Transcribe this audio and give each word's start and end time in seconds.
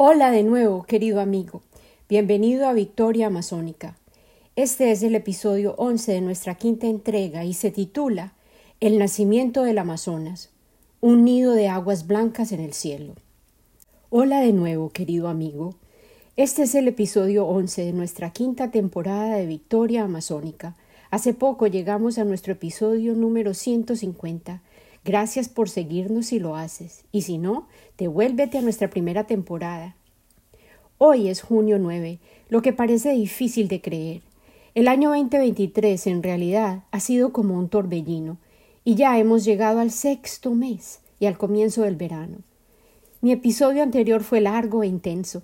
Hola 0.00 0.30
de 0.30 0.44
nuevo, 0.44 0.84
querido 0.84 1.20
amigo. 1.20 1.60
Bienvenido 2.08 2.68
a 2.68 2.72
Victoria 2.72 3.26
Amazónica. 3.26 3.96
Este 4.54 4.92
es 4.92 5.02
el 5.02 5.16
episodio 5.16 5.74
11 5.76 6.12
de 6.12 6.20
nuestra 6.20 6.54
quinta 6.54 6.86
entrega 6.86 7.44
y 7.44 7.52
se 7.52 7.72
titula 7.72 8.34
El 8.78 9.00
nacimiento 9.00 9.64
del 9.64 9.76
Amazonas, 9.76 10.50
un 11.00 11.24
nido 11.24 11.52
de 11.52 11.66
aguas 11.66 12.06
blancas 12.06 12.52
en 12.52 12.60
el 12.60 12.74
cielo. 12.74 13.14
Hola 14.08 14.40
de 14.40 14.52
nuevo, 14.52 14.90
querido 14.90 15.26
amigo. 15.26 15.74
Este 16.36 16.62
es 16.62 16.76
el 16.76 16.86
episodio 16.86 17.48
11 17.48 17.86
de 17.86 17.92
nuestra 17.92 18.30
quinta 18.30 18.70
temporada 18.70 19.34
de 19.34 19.46
Victoria 19.46 20.04
Amazónica. 20.04 20.76
Hace 21.10 21.34
poco 21.34 21.66
llegamos 21.66 22.18
a 22.18 22.24
nuestro 22.24 22.52
episodio 22.52 23.14
número 23.14 23.52
150 23.52 24.62
Gracias 25.08 25.48
por 25.48 25.70
seguirnos 25.70 26.26
si 26.26 26.38
lo 26.38 26.54
haces, 26.54 27.06
y 27.12 27.22
si 27.22 27.38
no, 27.38 27.66
devuélvete 27.96 28.58
a 28.58 28.60
nuestra 28.60 28.90
primera 28.90 29.24
temporada. 29.24 29.96
Hoy 30.98 31.28
es 31.28 31.40
junio 31.40 31.78
9, 31.78 32.18
lo 32.50 32.60
que 32.60 32.74
parece 32.74 33.12
difícil 33.12 33.68
de 33.68 33.80
creer. 33.80 34.20
El 34.74 34.86
año 34.86 35.08
2023 35.08 36.08
en 36.08 36.22
realidad 36.22 36.82
ha 36.90 37.00
sido 37.00 37.32
como 37.32 37.54
un 37.54 37.70
torbellino, 37.70 38.36
y 38.84 38.96
ya 38.96 39.18
hemos 39.18 39.46
llegado 39.46 39.80
al 39.80 39.92
sexto 39.92 40.54
mes 40.54 41.00
y 41.18 41.24
al 41.24 41.38
comienzo 41.38 41.84
del 41.84 41.96
verano. 41.96 42.40
Mi 43.22 43.32
episodio 43.32 43.82
anterior 43.82 44.22
fue 44.22 44.42
largo 44.42 44.82
e 44.82 44.88
intenso. 44.88 45.42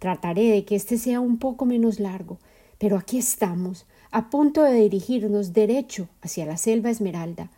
Trataré 0.00 0.50
de 0.50 0.64
que 0.64 0.74
este 0.74 0.98
sea 0.98 1.20
un 1.20 1.38
poco 1.38 1.64
menos 1.64 2.00
largo, 2.00 2.38
pero 2.78 2.96
aquí 2.96 3.18
estamos, 3.18 3.86
a 4.10 4.30
punto 4.30 4.64
de 4.64 4.74
dirigirnos 4.74 5.52
derecho 5.52 6.08
hacia 6.22 6.44
la 6.44 6.56
selva 6.56 6.90
esmeralda, 6.90 7.52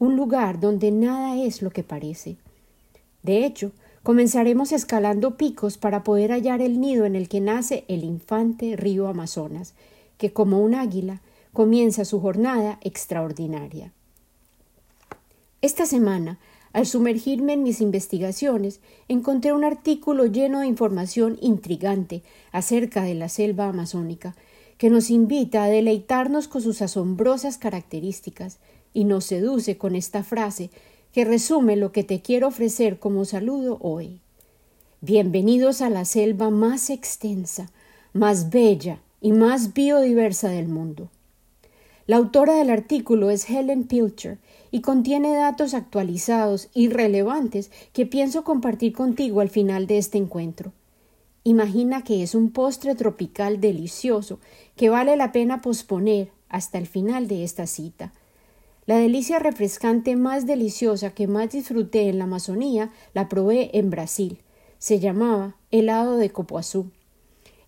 un 0.00 0.16
lugar 0.16 0.58
donde 0.58 0.90
nada 0.90 1.36
es 1.36 1.62
lo 1.62 1.70
que 1.70 1.84
parece. 1.84 2.36
De 3.22 3.44
hecho, 3.44 3.70
comenzaremos 4.02 4.72
escalando 4.72 5.36
picos 5.36 5.76
para 5.76 6.02
poder 6.02 6.32
hallar 6.32 6.62
el 6.62 6.80
nido 6.80 7.04
en 7.04 7.14
el 7.14 7.28
que 7.28 7.40
nace 7.40 7.84
el 7.86 8.02
infante 8.02 8.76
río 8.76 9.06
Amazonas, 9.08 9.74
que 10.16 10.32
como 10.32 10.58
un 10.60 10.74
águila 10.74 11.20
comienza 11.52 12.06
su 12.06 12.18
jornada 12.18 12.78
extraordinaria. 12.80 13.92
Esta 15.60 15.84
semana, 15.84 16.38
al 16.72 16.86
sumergirme 16.86 17.52
en 17.52 17.62
mis 17.62 17.82
investigaciones, 17.82 18.80
encontré 19.08 19.52
un 19.52 19.64
artículo 19.64 20.24
lleno 20.24 20.60
de 20.60 20.66
información 20.66 21.36
intrigante 21.42 22.22
acerca 22.52 23.02
de 23.02 23.14
la 23.14 23.28
selva 23.28 23.68
amazónica, 23.68 24.34
que 24.78 24.88
nos 24.88 25.10
invita 25.10 25.62
a 25.62 25.68
deleitarnos 25.68 26.48
con 26.48 26.62
sus 26.62 26.80
asombrosas 26.80 27.58
características, 27.58 28.60
y 28.92 29.04
nos 29.04 29.24
seduce 29.24 29.78
con 29.78 29.94
esta 29.94 30.22
frase 30.22 30.70
que 31.12 31.24
resume 31.24 31.76
lo 31.76 31.92
que 31.92 32.04
te 32.04 32.22
quiero 32.22 32.48
ofrecer 32.48 32.98
como 32.98 33.24
saludo 33.24 33.78
hoy. 33.80 34.20
Bienvenidos 35.00 35.80
a 35.80 35.90
la 35.90 36.04
selva 36.04 36.50
más 36.50 36.90
extensa, 36.90 37.70
más 38.12 38.50
bella 38.50 39.00
y 39.20 39.32
más 39.32 39.72
biodiversa 39.72 40.48
del 40.50 40.68
mundo. 40.68 41.08
La 42.06 42.16
autora 42.16 42.54
del 42.54 42.70
artículo 42.70 43.30
es 43.30 43.48
Helen 43.48 43.84
Pilcher 43.84 44.38
y 44.70 44.80
contiene 44.80 45.34
datos 45.34 45.74
actualizados 45.74 46.68
y 46.74 46.88
relevantes 46.88 47.70
que 47.92 48.06
pienso 48.06 48.44
compartir 48.44 48.92
contigo 48.92 49.40
al 49.40 49.48
final 49.48 49.86
de 49.86 49.98
este 49.98 50.18
encuentro. 50.18 50.72
Imagina 51.44 52.02
que 52.04 52.22
es 52.22 52.34
un 52.34 52.50
postre 52.50 52.94
tropical 52.94 53.60
delicioso 53.60 54.40
que 54.76 54.90
vale 54.90 55.16
la 55.16 55.32
pena 55.32 55.62
posponer 55.62 56.30
hasta 56.48 56.78
el 56.78 56.86
final 56.86 57.28
de 57.28 57.44
esta 57.44 57.66
cita, 57.66 58.12
la 58.90 58.98
delicia 58.98 59.38
refrescante 59.38 60.16
más 60.16 60.46
deliciosa 60.46 61.10
que 61.10 61.28
más 61.28 61.50
disfruté 61.50 62.08
en 62.08 62.18
la 62.18 62.24
Amazonía 62.24 62.90
la 63.14 63.28
probé 63.28 63.70
en 63.78 63.88
Brasil. 63.88 64.40
Se 64.80 64.98
llamaba 64.98 65.54
helado 65.70 66.16
de 66.16 66.30
copoazú. 66.30 66.90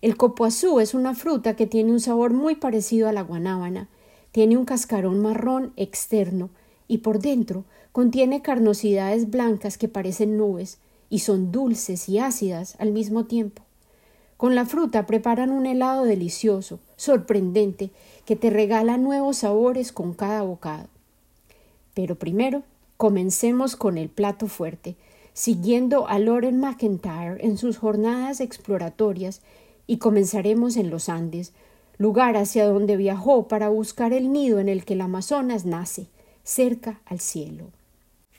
El 0.01 0.17
copoazú 0.17 0.81
es 0.81 0.93
una 0.93 1.15
fruta 1.15 1.55
que 1.55 1.65
tiene 1.65 1.93
un 1.93 2.01
sabor 2.01 2.33
muy 2.33 2.55
parecido 2.55 3.07
a 3.07 3.13
la 3.13 3.21
guanábana. 3.21 3.87
Tiene 4.33 4.57
un 4.57 4.65
cascarón 4.65 5.21
marrón 5.21 5.71
externo 5.77 6.49
y 6.89 6.97
por 6.97 7.19
dentro 7.19 7.63
contiene 7.93 8.41
carnosidades 8.41 9.29
blancas 9.29 9.77
que 9.77 9.87
parecen 9.87 10.35
nubes 10.35 10.79
y 11.09 11.19
son 11.19 11.53
dulces 11.53 12.09
y 12.09 12.19
ácidas 12.19 12.75
al 12.79 12.91
mismo 12.91 13.27
tiempo. 13.27 13.63
Con 14.35 14.55
la 14.55 14.65
fruta 14.65 15.05
preparan 15.05 15.51
un 15.51 15.67
helado 15.67 16.03
delicioso, 16.03 16.81
sorprendente, 16.97 17.91
que 18.25 18.35
te 18.35 18.49
regala 18.49 18.97
nuevos 18.97 19.37
sabores 19.37 19.93
con 19.93 20.13
cada 20.13 20.41
bocado. 20.41 20.89
Pero 21.93 22.15
primero, 22.15 22.63
comencemos 22.97 23.75
con 23.75 23.97
el 23.97 24.09
plato 24.09 24.47
fuerte, 24.47 24.95
siguiendo 25.33 26.07
a 26.07 26.19
Loren 26.19 26.59
McIntyre 26.59 27.37
en 27.45 27.57
sus 27.57 27.77
jornadas 27.77 28.39
exploratorias 28.39 29.41
y 29.87 29.97
comenzaremos 29.97 30.77
en 30.77 30.89
los 30.89 31.09
Andes, 31.09 31.53
lugar 31.97 32.37
hacia 32.37 32.65
donde 32.65 32.97
viajó 32.97 33.47
para 33.47 33.69
buscar 33.69 34.13
el 34.13 34.31
nido 34.31 34.59
en 34.59 34.69
el 34.69 34.85
que 34.85 34.93
el 34.93 35.01
Amazonas 35.01 35.65
nace, 35.65 36.07
cerca 36.43 36.99
al 37.05 37.19
cielo. 37.19 37.65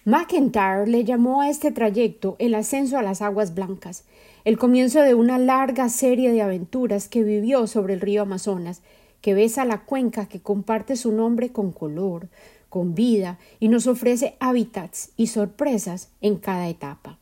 McIntyre 0.04 0.86
le 0.86 1.04
llamó 1.04 1.40
a 1.40 1.48
este 1.48 1.70
trayecto 1.70 2.36
el 2.38 2.54
ascenso 2.54 2.98
a 2.98 3.02
las 3.02 3.22
aguas 3.22 3.54
blancas, 3.54 4.04
el 4.44 4.58
comienzo 4.58 5.00
de 5.00 5.14
una 5.14 5.38
larga 5.38 5.88
serie 5.88 6.30
de 6.30 6.42
aventuras 6.42 7.08
que 7.08 7.22
vivió 7.22 7.66
sobre 7.66 7.94
el 7.94 8.02
río 8.02 8.22
Amazonas, 8.22 8.82
que 9.22 9.32
besa 9.32 9.64
la 9.64 9.86
cuenca 9.86 10.26
que 10.26 10.40
comparte 10.40 10.96
su 10.96 11.10
nombre 11.10 11.50
con 11.50 11.72
color, 11.72 12.28
con 12.74 12.96
vida 12.96 13.38
y 13.60 13.68
nos 13.68 13.86
ofrece 13.86 14.34
hábitats 14.40 15.12
y 15.16 15.28
sorpresas 15.28 16.08
en 16.20 16.38
cada 16.38 16.68
etapa. 16.68 17.20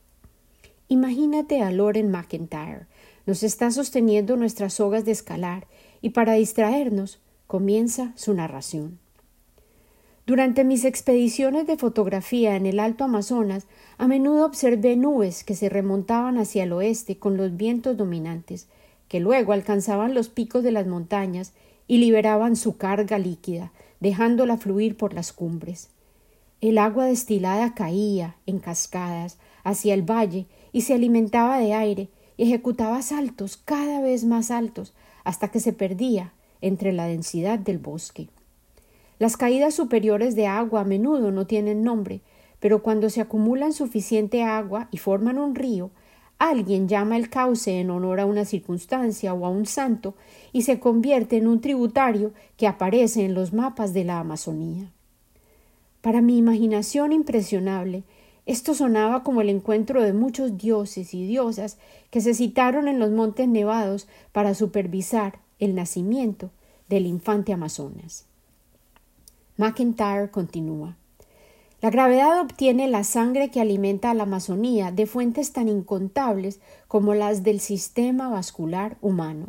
Imagínate 0.87 1.61
a 1.61 1.71
Loren 1.71 2.09
McIntyre. 2.09 2.87
Nos 3.27 3.43
está 3.43 3.69
sosteniendo 3.69 4.35
nuestras 4.35 4.73
sogas 4.73 5.05
de 5.05 5.11
escalar 5.11 5.67
y 6.01 6.09
para 6.09 6.33
distraernos 6.33 7.19
comienza 7.45 8.13
su 8.15 8.33
narración. 8.33 8.97
Durante 10.25 10.63
mis 10.63 10.85
expediciones 10.85 11.67
de 11.67 11.77
fotografía 11.77 12.55
en 12.55 12.65
el 12.65 12.79
Alto 12.79 13.03
Amazonas, 13.03 13.67
a 13.99 14.07
menudo 14.07 14.47
observé 14.47 14.95
nubes 14.95 15.43
que 15.43 15.53
se 15.53 15.69
remontaban 15.69 16.39
hacia 16.39 16.63
el 16.63 16.73
oeste 16.73 17.19
con 17.19 17.37
los 17.37 17.55
vientos 17.55 17.95
dominantes, 17.95 18.69
que 19.07 19.19
luego 19.19 19.53
alcanzaban 19.53 20.15
los 20.15 20.29
picos 20.29 20.63
de 20.63 20.71
las 20.71 20.87
montañas 20.87 21.53
y 21.87 21.99
liberaban 21.99 22.55
su 22.55 22.77
carga 22.77 23.19
líquida, 23.19 23.71
dejándola 24.03 24.57
fluir 24.57 24.97
por 24.97 25.13
las 25.13 25.31
cumbres. 25.31 25.89
El 26.59 26.77
agua 26.77 27.05
destilada 27.05 27.73
caía 27.73 28.35
en 28.45 28.59
cascadas 28.59 29.37
hacia 29.63 29.93
el 29.93 30.01
valle 30.01 30.45
y 30.73 30.81
se 30.81 30.93
alimentaba 30.93 31.57
de 31.57 31.73
aire 31.73 32.09
y 32.35 32.43
ejecutaba 32.43 33.01
saltos 33.01 33.55
cada 33.55 34.01
vez 34.01 34.25
más 34.25 34.51
altos 34.51 34.93
hasta 35.23 35.47
que 35.47 35.61
se 35.61 35.71
perdía 35.71 36.33
entre 36.59 36.91
la 36.91 37.07
densidad 37.07 37.57
del 37.59 37.77
bosque. 37.77 38.27
Las 39.19 39.37
caídas 39.37 39.73
superiores 39.73 40.35
de 40.35 40.47
agua 40.47 40.81
a 40.81 40.83
menudo 40.83 41.31
no 41.31 41.47
tienen 41.47 41.81
nombre, 41.81 42.19
pero 42.59 42.83
cuando 42.83 43.09
se 43.09 43.21
acumulan 43.21 43.71
suficiente 43.71 44.43
agua 44.43 44.89
y 44.91 44.97
forman 44.97 45.37
un 45.37 45.55
río, 45.55 45.91
alguien 46.49 46.89
llama 46.89 47.15
el 47.15 47.29
cauce 47.29 47.79
en 47.79 47.89
honor 47.89 48.19
a 48.19 48.25
una 48.25 48.43
circunstancia 48.43 49.33
o 49.33 49.45
a 49.45 49.49
un 49.49 49.65
santo 49.65 50.15
y 50.51 50.63
se 50.63 50.79
convierte 50.79 51.37
en 51.37 51.47
un 51.47 51.61
tributario 51.61 52.33
que 52.57 52.67
aparece 52.67 53.23
en 53.23 53.33
los 53.33 53.53
mapas 53.53 53.93
de 53.93 54.03
la 54.03 54.19
Amazonía. 54.19 54.91
Para 56.01 56.21
mi 56.21 56.37
imaginación 56.37 57.13
impresionable, 57.13 58.03
esto 58.45 58.73
sonaba 58.73 59.23
como 59.23 59.39
el 59.39 59.47
encuentro 59.49 60.03
de 60.03 60.11
muchos 60.11 60.57
dioses 60.57 61.13
y 61.13 61.25
diosas 61.25 61.77
que 62.09 62.19
se 62.19 62.33
citaron 62.33 62.89
en 62.89 62.99
los 62.99 63.11
montes 63.11 63.47
nevados 63.47 64.09
para 64.33 64.53
supervisar 64.53 65.39
el 65.59 65.75
nacimiento 65.75 66.49
del 66.89 67.05
infante 67.05 67.53
Amazonas. 67.53 68.25
McIntyre 69.55 70.29
continúa. 70.29 70.97
La 71.83 71.89
gravedad 71.89 72.39
obtiene 72.39 72.87
la 72.87 73.03
sangre 73.03 73.51
que 73.51 73.59
alimenta 73.59 74.09
a 74.09 74.13
la 74.13 74.23
Amazonía 74.23 74.93
de 74.93 75.05
fuentes 75.05 75.51
tan 75.51 75.67
incontables 75.67 76.61
como 76.87 77.13
las 77.13 77.43
del 77.43 77.59
sistema 77.59 78.29
vascular 78.29 78.95
humano. 79.01 79.47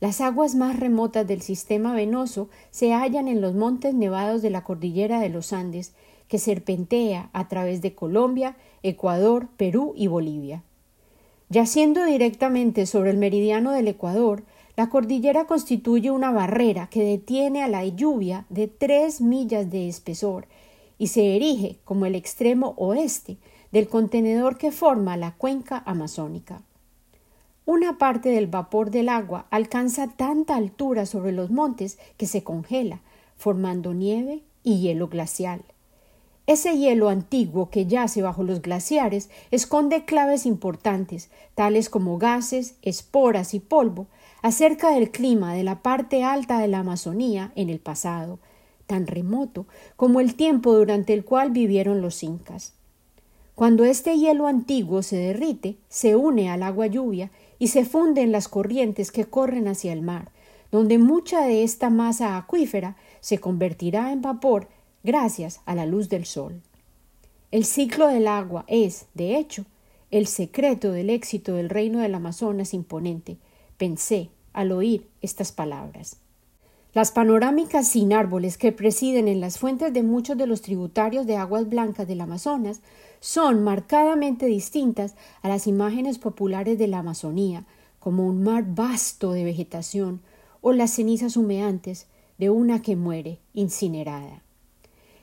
Las 0.00 0.20
aguas 0.20 0.56
más 0.56 0.80
remotas 0.80 1.24
del 1.24 1.40
sistema 1.40 1.94
venoso 1.94 2.48
se 2.72 2.92
hallan 2.92 3.28
en 3.28 3.40
los 3.40 3.54
montes 3.54 3.94
nevados 3.94 4.42
de 4.42 4.50
la 4.50 4.64
cordillera 4.64 5.20
de 5.20 5.28
los 5.28 5.52
Andes, 5.52 5.94
que 6.26 6.40
serpentea 6.40 7.30
a 7.32 7.46
través 7.46 7.80
de 7.80 7.94
Colombia, 7.94 8.56
Ecuador, 8.82 9.46
Perú 9.56 9.92
y 9.94 10.08
Bolivia. 10.08 10.64
Yaciendo 11.48 12.04
directamente 12.04 12.86
sobre 12.86 13.10
el 13.10 13.18
meridiano 13.18 13.70
del 13.70 13.86
Ecuador, 13.86 14.42
la 14.74 14.88
cordillera 14.88 15.46
constituye 15.46 16.10
una 16.10 16.32
barrera 16.32 16.88
que 16.88 17.04
detiene 17.04 17.62
a 17.62 17.68
la 17.68 17.86
lluvia 17.86 18.46
de 18.48 18.66
tres 18.66 19.20
millas 19.20 19.70
de 19.70 19.86
espesor 19.86 20.48
y 21.02 21.08
se 21.08 21.34
erige 21.34 21.80
como 21.84 22.06
el 22.06 22.14
extremo 22.14 22.74
oeste 22.76 23.36
del 23.72 23.88
contenedor 23.88 24.56
que 24.56 24.70
forma 24.70 25.16
la 25.16 25.32
cuenca 25.32 25.82
amazónica. 25.84 26.62
Una 27.64 27.98
parte 27.98 28.28
del 28.28 28.46
vapor 28.46 28.92
del 28.92 29.08
agua 29.08 29.46
alcanza 29.50 30.06
tanta 30.06 30.54
altura 30.54 31.04
sobre 31.04 31.32
los 31.32 31.50
montes 31.50 31.98
que 32.16 32.26
se 32.26 32.44
congela, 32.44 33.00
formando 33.36 33.94
nieve 33.94 34.44
y 34.62 34.78
hielo 34.78 35.08
glacial. 35.08 35.62
Ese 36.46 36.78
hielo 36.78 37.08
antiguo 37.08 37.68
que 37.68 37.86
yace 37.86 38.22
bajo 38.22 38.44
los 38.44 38.62
glaciares 38.62 39.28
esconde 39.50 40.04
claves 40.04 40.46
importantes, 40.46 41.30
tales 41.56 41.90
como 41.90 42.16
gases, 42.16 42.76
esporas 42.80 43.54
y 43.54 43.58
polvo, 43.58 44.06
acerca 44.40 44.92
del 44.92 45.10
clima 45.10 45.52
de 45.52 45.64
la 45.64 45.82
parte 45.82 46.22
alta 46.22 46.60
de 46.60 46.68
la 46.68 46.78
Amazonía 46.78 47.50
en 47.56 47.70
el 47.70 47.80
pasado, 47.80 48.38
tan 48.86 49.06
remoto 49.06 49.66
como 49.96 50.20
el 50.20 50.34
tiempo 50.34 50.74
durante 50.74 51.14
el 51.14 51.24
cual 51.24 51.50
vivieron 51.50 52.00
los 52.00 52.22
incas. 52.22 52.74
Cuando 53.54 53.84
este 53.84 54.18
hielo 54.18 54.46
antiguo 54.46 55.02
se 55.02 55.16
derrite, 55.16 55.76
se 55.88 56.16
une 56.16 56.50
al 56.50 56.62
agua 56.62 56.86
lluvia 56.86 57.30
y 57.58 57.68
se 57.68 57.84
funde 57.84 58.22
en 58.22 58.32
las 58.32 58.48
corrientes 58.48 59.12
que 59.12 59.26
corren 59.26 59.68
hacia 59.68 59.92
el 59.92 60.02
mar, 60.02 60.30
donde 60.70 60.98
mucha 60.98 61.42
de 61.42 61.62
esta 61.62 61.90
masa 61.90 62.36
acuífera 62.36 62.96
se 63.20 63.38
convertirá 63.38 64.10
en 64.10 64.22
vapor 64.22 64.68
gracias 65.04 65.60
a 65.66 65.74
la 65.74 65.86
luz 65.86 66.08
del 66.08 66.24
sol. 66.24 66.62
El 67.50 67.66
ciclo 67.66 68.08
del 68.08 68.26
agua 68.26 68.64
es, 68.68 69.06
de 69.14 69.36
hecho, 69.36 69.66
el 70.10 70.26
secreto 70.26 70.92
del 70.92 71.10
éxito 71.10 71.54
del 71.54 71.68
reino 71.68 72.00
del 72.00 72.14
Amazonas 72.14 72.72
imponente, 72.72 73.36
pensé 73.76 74.30
al 74.52 74.72
oír 74.72 75.08
estas 75.20 75.52
palabras. 75.52 76.16
Las 76.94 77.10
panorámicas 77.10 77.88
sin 77.88 78.12
árboles 78.12 78.58
que 78.58 78.70
presiden 78.70 79.26
en 79.26 79.40
las 79.40 79.58
fuentes 79.58 79.94
de 79.94 80.02
muchos 80.02 80.36
de 80.36 80.46
los 80.46 80.60
tributarios 80.60 81.26
de 81.26 81.36
aguas 81.36 81.66
blancas 81.66 82.06
del 82.06 82.20
Amazonas 82.20 82.82
son 83.20 83.64
marcadamente 83.64 84.44
distintas 84.44 85.14
a 85.40 85.48
las 85.48 85.66
imágenes 85.66 86.18
populares 86.18 86.78
de 86.78 86.88
la 86.88 86.98
Amazonía, 86.98 87.64
como 87.98 88.26
un 88.26 88.42
mar 88.42 88.64
vasto 88.74 89.32
de 89.32 89.44
vegetación 89.44 90.20
o 90.60 90.72
las 90.72 90.90
cenizas 90.90 91.38
humeantes 91.38 92.08
de 92.36 92.50
una 92.50 92.82
que 92.82 92.94
muere 92.94 93.38
incinerada. 93.54 94.42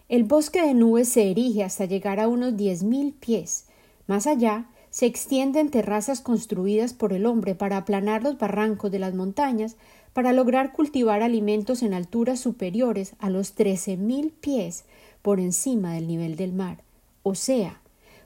El 0.08 0.24
bosque 0.24 0.64
de 0.64 0.74
nubes 0.74 1.10
se 1.10 1.30
erige 1.30 1.64
hasta 1.64 1.86
llegar 1.86 2.20
a 2.20 2.28
unos 2.28 2.58
diez 2.58 2.82
mil 2.82 3.14
pies. 3.14 3.66
Más 4.08 4.26
allá 4.26 4.66
se 4.90 5.06
extienden 5.06 5.70
terrazas 5.70 6.20
construidas 6.22 6.94
por 6.94 7.14
el 7.14 7.28
hombre 7.28 7.54
para 7.54 7.78
aplanar 7.78 8.24
los 8.24 8.40
barrancos 8.40 8.90
de 8.90 8.98
las 8.98 9.14
montañas 9.14 9.76
para 10.20 10.34
lograr 10.34 10.74
cultivar 10.74 11.24
alimentos 11.24 11.82
en 11.82 11.94
alturas 11.94 12.42
superiores 12.42 13.14
a 13.20 13.30
los 13.30 13.54
trece 13.54 13.96
mil 13.96 14.32
pies 14.32 14.84
por 15.22 15.40
encima 15.40 15.94
del 15.94 16.10
nivel 16.10 16.36
del 16.36 16.52
mar, 16.52 16.80
o 17.24 17.36
sea, 17.36 17.80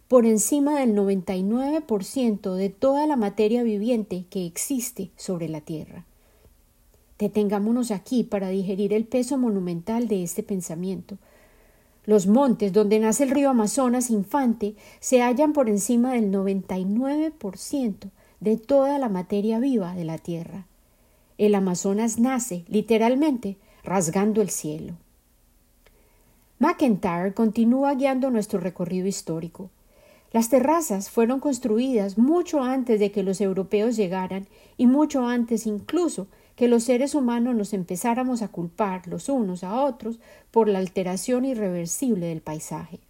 por 0.08 0.26
encima 0.26 0.80
del 0.80 0.96
99% 0.96 2.56
de 2.56 2.70
toda 2.70 3.06
la 3.06 3.16
materia 3.16 3.62
viviente 3.62 4.26
que 4.32 4.48
existe 4.48 5.12
sobre 5.18 5.48
la 5.50 5.62
Tierra. 5.62 6.04
Detengámonos 7.20 7.92
aquí 7.92 8.24
para 8.24 8.50
digerir 8.50 8.92
el 8.92 9.06
peso 9.06 9.38
monumental 9.38 10.08
de 10.08 10.24
este 10.24 10.42
pensamiento, 10.42 11.20
los 12.08 12.26
montes 12.26 12.74
donde 12.74 12.98
nace 12.98 13.26
el 13.26 13.30
río 13.30 13.52
Amazonas 13.52 14.10
infante 14.10 14.74
se 15.00 15.22
hallan 15.22 15.54
por 15.54 15.70
encima 15.70 16.14
del 16.14 16.32
99% 16.32 18.10
de 18.40 18.58
toda 18.58 18.98
la 18.98 19.10
materia 19.10 19.60
viva 19.60 19.94
de 19.94 20.06
la 20.06 20.18
Tierra. 20.18 20.66
El 21.46 21.56
Amazonas 21.56 22.20
nace, 22.20 22.64
literalmente, 22.70 23.58
rasgando 23.84 24.42
el 24.42 24.50
cielo. 24.50 24.94
McIntyre 26.58 27.34
continúa 27.34 27.94
guiando 27.96 28.30
nuestro 28.30 28.62
recorrido 28.62 29.08
histórico. 29.08 29.70
Las 30.32 30.48
terrazas 30.48 31.10
fueron 31.10 31.42
construidas 31.42 32.18
mucho 32.18 32.64
antes 32.64 32.98
de 32.98 33.12
que 33.12 33.24
los 33.24 33.42
europeos 33.42 33.98
llegaran 33.98 34.48
y 34.78 34.88
mucho 34.88 35.28
antes 35.28 35.68
incluso 35.68 36.28
que 36.56 36.70
los 36.70 36.86
seres 36.86 37.14
humanos 37.14 37.56
nos 37.56 37.74
empezáramos 37.74 38.42
a 38.42 38.48
culpar 38.48 39.06
los 39.10 39.28
unos 39.28 39.66
a 39.66 39.82
otros 39.82 40.22
por 40.50 40.70
la 40.70 40.80
alteración 40.80 41.44
irreversible 41.44 42.28
del 42.28 42.40
paisaje. 42.40 43.02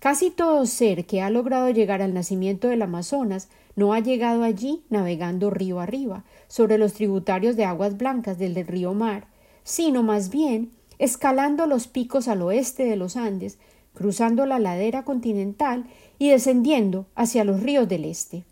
Casi 0.00 0.30
todo 0.30 0.66
ser 0.66 1.06
que 1.06 1.22
ha 1.22 1.30
logrado 1.30 1.70
llegar 1.70 2.02
al 2.02 2.12
nacimiento 2.12 2.66
del 2.66 2.82
Amazonas 2.82 3.48
no 3.76 3.92
ha 3.92 4.00
llegado 4.00 4.42
allí 4.42 4.82
navegando 4.88 5.50
río 5.50 5.80
arriba, 5.80 6.24
sobre 6.48 6.78
los 6.78 6.94
tributarios 6.94 7.56
de 7.56 7.66
aguas 7.66 7.96
blancas 7.96 8.38
del, 8.38 8.66
río 8.66 8.94
Mar, 8.94 9.28
sino 9.62 10.02
más 10.02 10.30
bien 10.30 10.72
escalando 10.98 11.66
los 11.66 11.86
picos 11.86 12.26
al 12.26 12.42
oeste 12.42 12.84
de 12.84 12.96
los 12.96 13.16
Andes, 13.16 13.58
cruzando 13.94 14.46
la 14.46 14.58
ladera 14.58 15.04
continental 15.04 15.84
y 16.18 16.30
descendiendo 16.30 17.06
hacia 17.14 17.44
los 17.44 17.62
ríos 17.62 17.86
del 17.88 18.06
este. 18.06 18.44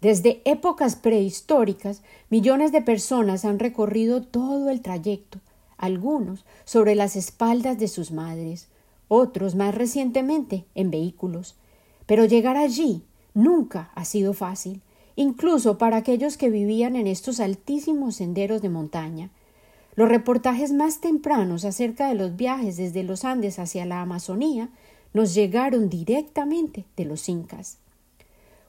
Desde 0.00 0.42
épocas 0.44 0.96
prehistóricas, 0.96 2.02
millones 2.30 2.72
de 2.72 2.82
personas 2.82 3.44
han 3.44 3.58
recorrido 3.58 4.22
todo 4.22 4.70
el 4.70 4.80
trayecto, 4.80 5.40
algunos 5.76 6.44
sobre 6.64 6.94
las 6.94 7.16
espaldas 7.16 7.78
de 7.78 7.88
sus 7.88 8.12
madres, 8.12 8.68
otros 9.08 9.54
más 9.54 9.74
recientemente 9.74 10.64
en 10.74 10.90
vehículos. 10.90 11.56
Pero 12.06 12.24
llegar 12.24 12.56
allí 12.56 13.02
nunca 13.34 13.90
ha 13.94 14.04
sido 14.04 14.34
fácil, 14.34 14.80
incluso 15.16 15.78
para 15.78 15.96
aquellos 15.96 16.36
que 16.36 16.50
vivían 16.50 16.96
en 16.96 17.06
estos 17.06 17.40
altísimos 17.40 18.16
senderos 18.16 18.62
de 18.62 18.68
montaña. 18.68 19.30
Los 19.94 20.08
reportajes 20.08 20.72
más 20.72 21.00
tempranos 21.00 21.64
acerca 21.64 22.08
de 22.08 22.14
los 22.14 22.36
viajes 22.36 22.76
desde 22.76 23.02
los 23.02 23.24
Andes 23.24 23.58
hacia 23.58 23.84
la 23.84 24.00
Amazonía 24.00 24.70
nos 25.12 25.34
llegaron 25.34 25.90
directamente 25.90 26.86
de 26.96 27.04
los 27.04 27.28
incas. 27.28 27.78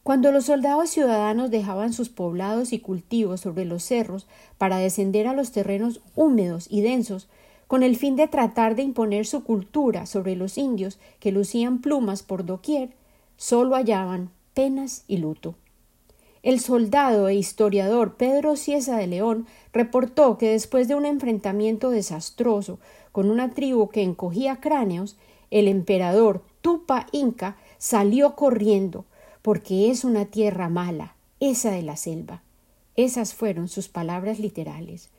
Cuando 0.04 0.34
los 0.34 0.46
soldados 0.46 0.90
ciudadanos 0.90 1.50
dejaban 1.50 1.94
sus 1.94 2.10
poblados 2.10 2.74
y 2.74 2.80
cultivos 2.80 3.40
sobre 3.40 3.64
los 3.64 3.84
cerros 3.84 4.28
para 4.58 4.78
descender 4.78 5.28
a 5.28 5.34
los 5.34 5.54
terrenos 5.54 6.02
húmedos 6.14 6.68
y 6.70 6.82
densos, 6.82 7.30
con 7.68 7.84
el 7.84 7.96
fin 7.96 8.18
de 8.18 8.28
tratar 8.28 8.76
de 8.76 8.84
imponer 8.84 9.26
su 9.26 9.46
cultura 9.46 10.06
sobre 10.06 10.36
los 10.36 10.58
indios 10.58 11.00
que 11.22 11.32
lucían 11.32 11.80
plumas 11.80 12.22
por 12.22 12.46
doquier, 12.46 12.90
solo 13.38 13.76
hallaban 13.76 14.30
penas 14.54 15.04
y 15.08 15.18
luto. 15.18 15.56
El 16.44 16.60
soldado 16.60 17.30
e 17.30 17.36
historiador 17.36 18.16
Pedro 18.16 18.58
Ciesa 18.58 18.98
de 18.98 19.08
León 19.08 19.48
reportó 19.72 20.38
que 20.38 20.50
después 20.50 20.88
de 20.88 20.96
un 20.96 21.06
enfrentamiento 21.06 21.90
desastroso 21.90 22.80
con 23.14 23.30
una 23.30 23.52
tribu 23.52 23.90
que 23.90 24.04
encogía 24.04 24.58
cráneos, 24.58 25.16
el 25.52 25.68
emperador 25.68 26.44
Tupa 26.62 27.08
Inca 27.12 27.56
salió 27.78 28.36
corriendo, 28.36 29.06
porque 29.42 29.90
es 29.90 30.04
una 30.04 30.26
tierra 30.26 30.68
mala, 30.68 31.16
esa 31.40 31.72
de 31.72 31.82
la 31.82 31.96
selva. 31.96 32.42
Esas 32.96 33.34
fueron 33.34 33.70
sus 33.70 33.88
palabras 33.88 34.40
literales. 34.40 35.10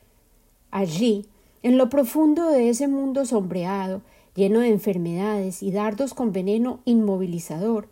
Allí, 0.71 1.25
en 1.63 1.77
lo 1.77 1.89
profundo 1.89 2.49
de 2.49 2.69
ese 2.69 2.87
mundo 2.87 3.25
sombreado, 3.25 4.01
lleno 4.35 4.59
de 4.59 4.67
enfermedades 4.67 5.63
y 5.63 5.71
dardos 5.71 6.13
con 6.13 6.31
veneno 6.31 6.79
inmovilizador, 6.85 7.87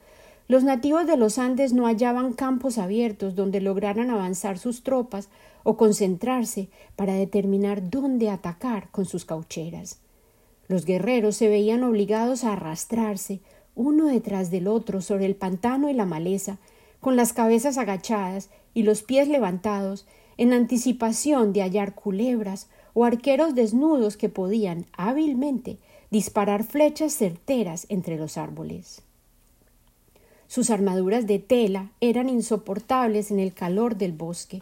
los 0.47 0.63
nativos 0.63 1.07
de 1.07 1.15
los 1.15 1.37
Andes 1.37 1.73
no 1.73 1.85
hallaban 1.85 2.33
campos 2.33 2.77
abiertos 2.77 3.35
donde 3.35 3.61
lograran 3.61 4.09
avanzar 4.09 4.57
sus 4.57 4.83
tropas 4.83 5.29
o 5.63 5.77
concentrarse 5.77 6.69
para 6.95 7.13
determinar 7.13 7.89
dónde 7.89 8.29
atacar 8.29 8.89
con 8.91 9.05
sus 9.05 9.23
caucheras. 9.23 9.99
Los 10.67 10.85
guerreros 10.85 11.37
se 11.37 11.47
veían 11.47 11.83
obligados 11.83 12.43
a 12.43 12.53
arrastrarse, 12.53 13.39
uno 13.75 14.05
detrás 14.05 14.51
del 14.51 14.67
otro 14.67 15.01
sobre 15.01 15.25
el 15.25 15.35
pantano 15.35 15.89
y 15.89 15.93
la 15.93 16.05
maleza, 16.05 16.57
con 16.99 17.15
las 17.15 17.33
cabezas 17.33 17.77
agachadas 17.77 18.49
y 18.73 18.83
los 18.83 19.03
pies 19.03 19.27
levantados, 19.27 20.05
en 20.37 20.51
anticipación 20.51 21.53
de 21.53 21.61
hallar 21.61 21.95
culebras 21.95 22.67
o 22.93 23.05
arqueros 23.05 23.55
desnudos 23.55 24.17
que 24.17 24.29
podían 24.29 24.85
hábilmente 24.93 25.77
disparar 26.11 26.63
flechas 26.63 27.13
certeras 27.13 27.85
entre 27.89 28.17
los 28.17 28.37
árboles. 28.37 29.03
Sus 30.53 30.69
armaduras 30.69 31.25
de 31.25 31.39
tela 31.39 31.89
eran 31.99 32.29
insoportables 32.29 33.31
en 33.31 33.39
el 33.39 33.55
calor 33.55 33.97
del 33.97 34.11
bosque. 34.11 34.61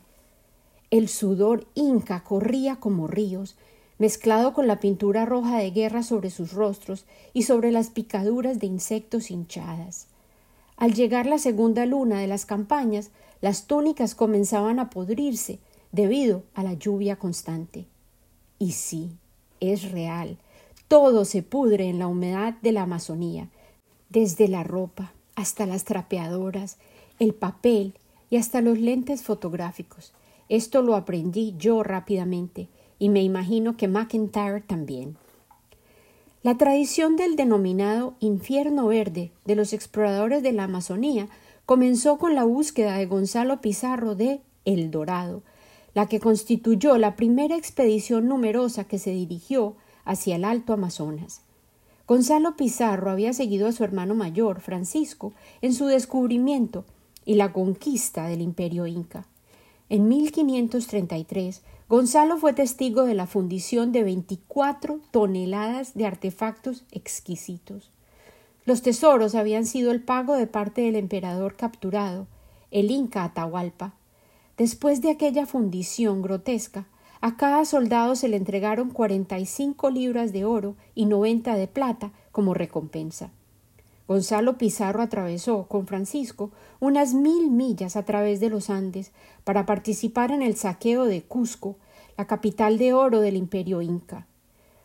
El 0.90 1.10
sudor 1.10 1.68
inca 1.76 2.24
corría 2.24 2.78
como 2.78 3.08
ríos, 3.08 3.58
mezclado 3.98 4.54
con 4.54 4.68
la 4.68 4.80
pintura 4.80 5.26
roja 5.26 5.58
de 5.58 5.70
guerra 5.72 6.02
sobre 6.02 6.30
sus 6.30 6.54
rostros 6.54 7.04
y 7.34 7.44
sobre 7.44 7.74
las 7.74 7.90
picaduras 7.90 8.60
de 8.60 8.68
insectos 8.68 9.32
hinchadas. 9.32 10.08
Al 10.78 10.94
llegar 10.94 11.26
la 11.26 11.40
segunda 11.40 11.86
luna 11.86 12.22
de 12.22 12.28
las 12.28 12.46
campañas, 12.46 13.12
las 13.42 13.68
túnicas 13.68 14.16
comenzaban 14.16 14.80
a 14.80 14.90
podrirse 14.90 15.60
debido 15.92 16.44
a 16.54 16.64
la 16.64 16.74
lluvia 16.76 17.18
constante. 17.18 17.86
Y 18.60 18.72
sí, 18.72 19.10
es 19.60 19.92
real, 19.92 20.38
todo 20.88 21.26
se 21.26 21.44
pudre 21.44 21.90
en 21.90 22.00
la 22.00 22.08
humedad 22.08 22.54
de 22.62 22.72
la 22.72 22.84
Amazonía, 22.84 23.50
desde 24.08 24.48
la 24.48 24.64
ropa 24.64 25.12
hasta 25.42 25.66
las 25.66 25.84
trapeadoras, 25.84 26.78
el 27.20 27.34
papel 27.34 27.96
y 28.30 28.38
hasta 28.38 28.62
los 28.62 28.80
lentes 28.80 29.24
fotográficos. 29.24 30.14
Esto 30.50 30.82
lo 30.82 30.96
aprendí 30.96 31.56
yo 31.58 31.84
rápidamente 31.84 32.68
y 33.00 33.10
me 33.10 33.24
imagino 33.24 33.76
que 33.76 33.88
McIntyre 33.88 34.62
también. 34.62 35.18
La 36.44 36.58
tradición 36.58 37.18
del 37.18 37.36
denominado 37.36 38.16
infierno 38.20 38.88
verde 38.88 39.32
de 39.46 39.56
los 39.56 39.74
exploradores 39.74 40.44
de 40.44 40.52
la 40.54 40.64
Amazonía 40.64 41.28
comenzó 41.66 42.18
con 42.18 42.36
la 42.36 42.44
búsqueda 42.44 42.98
de 42.98 43.06
Gonzalo 43.06 43.62
Pizarro 43.62 44.16
de 44.16 44.42
El 44.66 44.92
Dorado, 44.92 45.44
la 45.94 46.08
que 46.08 46.20
constituyó 46.20 46.98
la 46.98 47.16
primera 47.16 47.56
expedición 47.56 48.28
numerosa 48.28 48.84
que 48.86 49.00
se 49.00 49.12
dirigió 49.12 49.76
hacia 50.06 50.36
el 50.36 50.46
Alto 50.46 50.74
Amazonas. 50.74 51.42
Gonzalo 52.08 52.56
Pizarro 52.56 53.12
había 53.12 53.34
seguido 53.34 53.68
a 53.68 53.72
su 53.72 53.84
hermano 53.84 54.16
mayor, 54.16 54.62
Francisco, 54.62 55.34
en 55.62 55.74
su 55.74 55.86
descubrimiento 55.86 56.86
y 57.26 57.36
la 57.36 57.54
conquista 57.54 58.28
del 58.28 58.42
imperio 58.42 58.88
inca. 58.88 59.26
En 59.90 60.08
1533, 60.08 61.62
Gonzalo 61.90 62.38
fue 62.38 62.54
testigo 62.54 63.04
de 63.04 63.14
la 63.14 63.28
fundición 63.28 63.92
de 63.92 64.04
24 64.04 65.00
toneladas 65.12 65.94
de 65.94 66.06
artefactos 66.06 66.86
exquisitos. 66.92 67.92
Los 68.66 68.82
tesoros 68.82 69.36
habían 69.36 69.66
sido 69.66 69.92
el 69.92 70.02
pago 70.02 70.36
de 70.36 70.48
parte 70.48 70.82
del 70.82 70.96
emperador 70.96 71.56
capturado, 71.56 72.28
el 72.72 72.92
Inca 72.92 73.26
Atahualpa. 73.26 73.94
Después 74.58 75.02
de 75.02 75.12
aquella 75.12 75.46
fundición 75.46 76.22
grotesca, 76.22 76.86
a 77.22 77.38
cada 77.38 77.66
soldado 77.66 78.16
se 78.16 78.28
le 78.28 78.38
entregaron 78.38 78.90
cuarenta 78.90 79.40
y 79.40 79.46
cinco 79.46 79.90
libras 79.90 80.34
de 80.34 80.44
oro 80.44 80.76
y 80.96 81.06
noventa 81.06 81.56
de 81.56 81.68
plata 81.68 82.12
como 82.32 82.54
recompensa. 82.54 83.30
Gonzalo 84.08 84.58
Pizarro 84.58 85.02
atravesó 85.02 85.68
con 85.68 85.88
Francisco 85.88 86.52
unas 86.80 87.14
mil 87.14 87.50
millas 87.50 87.96
a 87.96 88.04
través 88.04 88.40
de 88.40 88.50
los 88.50 88.70
Andes 88.70 89.12
para 89.44 89.66
participar 89.66 90.32
en 90.32 90.42
el 90.42 90.58
saqueo 90.58 91.06
de 91.06 91.22
Cusco, 91.22 91.78
la 92.18 92.28
capital 92.28 92.78
de 92.78 92.94
oro 92.94 93.22
del 93.22 93.38
imperio 93.38 93.82
inca. 93.82 94.28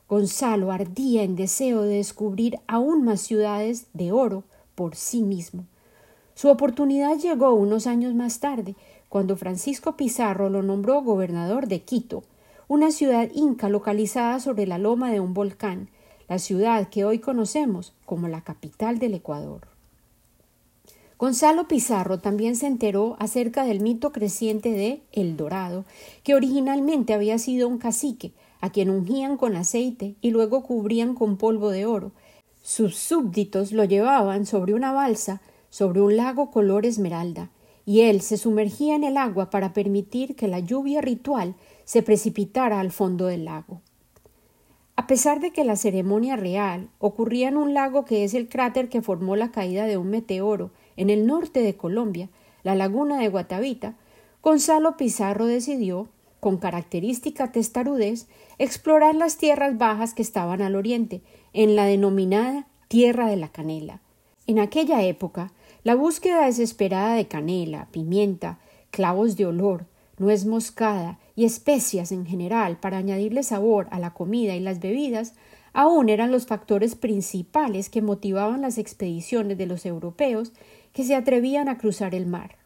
Gonzalo 0.09 0.71
ardía 0.71 1.25
en 1.25 1.35
deseo 1.35 1.83
de 1.83 1.97
descubrir 1.97 2.61
aún 2.69 3.03
más 3.03 3.21
ciudades 3.23 3.87
de 3.95 4.13
oro 4.13 4.45
por 4.77 4.95
sí 4.95 5.23
mismo. 5.23 5.65
Su 6.35 6.49
oportunidad 6.49 7.19
llegó 7.19 7.55
unos 7.55 7.87
años 7.87 8.15
más 8.15 8.39
tarde, 8.39 8.77
cuando 9.17 9.39
Francisco 9.39 9.97
Pizarro 9.97 10.51
lo 10.51 10.63
nombró 10.63 11.01
gobernador 11.01 11.69
de 11.69 11.81
Quito, 11.81 12.23
una 12.69 12.91
ciudad 12.91 13.31
inca 13.35 13.71
localizada 13.71 14.41
sobre 14.41 14.67
la 14.67 14.77
loma 14.77 15.11
de 15.11 15.21
un 15.21 15.33
volcán, 15.33 15.89
la 16.29 16.39
ciudad 16.39 16.91
que 16.91 17.07
hoy 17.07 17.19
conocemos 17.19 17.95
como 18.05 18.29
la 18.29 18.43
capital 18.43 18.99
del 18.99 19.15
Ecuador. 19.15 19.69
Gonzalo 21.19 21.67
Pizarro 21.67 22.19
también 22.19 22.57
se 22.57 22.67
enteró 22.67 23.17
acerca 23.19 23.65
del 23.65 23.81
mito 23.81 24.13
creciente 24.13 24.73
de 24.73 25.01
El 25.13 25.39
Dorado, 25.39 25.87
que 26.23 26.35
originalmente 26.35 27.15
había 27.15 27.39
sido 27.39 27.69
un 27.69 27.79
cacique, 27.79 28.33
a 28.61 28.69
quien 28.69 28.91
ungían 28.91 29.39
con 29.39 29.57
aceite 29.57 30.15
y 30.21 30.29
luego 30.31 30.63
cubrían 30.63 31.15
con 31.15 31.39
polvo 31.39 31.71
de 31.71 31.87
oro. 31.87 32.13
Sus 32.63 32.97
súbditos 32.97 33.73
lo 33.73 33.85
llevaban 33.85 34.45
sobre 34.45 34.75
una 34.75 34.93
balsa 34.93 35.41
sobre 35.71 36.01
un 36.01 36.17
lago 36.17 36.51
color 36.51 36.87
esmeralda, 36.87 37.51
y 37.87 38.01
él 38.03 38.21
se 38.21 38.37
sumergía 38.37 38.97
en 38.97 39.05
el 39.05 39.17
agua 39.17 39.49
para 39.49 39.73
permitir 39.73 40.35
que 40.35 40.49
la 40.49 40.59
lluvia 40.59 41.01
ritual 41.01 41.55
se 41.85 42.03
precipitara 42.03 42.81
al 42.81 42.91
fondo 42.91 43.27
del 43.27 43.45
lago. 43.47 43.81
A 44.97 45.07
pesar 45.07 45.41
de 45.41 45.53
que 45.53 45.65
la 45.65 45.77
ceremonia 45.77 46.37
real 46.37 46.89
ocurría 46.99 47.49
en 47.49 47.57
un 47.57 47.75
lago 47.75 48.05
que 48.05 48.25
es 48.25 48.35
el 48.35 48.49
cráter 48.49 48.89
que 48.89 49.03
formó 49.03 49.37
la 49.37 49.53
caída 49.53 49.85
de 49.85 49.97
un 49.97 50.11
meteoro 50.11 50.73
en 50.97 51.11
el 51.11 51.27
norte 51.27 51.61
de 51.61 51.77
Colombia, 51.77 52.29
la 52.65 52.75
laguna 52.75 53.21
de 53.21 53.29
Guatavita, 53.29 53.95
Gonzalo 54.43 54.97
Pizarro 54.97 55.47
decidió 55.47 56.09
con 56.41 56.57
característica 56.57 57.53
testarudez, 57.53 58.27
explorar 58.59 59.15
las 59.15 59.37
tierras 59.37 59.79
bajas 59.79 60.15
que 60.15 60.23
estaban 60.23 60.63
al 60.63 60.77
oriente, 60.77 61.23
en 61.53 61.77
la 61.77 61.87
denominada 61.87 62.67
Tierra 62.89 63.29
de 63.29 63.37
la 63.37 63.49
Canela. 63.49 64.01
En 64.47 64.59
aquella 64.59 65.03
época, 65.03 65.53
la 65.87 65.95
búsqueda 65.95 66.47
desesperada 66.47 67.15
de 67.15 67.29
canela, 67.29 67.87
pimienta, 67.93 68.59
clavos 68.91 69.37
de 69.37 69.47
olor, 69.47 69.87
nuez 70.19 70.45
moscada 70.45 71.21
y 71.37 71.45
especias 71.45 72.11
en 72.11 72.27
general 72.27 72.77
para 72.77 72.99
añadirle 72.99 73.45
sabor 73.45 73.87
a 73.93 74.01
la 74.01 74.13
comida 74.13 74.57
y 74.57 74.59
las 74.59 74.81
bebidas 74.81 75.35
aún 75.73 76.09
eran 76.09 76.33
los 76.33 76.47
factores 76.47 76.97
principales 76.97 77.89
que 77.89 78.03
motivaban 78.03 78.63
las 78.63 78.79
expediciones 78.79 79.59
de 79.59 79.67
los 79.67 79.87
europeos 79.87 80.53
que 80.93 81.05
se 81.05 81.15
atrevían 81.15 81.69
a 81.69 81.79
cruzar 81.79 82.17
el 82.17 82.27
mar. 82.27 82.57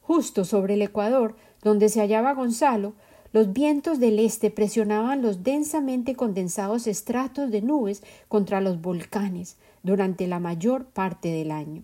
Justo 0.00 0.46
sobre 0.46 0.72
el 0.72 0.80
Ecuador 0.80 1.36
donde 1.62 1.90
se 1.90 2.00
hallaba 2.00 2.32
Gonzalo, 2.32 2.94
los 3.34 3.52
vientos 3.52 4.00
del 4.00 4.18
este 4.18 4.50
presionaban 4.50 5.20
los 5.20 5.42
densamente 5.42 6.16
condensados 6.16 6.86
estratos 6.86 7.50
de 7.50 7.60
nubes 7.60 8.02
contra 8.28 8.62
los 8.62 8.80
volcanes 8.80 9.58
durante 9.82 10.26
la 10.26 10.40
mayor 10.40 10.86
parte 10.86 11.28
del 11.28 11.50
año. 11.50 11.82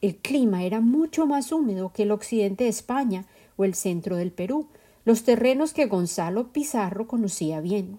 El 0.00 0.16
clima 0.16 0.62
era 0.62 0.80
mucho 0.80 1.26
más 1.26 1.50
húmedo 1.50 1.92
que 1.92 2.04
el 2.04 2.12
occidente 2.12 2.64
de 2.64 2.70
España 2.70 3.24
o 3.56 3.64
el 3.64 3.74
centro 3.74 4.16
del 4.16 4.30
Perú, 4.30 4.68
los 5.04 5.24
terrenos 5.24 5.72
que 5.72 5.86
Gonzalo 5.86 6.52
Pizarro 6.52 7.08
conocía 7.08 7.60
bien. 7.60 7.98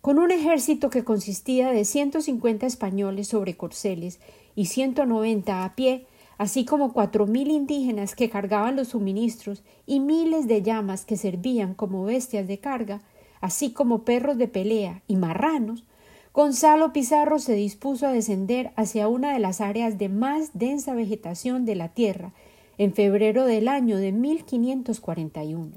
Con 0.00 0.18
un 0.18 0.30
ejército 0.30 0.88
que 0.88 1.04
consistía 1.04 1.70
de 1.70 1.84
ciento 1.84 2.22
cincuenta 2.22 2.66
españoles 2.66 3.28
sobre 3.28 3.56
corceles 3.56 4.20
y 4.54 4.66
ciento 4.66 5.04
noventa 5.04 5.64
a 5.64 5.74
pie, 5.74 6.06
así 6.38 6.64
como 6.64 6.92
cuatro 6.92 7.26
mil 7.26 7.50
indígenas 7.50 8.14
que 8.14 8.30
cargaban 8.30 8.76
los 8.76 8.88
suministros 8.88 9.62
y 9.86 10.00
miles 10.00 10.46
de 10.46 10.62
llamas 10.62 11.04
que 11.04 11.16
servían 11.16 11.74
como 11.74 12.04
bestias 12.04 12.46
de 12.46 12.58
carga, 12.58 13.02
así 13.40 13.72
como 13.72 14.04
perros 14.04 14.38
de 14.38 14.48
pelea 14.48 15.02
y 15.08 15.16
marranos, 15.16 15.84
Gonzalo 16.32 16.92
Pizarro 16.92 17.38
se 17.38 17.54
dispuso 17.54 18.06
a 18.06 18.12
descender 18.12 18.72
hacia 18.76 19.08
una 19.08 19.32
de 19.32 19.38
las 19.38 19.60
áreas 19.60 19.98
de 19.98 20.08
más 20.08 20.50
densa 20.52 20.94
vegetación 20.94 21.64
de 21.64 21.74
la 21.74 21.88
tierra 21.88 22.32
en 22.76 22.92
febrero 22.92 23.44
del 23.44 23.66
año 23.66 23.96
de 23.96 24.12
1541. 24.12 25.72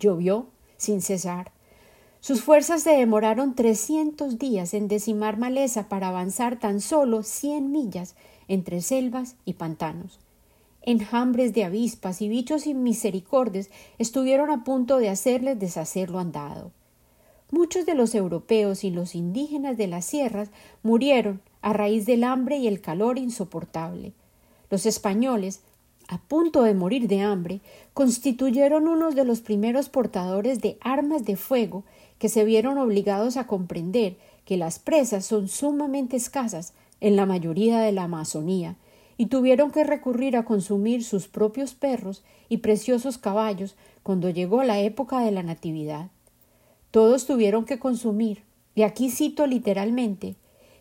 Llovió 0.00 0.46
sin 0.76 1.02
cesar. 1.02 1.52
Sus 2.20 2.42
fuerzas 2.42 2.82
se 2.82 2.90
demoraron 2.90 3.54
trescientos 3.54 4.38
días 4.38 4.74
en 4.74 4.88
decimar 4.88 5.38
maleza 5.38 5.88
para 5.88 6.08
avanzar 6.08 6.58
tan 6.58 6.80
solo 6.80 7.22
cien 7.22 7.70
millas 7.70 8.16
entre 8.48 8.80
selvas 8.80 9.36
y 9.44 9.54
pantanos. 9.54 10.18
Enjambres 10.82 11.52
de 11.52 11.64
avispas 11.64 12.22
y 12.22 12.28
bichos 12.28 12.66
inmisericordes 12.66 13.70
estuvieron 13.98 14.50
a 14.50 14.64
punto 14.64 14.98
de 14.98 15.10
hacerles 15.10 15.58
deshacer 15.58 16.10
lo 16.10 16.18
andado. 16.18 16.72
Muchos 17.50 17.86
de 17.86 17.94
los 17.94 18.14
europeos 18.14 18.84
y 18.84 18.90
los 18.90 19.14
indígenas 19.14 19.78
de 19.78 19.86
las 19.86 20.04
sierras 20.04 20.50
murieron 20.82 21.40
a 21.62 21.72
raíz 21.72 22.04
del 22.04 22.24
hambre 22.24 22.58
y 22.58 22.68
el 22.68 22.82
calor 22.82 23.18
insoportable. 23.18 24.12
Los 24.70 24.84
españoles, 24.84 25.62
a 26.08 26.18
punto 26.18 26.62
de 26.62 26.74
morir 26.74 27.08
de 27.08 27.22
hambre, 27.22 27.60
constituyeron 27.94 28.86
unos 28.86 29.14
de 29.14 29.24
los 29.24 29.40
primeros 29.40 29.88
portadores 29.88 30.60
de 30.60 30.76
armas 30.82 31.24
de 31.24 31.36
fuego 31.36 31.84
que 32.18 32.28
se 32.28 32.44
vieron 32.44 32.76
obligados 32.76 33.38
a 33.38 33.46
comprender 33.46 34.16
que 34.44 34.58
las 34.58 34.78
presas 34.78 35.24
son 35.24 35.48
sumamente 35.48 36.16
escasas 36.16 36.74
en 37.00 37.16
la 37.16 37.24
mayoría 37.26 37.80
de 37.80 37.92
la 37.92 38.04
Amazonía, 38.04 38.76
y 39.16 39.26
tuvieron 39.26 39.70
que 39.70 39.84
recurrir 39.84 40.36
a 40.36 40.44
consumir 40.44 41.02
sus 41.02 41.28
propios 41.28 41.74
perros 41.74 42.22
y 42.48 42.58
preciosos 42.58 43.18
caballos 43.18 43.74
cuando 44.02 44.30
llegó 44.30 44.62
la 44.62 44.80
época 44.80 45.20
de 45.20 45.32
la 45.32 45.42
Natividad. 45.42 46.10
Todos 46.90 47.26
tuvieron 47.26 47.64
que 47.64 47.78
consumir, 47.78 48.44
y 48.74 48.82
aquí 48.82 49.10
cito 49.10 49.46
literalmente, 49.46 50.36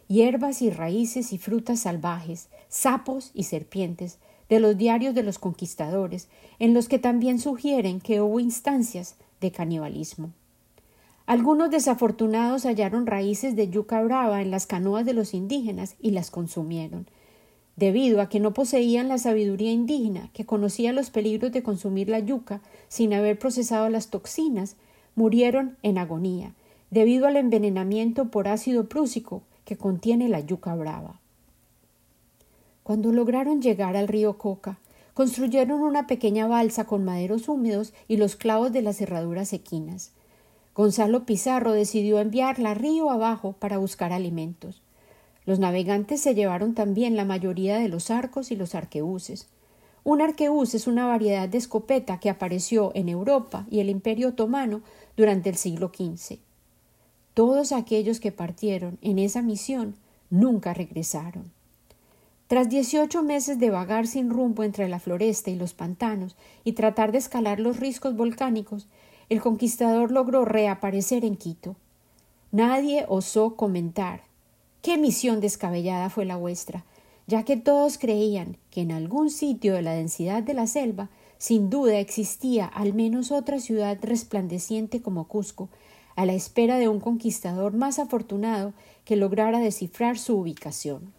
hierbas 0.08 0.62
y 0.62 0.70
raíces 0.70 1.34
y 1.34 1.38
frutas 1.38 1.82
salvajes, 1.82 2.50
sapos 2.70 3.32
y 3.34 3.44
serpientes, 3.44 4.20
de 4.50 4.60
los 4.60 4.78
diarios 4.78 5.14
de 5.14 5.24
los 5.24 5.40
conquistadores, 5.40 6.30
en 6.60 6.74
los 6.74 6.88
que 6.88 7.00
también 7.00 7.40
sugieren 7.40 8.00
que 8.00 8.22
hubo 8.22 8.40
instancias 8.40 9.16
de 9.42 9.52
canibalismo. 9.52 10.32
Algunos 11.26 11.70
desafortunados 11.70 12.64
hallaron 12.64 13.06
raíces 13.06 13.58
de 13.58 13.70
yuca 13.70 14.02
brava 14.02 14.42
en 14.42 14.50
las 14.50 14.66
canoas 14.66 15.06
de 15.06 15.14
los 15.14 15.34
indígenas 15.34 15.96
y 16.00 16.12
las 16.12 16.32
consumieron. 16.32 17.08
Debido 17.76 18.22
a 18.22 18.30
que 18.30 18.40
no 18.40 18.54
poseían 18.54 19.10
la 19.10 19.18
sabiduría 19.18 19.72
indígena, 19.72 20.30
que 20.32 20.46
conocía 20.46 20.94
los 20.94 21.10
peligros 21.10 21.52
de 21.52 21.64
consumir 21.64 22.08
la 22.08 22.20
yuca 22.20 22.62
sin 22.88 23.14
haber 23.14 23.38
procesado 23.38 23.90
las 23.90 24.10
toxinas, 24.10 24.78
murieron 25.18 25.78
en 25.82 25.98
agonía, 25.98 26.54
debido 26.92 27.28
al 27.28 27.36
envenenamiento 27.36 28.30
por 28.30 28.48
ácido 28.48 28.88
prúsico 28.88 29.42
que 29.66 29.76
contiene 29.76 30.30
la 30.30 30.40
yuca 30.40 30.74
brava. 30.76 31.20
Cuando 32.84 33.12
lograron 33.12 33.62
llegar 33.62 33.98
al 33.98 34.08
río 34.08 34.38
Coca, 34.38 34.78
construyeron 35.16 35.82
una 35.82 36.06
pequeña 36.06 36.48
balsa 36.48 36.86
con 36.86 37.04
maderos 37.04 37.50
húmedos 37.50 37.94
y 38.08 38.18
los 38.18 38.36
clavos 38.36 38.72
de 38.72 38.84
las 38.84 38.98
cerraduras 38.98 39.54
equinas. 39.54 40.12
Gonzalo 40.76 41.26
Pizarro 41.26 41.74
decidió 41.74 42.20
enviarla 42.20 42.76
río 42.76 43.10
abajo 43.10 43.54
para 43.54 43.80
buscar 43.80 44.14
alimentos. 44.14 44.84
Los 45.48 45.58
navegantes 45.58 46.22
se 46.22 46.36
llevaron 46.36 46.76
también 46.76 47.16
la 47.16 47.26
mayoría 47.26 47.80
de 47.80 47.90
los 47.90 48.12
arcos 48.12 48.52
y 48.52 48.56
los 48.56 48.76
arquebuses. 48.76 49.48
Un 50.08 50.22
arquebus 50.22 50.74
es 50.74 50.88
una 50.88 51.06
variedad 51.06 51.50
de 51.50 51.58
escopeta 51.58 52.18
que 52.22 52.30
apareció 52.30 52.94
en 52.96 53.10
Europa 53.10 53.68
y 53.70 53.82
el 53.82 53.90
Imperio 53.90 54.30
otomano 54.30 54.80
durante 55.18 55.50
el 55.50 55.58
siglo 55.58 55.92
XV. 55.94 56.38
Todos 57.34 57.74
aquellos 57.74 58.22
que 58.22 58.32
partieron 58.32 59.00
en 59.02 59.20
esa 59.20 59.42
misión 59.42 59.96
nunca 60.30 60.74
regresaron. 60.74 61.52
Tras 62.48 62.70
dieciocho 62.70 63.22
meses 63.22 63.60
de 63.60 63.70
vagar 63.70 64.08
sin 64.08 64.30
rumbo 64.30 64.64
entre 64.64 64.88
la 64.88 65.02
floresta 65.02 65.50
y 65.50 65.58
los 65.58 65.74
pantanos 65.74 66.38
y 66.64 66.72
tratar 66.72 67.12
de 67.12 67.18
escalar 67.18 67.60
los 67.60 67.82
riscos 67.82 68.16
volcánicos, 68.16 68.88
el 69.28 69.42
conquistador 69.42 70.14
logró 70.14 70.46
reaparecer 70.46 71.26
en 71.26 71.36
Quito. 71.36 71.76
Nadie 72.54 73.04
osó 73.10 73.58
comentar, 73.58 74.22
Qué 74.82 74.98
misión 74.98 75.42
descabellada 75.42 76.10
fue 76.10 76.24
la 76.24 76.38
vuestra, 76.38 76.86
ya 77.28 77.44
que 77.44 77.58
todos 77.58 77.98
creían 77.98 78.56
que 78.78 78.84
en 78.84 78.92
algún 78.92 79.32
sitio 79.32 79.74
de 79.74 79.82
la 79.82 79.94
densidad 79.94 80.44
de 80.44 80.54
la 80.54 80.68
selva 80.68 81.10
sin 81.40 81.72
duda 81.72 81.98
existía 81.98 82.68
al 82.68 82.94
menos 82.94 83.32
otra 83.32 83.60
ciudad 83.60 83.98
resplandeciente 84.04 85.02
como 85.02 85.28
Cusco, 85.28 85.70
a 86.16 86.28
la 86.28 86.34
espera 86.34 86.78
de 86.78 86.88
un 86.88 87.00
conquistador 87.00 87.74
más 87.74 87.98
afortunado 87.98 88.74
que 89.04 89.16
lograra 89.16 89.58
descifrar 89.58 90.20
su 90.20 90.38
ubicación. 90.38 91.12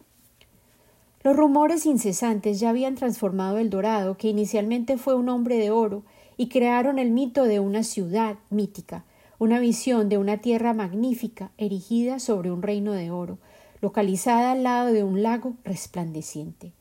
Los 1.24 1.34
rumores 1.34 1.84
incesantes 1.84 2.60
ya 2.60 2.70
habían 2.70 2.94
transformado 2.94 3.58
el 3.58 3.70
Dorado, 3.70 4.16
que 4.16 4.28
inicialmente 4.28 4.96
fue 4.96 5.16
un 5.16 5.28
hombre 5.28 5.58
de 5.58 5.72
oro, 5.72 6.04
y 6.36 6.50
crearon 6.50 7.00
el 7.00 7.10
mito 7.10 7.42
de 7.42 7.58
una 7.58 7.82
ciudad 7.82 8.36
mítica, 8.50 9.04
una 9.40 9.58
visión 9.58 10.08
de 10.08 10.16
una 10.16 10.36
tierra 10.36 10.74
magnífica 10.74 11.50
erigida 11.58 12.20
sobre 12.20 12.52
un 12.52 12.62
reino 12.62 12.92
de 12.92 13.10
oro, 13.10 13.38
localizada 13.80 14.52
al 14.52 14.62
lado 14.62 14.92
de 14.92 15.02
un 15.02 15.24
lago 15.24 15.54
resplandeciente. 15.64 16.77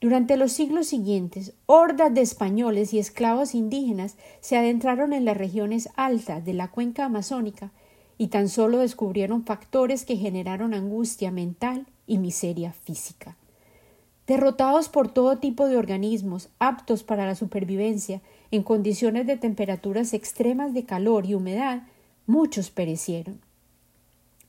Durante 0.00 0.36
los 0.36 0.52
siglos 0.52 0.88
siguientes, 0.88 1.54
hordas 1.64 2.12
de 2.12 2.20
españoles 2.20 2.92
y 2.92 2.98
esclavos 2.98 3.54
indígenas 3.54 4.16
se 4.40 4.56
adentraron 4.56 5.12
en 5.12 5.24
las 5.24 5.36
regiones 5.36 5.88
altas 5.96 6.44
de 6.44 6.52
la 6.52 6.70
cuenca 6.70 7.06
amazónica 7.06 7.72
y 8.18 8.28
tan 8.28 8.48
solo 8.48 8.78
descubrieron 8.78 9.44
factores 9.44 10.04
que 10.04 10.16
generaron 10.16 10.74
angustia 10.74 11.30
mental 11.30 11.86
y 12.06 12.18
miseria 12.18 12.72
física. 12.72 13.36
Derrotados 14.26 14.88
por 14.88 15.08
todo 15.08 15.38
tipo 15.38 15.66
de 15.66 15.76
organismos 15.76 16.48
aptos 16.58 17.02
para 17.02 17.26
la 17.26 17.34
supervivencia 17.34 18.20
en 18.50 18.62
condiciones 18.64 19.26
de 19.26 19.36
temperaturas 19.36 20.12
extremas 20.12 20.74
de 20.74 20.84
calor 20.84 21.26
y 21.26 21.34
humedad, 21.34 21.84
muchos 22.26 22.70
perecieron. 22.70 23.40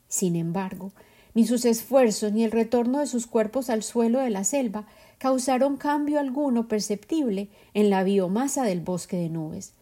Sin 0.07 0.35
embargo, 0.35 0.91
ni 1.33 1.45
sus 1.45 1.65
esfuerzos 1.65 2.33
ni 2.33 2.43
el 2.43 2.51
retorno 2.51 2.99
de 2.99 3.07
sus 3.07 3.27
cuerpos 3.27 3.69
al 3.69 3.83
suelo 3.83 4.19
de 4.19 4.31
la 4.31 4.43
selva 4.43 4.87
causaron 5.17 5.77
cambio 5.77 6.19
alguno 6.19 6.67
perceptible 6.67 7.49
en 7.73 7.89
la 7.89 8.03
biomasa 8.03 8.63
del 8.63 8.81
bosque 8.81 9.17
de 9.17 9.29
nubes. 9.29 9.73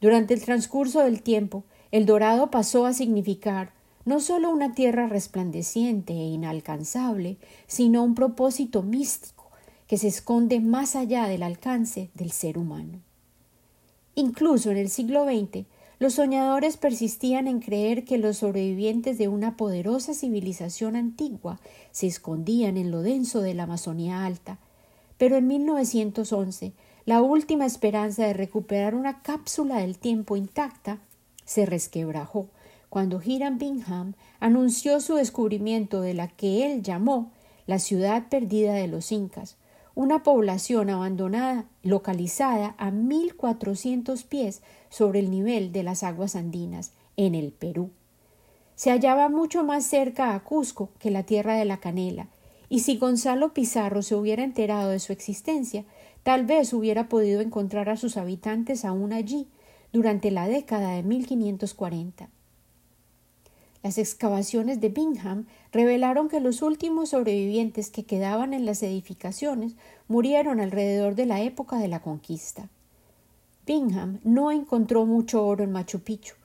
Durante 0.00 0.34
el 0.34 0.42
transcurso 0.42 1.00
del 1.00 1.22
tiempo, 1.22 1.64
el 1.90 2.06
dorado 2.06 2.50
pasó 2.50 2.86
a 2.86 2.92
significar 2.92 3.72
no 4.04 4.20
solo 4.20 4.50
una 4.50 4.74
tierra 4.74 5.06
resplandeciente 5.06 6.12
e 6.12 6.24
inalcanzable, 6.24 7.36
sino 7.66 8.02
un 8.02 8.14
propósito 8.14 8.82
místico 8.82 9.50
que 9.86 9.98
se 9.98 10.08
esconde 10.08 10.60
más 10.60 10.96
allá 10.96 11.28
del 11.28 11.42
alcance 11.42 12.10
del 12.14 12.32
ser 12.32 12.58
humano. 12.58 13.00
Incluso 14.14 14.70
en 14.70 14.78
el 14.78 14.88
siglo 14.88 15.24
XX, 15.24 15.66
los 15.98 16.14
soñadores 16.14 16.76
persistían 16.76 17.46
en 17.46 17.60
creer 17.60 18.04
que 18.04 18.18
los 18.18 18.38
sobrevivientes 18.38 19.18
de 19.18 19.28
una 19.28 19.56
poderosa 19.56 20.14
civilización 20.14 20.96
antigua 20.96 21.60
se 21.92 22.08
escondían 22.08 22.76
en 22.76 22.90
lo 22.90 23.02
denso 23.02 23.40
de 23.40 23.54
la 23.54 23.64
Amazonía 23.64 24.24
alta, 24.24 24.58
pero 25.22 25.36
en 25.36 25.46
1911, 25.46 26.72
la 27.04 27.22
última 27.22 27.64
esperanza 27.64 28.26
de 28.26 28.32
recuperar 28.32 28.96
una 28.96 29.22
cápsula 29.22 29.76
del 29.76 29.96
tiempo 29.96 30.36
intacta 30.36 30.98
se 31.44 31.64
resquebrajó 31.64 32.48
cuando 32.88 33.22
Hiram 33.24 33.56
Bingham 33.56 34.14
anunció 34.40 34.98
su 34.98 35.14
descubrimiento 35.14 36.00
de 36.00 36.14
la 36.14 36.26
que 36.26 36.66
él 36.66 36.82
llamó 36.82 37.30
la 37.68 37.78
ciudad 37.78 38.30
perdida 38.30 38.74
de 38.74 38.88
los 38.88 39.12
incas, 39.12 39.58
una 39.94 40.24
población 40.24 40.90
abandonada 40.90 41.66
localizada 41.84 42.74
a 42.76 42.90
1400 42.90 44.24
pies 44.24 44.60
sobre 44.90 45.20
el 45.20 45.30
nivel 45.30 45.70
de 45.70 45.84
las 45.84 46.02
aguas 46.02 46.34
andinas 46.34 46.90
en 47.16 47.36
el 47.36 47.52
Perú. 47.52 47.90
Se 48.74 48.90
hallaba 48.90 49.28
mucho 49.28 49.62
más 49.62 49.84
cerca 49.84 50.34
a 50.34 50.40
Cusco 50.42 50.90
que 50.98 51.12
la 51.12 51.22
tierra 51.22 51.54
de 51.54 51.64
la 51.64 51.76
canela 51.76 52.26
y 52.72 52.78
si 52.78 52.96
Gonzalo 52.96 53.52
Pizarro 53.52 54.00
se 54.00 54.14
hubiera 54.14 54.42
enterado 54.42 54.88
de 54.88 54.98
su 54.98 55.12
existencia, 55.12 55.84
tal 56.22 56.46
vez 56.46 56.72
hubiera 56.72 57.06
podido 57.06 57.42
encontrar 57.42 57.90
a 57.90 57.98
sus 57.98 58.16
habitantes 58.16 58.86
aún 58.86 59.12
allí 59.12 59.46
durante 59.92 60.30
la 60.30 60.48
década 60.48 60.92
de 60.92 61.02
1540. 61.02 62.30
Las 63.82 63.98
excavaciones 63.98 64.80
de 64.80 64.88
Bingham 64.88 65.44
revelaron 65.70 66.30
que 66.30 66.40
los 66.40 66.62
últimos 66.62 67.10
sobrevivientes 67.10 67.90
que 67.90 68.04
quedaban 68.04 68.54
en 68.54 68.64
las 68.64 68.82
edificaciones 68.82 69.74
murieron 70.08 70.58
alrededor 70.58 71.14
de 71.14 71.26
la 71.26 71.42
época 71.42 71.76
de 71.76 71.88
la 71.88 72.00
conquista. 72.00 72.70
Bingham 73.66 74.18
no 74.24 74.50
encontró 74.50 75.04
mucho 75.04 75.44
oro 75.44 75.62
en 75.62 75.72
Machu 75.72 76.00
Picchu, 76.00 76.36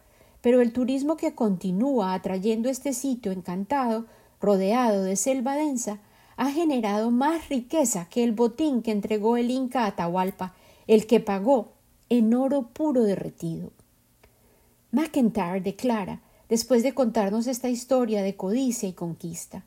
pero 0.41 0.59
el 0.59 0.73
turismo 0.73 1.15
que 1.15 1.35
continúa 1.35 2.13
atrayendo 2.13 2.67
este 2.67 2.91
sitio 2.91 3.31
encantado, 3.31 4.07
rodeado 4.41 5.03
de 5.03 5.15
selva 5.15 5.55
densa, 5.55 6.01
ha 6.37 6.51
generado 6.51 7.11
más 7.11 7.49
riqueza 7.49 8.07
que 8.09 8.23
el 8.23 8.31
botín 8.31 8.81
que 8.81 8.91
entregó 8.91 9.37
el 9.37 9.51
Inca 9.51 9.83
a 9.83 9.87
Atahualpa, 9.87 10.53
el 10.85 11.07
que 11.07 11.19
pagó 11.19 11.73
en 12.09 12.33
oro 12.33 12.69
puro 12.73 13.03
derretido. 13.03 13.71
McIntyre 14.91 15.61
declara, 15.61 16.21
después 16.47 16.83
de 16.83 16.93
contarnos 16.93 17.47
esta 17.47 17.69
historia 17.69 18.21
de 18.21 18.35
codicia 18.35 18.87
y 18.87 18.93
conquista. 18.93 19.65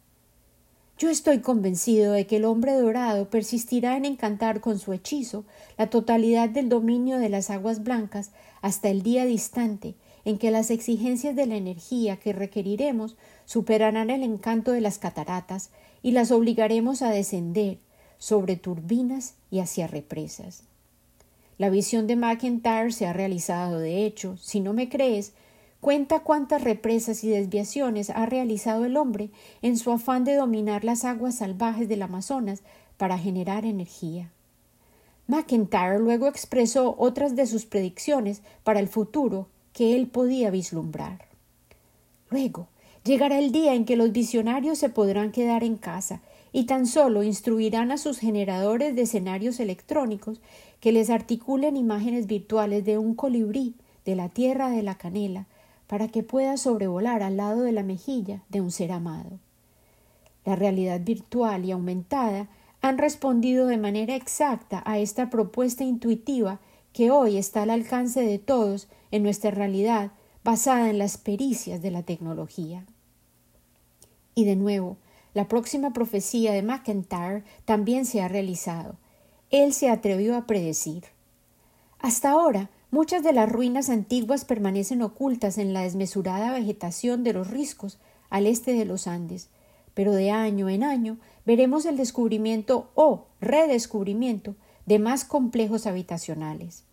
Yo 0.96 1.08
estoy 1.08 1.40
convencido 1.40 2.12
de 2.12 2.26
que 2.26 2.36
el 2.36 2.44
hombre 2.44 2.72
dorado 2.74 3.28
persistirá 3.30 3.96
en 3.96 4.04
encantar 4.04 4.60
con 4.60 4.78
su 4.78 4.92
hechizo 4.92 5.44
la 5.78 5.88
totalidad 5.88 6.48
del 6.50 6.68
dominio 6.68 7.18
de 7.18 7.30
las 7.30 7.50
aguas 7.50 7.82
blancas 7.82 8.30
hasta 8.60 8.90
el 8.90 9.02
día 9.02 9.24
distante 9.24 9.94
en 10.24 10.38
que 10.38 10.50
las 10.50 10.70
exigencias 10.70 11.34
de 11.34 11.46
la 11.46 11.56
energía 11.56 12.18
que 12.18 12.34
requeriremos 12.34 13.16
superarán 13.46 14.10
el 14.10 14.22
encanto 14.22 14.72
de 14.72 14.82
las 14.82 14.98
cataratas 14.98 15.70
y 16.02 16.12
las 16.12 16.30
obligaremos 16.30 17.02
a 17.02 17.10
descender 17.10 17.78
sobre 18.18 18.56
turbinas 18.56 19.34
y 19.50 19.60
hacia 19.60 19.86
represas. 19.86 20.62
La 21.58 21.70
visión 21.70 22.06
de 22.06 22.16
McIntyre 22.16 22.92
se 22.92 23.06
ha 23.06 23.12
realizado, 23.12 23.78
de 23.78 24.06
hecho, 24.06 24.36
si 24.38 24.60
no 24.60 24.72
me 24.72 24.88
crees, 24.88 25.34
cuenta 25.80 26.20
cuántas 26.20 26.64
represas 26.64 27.22
y 27.24 27.28
desviaciones 27.28 28.10
ha 28.10 28.26
realizado 28.26 28.84
el 28.84 28.96
hombre 28.96 29.30
en 29.62 29.76
su 29.76 29.90
afán 29.92 30.24
de 30.24 30.36
dominar 30.36 30.84
las 30.84 31.04
aguas 31.04 31.36
salvajes 31.36 31.88
del 31.88 32.02
Amazonas 32.02 32.62
para 32.96 33.18
generar 33.18 33.64
energía. 33.64 34.30
McIntyre 35.26 35.98
luego 35.98 36.28
expresó 36.28 36.94
otras 36.98 37.36
de 37.36 37.46
sus 37.46 37.64
predicciones 37.64 38.42
para 38.64 38.80
el 38.80 38.88
futuro 38.88 39.48
que 39.72 39.96
él 39.96 40.08
podía 40.08 40.50
vislumbrar. 40.50 41.26
Luego, 42.30 42.68
Llegará 43.04 43.38
el 43.38 43.50
día 43.50 43.74
en 43.74 43.86
que 43.86 43.96
los 43.96 44.12
visionarios 44.12 44.78
se 44.78 44.90
podrán 44.90 45.32
quedar 45.32 45.64
en 45.64 45.76
casa 45.76 46.20
y 46.52 46.64
tan 46.64 46.86
solo 46.86 47.22
instruirán 47.22 47.92
a 47.92 47.98
sus 47.98 48.18
generadores 48.18 48.94
de 48.94 49.02
escenarios 49.02 49.58
electrónicos 49.58 50.40
que 50.80 50.92
les 50.92 51.08
articulen 51.08 51.76
imágenes 51.76 52.26
virtuales 52.26 52.84
de 52.84 52.98
un 52.98 53.14
colibrí 53.14 53.74
de 54.04 54.16
la 54.16 54.28
tierra 54.28 54.70
de 54.70 54.82
la 54.82 54.96
canela 54.96 55.46
para 55.86 56.08
que 56.08 56.22
pueda 56.22 56.56
sobrevolar 56.56 57.22
al 57.22 57.36
lado 57.36 57.62
de 57.62 57.72
la 57.72 57.82
mejilla 57.82 58.42
de 58.48 58.60
un 58.60 58.70
ser 58.70 58.92
amado. 58.92 59.38
La 60.44 60.56
realidad 60.56 61.00
virtual 61.00 61.64
y 61.64 61.72
aumentada 61.72 62.48
han 62.82 62.98
respondido 62.98 63.66
de 63.66 63.78
manera 63.78 64.14
exacta 64.14 64.82
a 64.84 64.98
esta 64.98 65.30
propuesta 65.30 65.84
intuitiva 65.84 66.60
que 66.92 67.10
hoy 67.10 67.36
está 67.36 67.62
al 67.62 67.70
alcance 67.70 68.20
de 68.20 68.38
todos 68.38 68.88
en 69.10 69.22
nuestra 69.22 69.50
realidad 69.50 70.12
basada 70.42 70.90
en 70.90 70.98
las 70.98 71.18
pericias 71.18 71.82
de 71.82 71.90
la 71.90 72.02
tecnología. 72.02 72.84
Y 74.34 74.44
de 74.44 74.56
nuevo, 74.56 74.96
la 75.34 75.48
próxima 75.48 75.92
profecía 75.92 76.52
de 76.52 76.62
McIntyre 76.62 77.44
también 77.64 78.06
se 78.06 78.20
ha 78.20 78.28
realizado. 78.28 78.96
Él 79.50 79.72
se 79.72 79.88
atrevió 79.88 80.36
a 80.36 80.46
predecir. 80.46 81.04
Hasta 81.98 82.30
ahora, 82.30 82.70
muchas 82.90 83.22
de 83.22 83.32
las 83.32 83.50
ruinas 83.50 83.90
antiguas 83.90 84.44
permanecen 84.44 85.02
ocultas 85.02 85.58
en 85.58 85.72
la 85.72 85.82
desmesurada 85.82 86.52
vegetación 86.52 87.22
de 87.22 87.32
los 87.32 87.48
riscos 87.48 87.98
al 88.30 88.46
este 88.46 88.72
de 88.72 88.84
los 88.84 89.06
Andes, 89.06 89.50
pero 89.94 90.12
de 90.12 90.30
año 90.30 90.68
en 90.68 90.82
año 90.82 91.18
veremos 91.44 91.84
el 91.84 91.96
descubrimiento 91.96 92.90
o 92.94 93.26
redescubrimiento 93.40 94.54
de 94.86 94.98
más 94.98 95.24
complejos 95.24 95.86
habitacionales. 95.86 96.84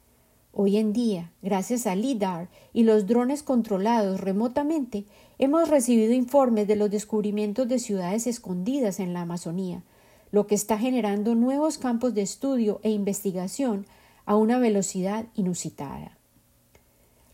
Hoy 0.59 0.77
en 0.77 0.91
día, 0.91 1.29
gracias 1.43 1.85
a 1.85 1.95
LIDAR 1.95 2.49
y 2.73 2.81
los 2.81 3.05
drones 3.05 3.43
controlados 3.43 4.19
remotamente, 4.19 5.05
hemos 5.37 5.69
recibido 5.69 6.13
informes 6.13 6.67
de 6.67 6.75
los 6.75 6.89
descubrimientos 6.89 7.67
de 7.67 7.77
ciudades 7.77 8.25
escondidas 8.25 8.99
en 8.99 9.13
la 9.13 9.21
Amazonía, 9.21 9.83
lo 10.31 10.47
que 10.47 10.55
está 10.55 10.79
generando 10.79 11.35
nuevos 11.35 11.77
campos 11.77 12.15
de 12.15 12.23
estudio 12.23 12.79
e 12.81 12.89
investigación 12.89 13.85
a 14.25 14.35
una 14.35 14.57
velocidad 14.57 15.27
inusitada. 15.35 16.17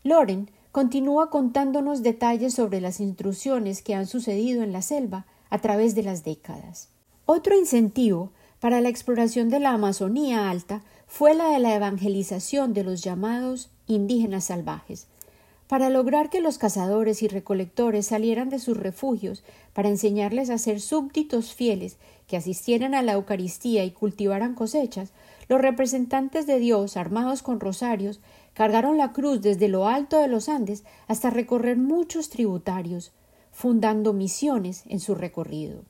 Loren 0.02 0.50
continúa 0.70 1.30
contándonos 1.30 2.02
detalles 2.02 2.52
sobre 2.52 2.82
las 2.82 3.00
intrusiones 3.00 3.80
que 3.80 3.94
han 3.94 4.06
sucedido 4.06 4.62
en 4.62 4.74
la 4.74 4.82
selva 4.82 5.24
a 5.48 5.60
través 5.62 5.94
de 5.94 6.02
las 6.02 6.24
décadas. 6.24 6.90
Otro 7.24 7.58
incentivo 7.58 8.32
para 8.60 8.82
la 8.82 8.90
exploración 8.90 9.48
de 9.48 9.60
la 9.60 9.70
Amazonía 9.70 10.50
alta 10.50 10.82
fue 11.06 11.34
la 11.34 11.50
de 11.50 11.58
la 11.58 11.74
evangelización 11.74 12.74
de 12.74 12.84
los 12.84 13.02
llamados 13.02 13.70
indígenas 13.86 14.44
salvajes. 14.44 15.06
para 15.66 15.88
lograr 15.88 16.28
que 16.28 16.40
los 16.40 16.58
cazadores 16.58 17.22
y 17.22 17.28
recolectores 17.28 18.06
salieran 18.06 18.50
de 18.50 18.58
sus 18.58 18.76
refugios 18.76 19.42
para 19.72 19.88
enseñarles 19.88 20.50
a 20.50 20.58
ser 20.58 20.78
súbditos 20.78 21.54
fieles 21.54 21.96
que 22.26 22.36
asistieran 22.36 22.94
a 22.94 23.02
la 23.02 23.14
Eucaristía 23.14 23.84
y 23.84 23.90
cultivaran 23.90 24.54
cosechas, 24.54 25.10
los 25.48 25.60
representantes 25.60 26.46
de 26.46 26.58
Dios, 26.58 26.96
armados 26.96 27.42
con 27.42 27.60
rosarios, 27.60 28.20
cargaron 28.52 28.98
la 28.98 29.12
cruz 29.12 29.40
desde 29.40 29.68
lo 29.68 29.88
alto 29.88 30.18
de 30.18 30.28
los 30.28 30.48
Andes 30.48 30.84
hasta 31.06 31.30
recorrer 31.30 31.76
muchos 31.76 32.28
tributarios, 32.28 33.12
fundando 33.52 34.12
misiones 34.12 34.84
en 34.86 35.00
su 35.00 35.14
recorrido. 35.14 35.82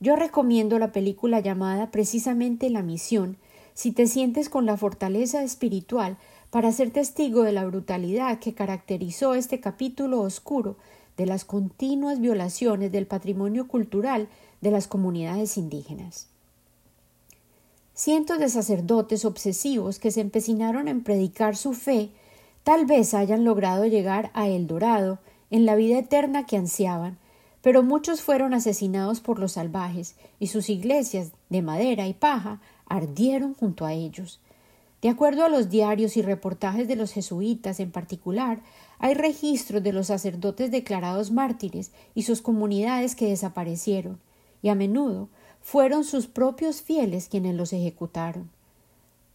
Yo 0.00 0.16
recomiendo 0.16 0.78
la 0.78 0.92
película 0.92 1.40
llamada 1.40 1.90
precisamente 1.90 2.70
La 2.70 2.82
Misión, 2.82 3.36
si 3.78 3.92
te 3.92 4.08
sientes 4.08 4.48
con 4.48 4.66
la 4.66 4.76
fortaleza 4.76 5.44
espiritual 5.44 6.16
para 6.50 6.72
ser 6.72 6.90
testigo 6.90 7.44
de 7.44 7.52
la 7.52 7.64
brutalidad 7.64 8.40
que 8.40 8.52
caracterizó 8.52 9.34
este 9.34 9.60
capítulo 9.60 10.20
oscuro 10.20 10.74
de 11.16 11.26
las 11.26 11.44
continuas 11.44 12.20
violaciones 12.20 12.90
del 12.90 13.06
patrimonio 13.06 13.68
cultural 13.68 14.26
de 14.62 14.72
las 14.72 14.88
comunidades 14.88 15.56
indígenas. 15.56 16.26
Cientos 17.94 18.40
de 18.40 18.48
sacerdotes 18.48 19.24
obsesivos 19.24 20.00
que 20.00 20.10
se 20.10 20.22
empecinaron 20.22 20.88
en 20.88 21.04
predicar 21.04 21.54
su 21.56 21.72
fe 21.72 22.10
tal 22.64 22.84
vez 22.84 23.14
hayan 23.14 23.44
logrado 23.44 23.86
llegar 23.86 24.32
a 24.34 24.48
El 24.48 24.66
Dorado 24.66 25.20
en 25.52 25.66
la 25.66 25.76
vida 25.76 26.00
eterna 26.00 26.46
que 26.46 26.56
ansiaban, 26.56 27.16
pero 27.62 27.84
muchos 27.84 28.22
fueron 28.22 28.54
asesinados 28.54 29.20
por 29.20 29.38
los 29.38 29.52
salvajes 29.52 30.16
y 30.40 30.48
sus 30.48 30.68
iglesias 30.68 31.30
de 31.48 31.62
madera 31.62 32.08
y 32.08 32.14
paja 32.14 32.60
ardieron 32.88 33.54
junto 33.54 33.84
a 33.84 33.92
ellos. 33.92 34.40
De 35.00 35.08
acuerdo 35.08 35.44
a 35.44 35.48
los 35.48 35.70
diarios 35.70 36.16
y 36.16 36.22
reportajes 36.22 36.88
de 36.88 36.96
los 36.96 37.12
jesuitas 37.12 37.78
en 37.78 37.92
particular, 37.92 38.60
hay 38.98 39.14
registros 39.14 39.82
de 39.82 39.92
los 39.92 40.08
sacerdotes 40.08 40.70
declarados 40.70 41.30
mártires 41.30 41.92
y 42.14 42.22
sus 42.22 42.42
comunidades 42.42 43.14
que 43.14 43.28
desaparecieron, 43.28 44.18
y 44.60 44.70
a 44.70 44.74
menudo 44.74 45.28
fueron 45.60 46.02
sus 46.02 46.26
propios 46.26 46.82
fieles 46.82 47.28
quienes 47.28 47.54
los 47.54 47.72
ejecutaron. 47.72 48.50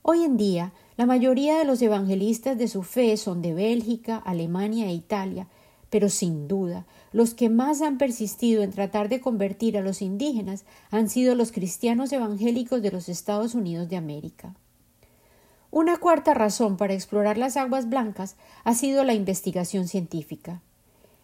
Hoy 0.01 0.23
en 0.23 0.35
día, 0.35 0.73
la 0.97 1.05
mayoría 1.05 1.57
de 1.57 1.63
los 1.63 1.81
evangelistas 1.81 2.57
de 2.57 2.67
su 2.67 2.83
fe 2.83 3.15
son 3.15 3.41
de 3.41 3.53
Bélgica, 3.53 4.17
Alemania 4.17 4.87
e 4.87 4.93
Italia, 4.93 5.47
pero 5.93 6.09
sin 6.09 6.47
duda 6.47 6.87
los 7.11 7.35
que 7.35 7.49
más 7.49 7.83
han 7.83 7.99
persistido 7.99 8.63
en 8.63 8.71
tratar 8.71 9.09
de 9.09 9.21
convertir 9.21 9.77
a 9.77 9.81
los 9.81 10.01
indígenas 10.01 10.65
han 10.89 11.07
sido 11.07 11.35
los 11.35 11.51
cristianos 11.51 12.11
evangélicos 12.11 12.81
de 12.81 12.91
los 12.91 13.09
Estados 13.09 13.53
Unidos 13.53 13.89
de 13.89 13.97
América. 13.97 14.55
Una 15.69 15.97
cuarta 15.97 16.33
razón 16.33 16.77
para 16.77 16.95
explorar 16.95 17.37
las 17.37 17.57
aguas 17.57 17.89
blancas 17.89 18.37
ha 18.63 18.73
sido 18.73 19.03
la 19.03 19.13
investigación 19.13 19.87
científica. 19.87 20.61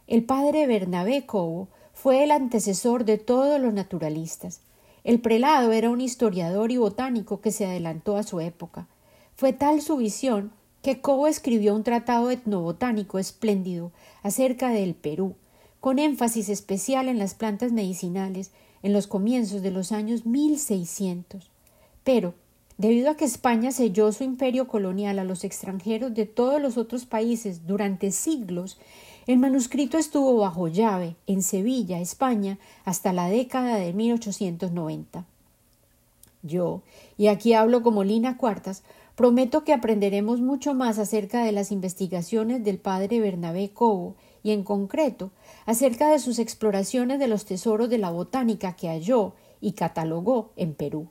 El 0.05 0.23
padre 0.23 0.67
Bernabé 0.67 1.25
Cobo 1.25 1.67
fue 1.91 2.23
el 2.23 2.29
antecesor 2.29 3.05
de 3.05 3.17
todos 3.17 3.59
los 3.59 3.73
naturalistas. 3.73 4.61
El 5.03 5.19
prelado 5.19 5.71
era 5.71 5.89
un 5.89 5.99
historiador 5.99 6.69
y 6.69 6.77
botánico 6.77 7.41
que 7.41 7.51
se 7.51 7.65
adelantó 7.65 8.17
a 8.17 8.23
su 8.23 8.39
época. 8.39 8.85
Fue 9.35 9.51
tal 9.51 9.81
su 9.81 9.97
visión 9.97 10.51
que 10.89 11.01
Cobo 11.01 11.27
escribió 11.27 11.75
un 11.75 11.83
tratado 11.83 12.31
etnobotánico 12.31 13.19
espléndido 13.19 13.91
acerca 14.23 14.69
del 14.69 14.95
Perú, 14.95 15.35
con 15.79 15.99
énfasis 15.99 16.49
especial 16.49 17.09
en 17.09 17.19
las 17.19 17.35
plantas 17.35 17.71
medicinales 17.71 18.49
en 18.81 18.93
los 18.93 19.05
comienzos 19.05 19.61
de 19.61 19.69
los 19.69 19.91
años 19.91 20.25
1600. 20.25 21.47
Pero 22.03 22.33
Debido 22.79 23.11
a 23.11 23.15
que 23.15 23.25
España 23.25 23.71
selló 23.71 24.11
su 24.13 24.23
imperio 24.23 24.67
colonial 24.67 25.19
a 25.19 25.25
los 25.25 25.43
extranjeros 25.43 26.15
de 26.15 26.25
todos 26.25 26.59
los 26.59 26.77
otros 26.77 27.05
países 27.05 27.67
durante 27.67 28.09
siglos, 28.09 28.79
el 29.27 29.37
manuscrito 29.37 29.99
estuvo 29.99 30.37
bajo 30.37 30.69
llave 30.69 31.15
en 31.27 31.43
Sevilla, 31.43 31.99
España, 31.99 32.57
hasta 32.83 33.13
la 33.13 33.27
década 33.27 33.75
de 33.75 33.93
1890. 33.93 35.25
Yo, 36.41 36.81
y 37.17 37.27
aquí 37.27 37.53
hablo 37.53 37.83
como 37.83 38.03
Lina 38.05 38.37
Cuartas, 38.37 38.81
prometo 39.19 39.65
que 39.65 39.73
aprenderemos 39.73 40.39
mucho 40.39 40.73
más 40.73 40.97
acerca 40.97 41.43
de 41.43 41.51
las 41.51 41.73
investigaciones 41.73 42.63
del 42.63 42.77
padre 42.77 43.19
Bernabé 43.19 43.71
Cobo 43.73 44.15
y, 44.43 44.51
en 44.51 44.63
concreto, 44.63 45.33
acerca 45.65 46.09
de 46.09 46.19
sus 46.19 46.39
exploraciones 46.39 47.19
de 47.19 47.27
los 47.27 47.43
tesoros 47.43 47.89
de 47.89 47.97
la 47.97 48.11
botánica 48.11 48.77
que 48.77 48.87
halló 48.87 49.33
y 49.59 49.73
catalogó 49.73 50.51
en 50.55 50.73
Perú. 50.73 51.09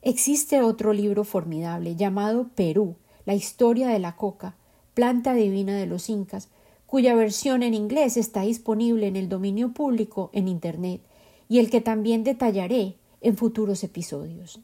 Existe 0.00 0.62
otro 0.62 0.92
libro 0.92 1.24
formidable 1.24 1.96
llamado 1.96 2.50
Perú, 2.54 2.94
la 3.26 3.34
historia 3.34 3.88
de 3.88 3.98
la 3.98 4.14
coca, 4.14 4.54
planta 4.94 5.34
divina 5.34 5.76
de 5.76 5.86
los 5.86 6.08
incas, 6.08 6.50
cuya 6.86 7.16
versión 7.16 7.64
en 7.64 7.74
inglés 7.74 8.16
está 8.16 8.42
disponible 8.42 9.08
en 9.08 9.16
el 9.16 9.28
dominio 9.28 9.72
público 9.72 10.30
en 10.34 10.46
Internet 10.46 11.00
y 11.48 11.58
el 11.58 11.68
que 11.68 11.80
también 11.80 12.22
detallaré 12.22 12.94
en 13.20 13.36
futuros 13.36 13.82
episodios. 13.82 14.60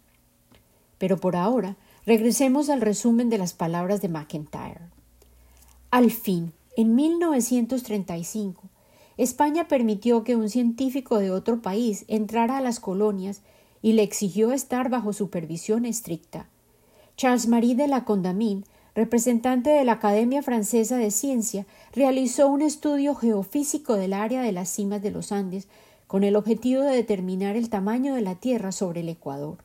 Pero 0.98 1.16
por 1.16 1.34
ahora, 1.34 1.76
regresemos 2.06 2.70
al 2.70 2.80
resumen 2.80 3.30
de 3.30 3.38
las 3.38 3.52
palabras 3.52 4.00
de 4.00 4.08
McIntyre. 4.08 4.80
Al 5.90 6.10
fin, 6.10 6.52
en 6.76 6.94
1935, 6.94 8.62
España 9.16 9.68
permitió 9.68 10.24
que 10.24 10.36
un 10.36 10.48
científico 10.48 11.18
de 11.18 11.30
otro 11.30 11.60
país 11.60 12.04
entrara 12.08 12.58
a 12.58 12.60
las 12.62 12.80
colonias 12.80 13.42
y 13.82 13.92
le 13.92 14.02
exigió 14.02 14.52
estar 14.52 14.88
bajo 14.88 15.12
supervisión 15.12 15.84
estricta. 15.84 16.48
Charles-Marie 17.16 17.74
de 17.74 17.88
la 17.88 18.04
Condamine, 18.04 18.64
representante 18.94 19.70
de 19.70 19.84
la 19.84 19.92
Academia 19.92 20.42
Francesa 20.42 20.96
de 20.96 21.10
Ciencia, 21.10 21.66
realizó 21.92 22.48
un 22.48 22.62
estudio 22.62 23.14
geofísico 23.14 23.94
del 23.94 24.14
área 24.14 24.42
de 24.42 24.52
las 24.52 24.70
cimas 24.70 25.02
de 25.02 25.10
los 25.10 25.32
Andes 25.32 25.68
con 26.06 26.24
el 26.24 26.34
objetivo 26.34 26.82
de 26.82 26.96
determinar 26.96 27.56
el 27.56 27.68
tamaño 27.68 28.14
de 28.14 28.22
la 28.22 28.36
Tierra 28.36 28.72
sobre 28.72 29.00
el 29.00 29.08
Ecuador. 29.08 29.58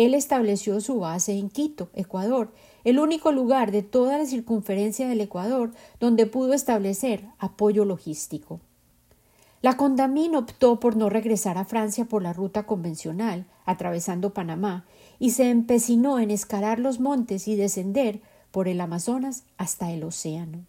Él 0.00 0.14
estableció 0.14 0.80
su 0.80 0.98
base 0.98 1.34
en 1.34 1.50
Quito, 1.50 1.90
Ecuador, 1.92 2.54
el 2.84 2.98
único 2.98 3.32
lugar 3.32 3.70
de 3.70 3.82
toda 3.82 4.16
la 4.16 4.24
circunferencia 4.24 5.06
del 5.06 5.20
Ecuador 5.20 5.72
donde 6.00 6.24
pudo 6.24 6.54
establecer 6.54 7.26
apoyo 7.38 7.84
logístico. 7.84 8.60
La 9.60 9.76
Condamine 9.76 10.38
optó 10.38 10.80
por 10.80 10.96
no 10.96 11.10
regresar 11.10 11.58
a 11.58 11.66
Francia 11.66 12.06
por 12.06 12.22
la 12.22 12.32
ruta 12.32 12.62
convencional, 12.62 13.44
atravesando 13.66 14.32
Panamá, 14.32 14.86
y 15.18 15.32
se 15.32 15.50
empecinó 15.50 16.18
en 16.18 16.30
escalar 16.30 16.78
los 16.78 16.98
montes 16.98 17.46
y 17.46 17.54
descender 17.54 18.22
por 18.52 18.68
el 18.68 18.80
Amazonas 18.80 19.44
hasta 19.58 19.92
el 19.92 20.02
océano. 20.04 20.64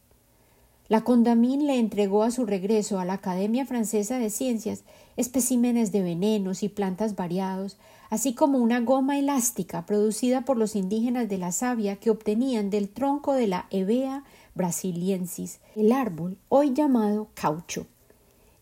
La 0.89 1.05
Condamine 1.05 1.63
le 1.63 1.79
entregó 1.79 2.23
a 2.23 2.31
su 2.31 2.45
regreso 2.45 2.99
a 2.99 3.05
la 3.05 3.13
Academia 3.13 3.65
Francesa 3.65 4.19
de 4.19 4.29
Ciencias 4.29 4.83
especímenes 5.17 5.91
de 5.91 6.01
venenos 6.01 6.63
y 6.63 6.69
plantas 6.69 7.15
variados, 7.15 7.77
así 8.09 8.33
como 8.33 8.57
una 8.57 8.79
goma 8.79 9.17
elástica 9.17 9.85
producida 9.85 10.41
por 10.41 10.57
los 10.57 10.75
indígenas 10.75 11.29
de 11.29 11.37
la 11.37 11.51
savia 11.51 11.95
que 11.95 12.09
obtenían 12.09 12.69
del 12.69 12.89
tronco 12.89 13.33
de 13.33 13.47
la 13.47 13.67
Hevea 13.69 14.23
brasiliensis, 14.55 15.59
el 15.75 15.91
árbol 15.91 16.37
hoy 16.49 16.73
llamado 16.73 17.29
caucho. 17.33 17.87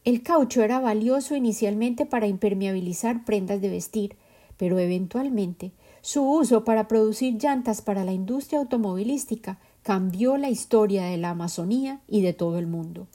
El 0.06 0.24
caucho 0.24 0.64
era 0.64 0.80
valioso 0.80 1.36
inicialmente 1.36 2.06
para 2.06 2.28
impermeabilizar 2.28 3.26
prendas 3.26 3.62
de 3.62 3.70
vestir, 3.70 4.16
pero 4.58 4.80
eventualmente 4.80 5.72
su 6.02 6.24
uso 6.24 6.64
para 6.64 6.88
producir 6.88 7.36
llantas 7.42 7.82
para 7.82 8.06
la 8.06 8.14
industria 8.14 8.60
automovilística 8.60 9.60
cambió 9.84 10.38
la 10.38 10.50
historia 10.50 11.06
de 11.06 11.18
la 11.18 11.32
Amazonía 11.32 12.00
y 12.08 12.22
de 12.22 12.34
todo 12.34 12.58
el 12.60 12.68
mundo. 12.68 13.08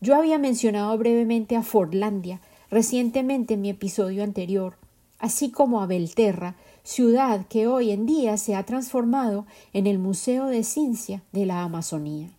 Yo 0.00 0.16
había 0.16 0.38
mencionado 0.38 0.96
brevemente 0.96 1.56
a 1.56 1.62
Fordlandia 1.62 2.40
recientemente 2.70 3.54
en 3.54 3.60
mi 3.60 3.70
episodio 3.70 4.22
anterior, 4.22 4.76
así 5.18 5.50
como 5.50 5.82
a 5.82 5.86
Belterra, 5.86 6.56
ciudad 6.82 7.46
que 7.48 7.66
hoy 7.66 7.90
en 7.90 8.06
día 8.06 8.36
se 8.36 8.54
ha 8.54 8.64
transformado 8.64 9.46
en 9.72 9.86
el 9.86 9.98
Museo 9.98 10.46
de 10.46 10.64
Ciencia 10.64 11.22
de 11.32 11.46
la 11.46 11.62
Amazonía. 11.62 12.30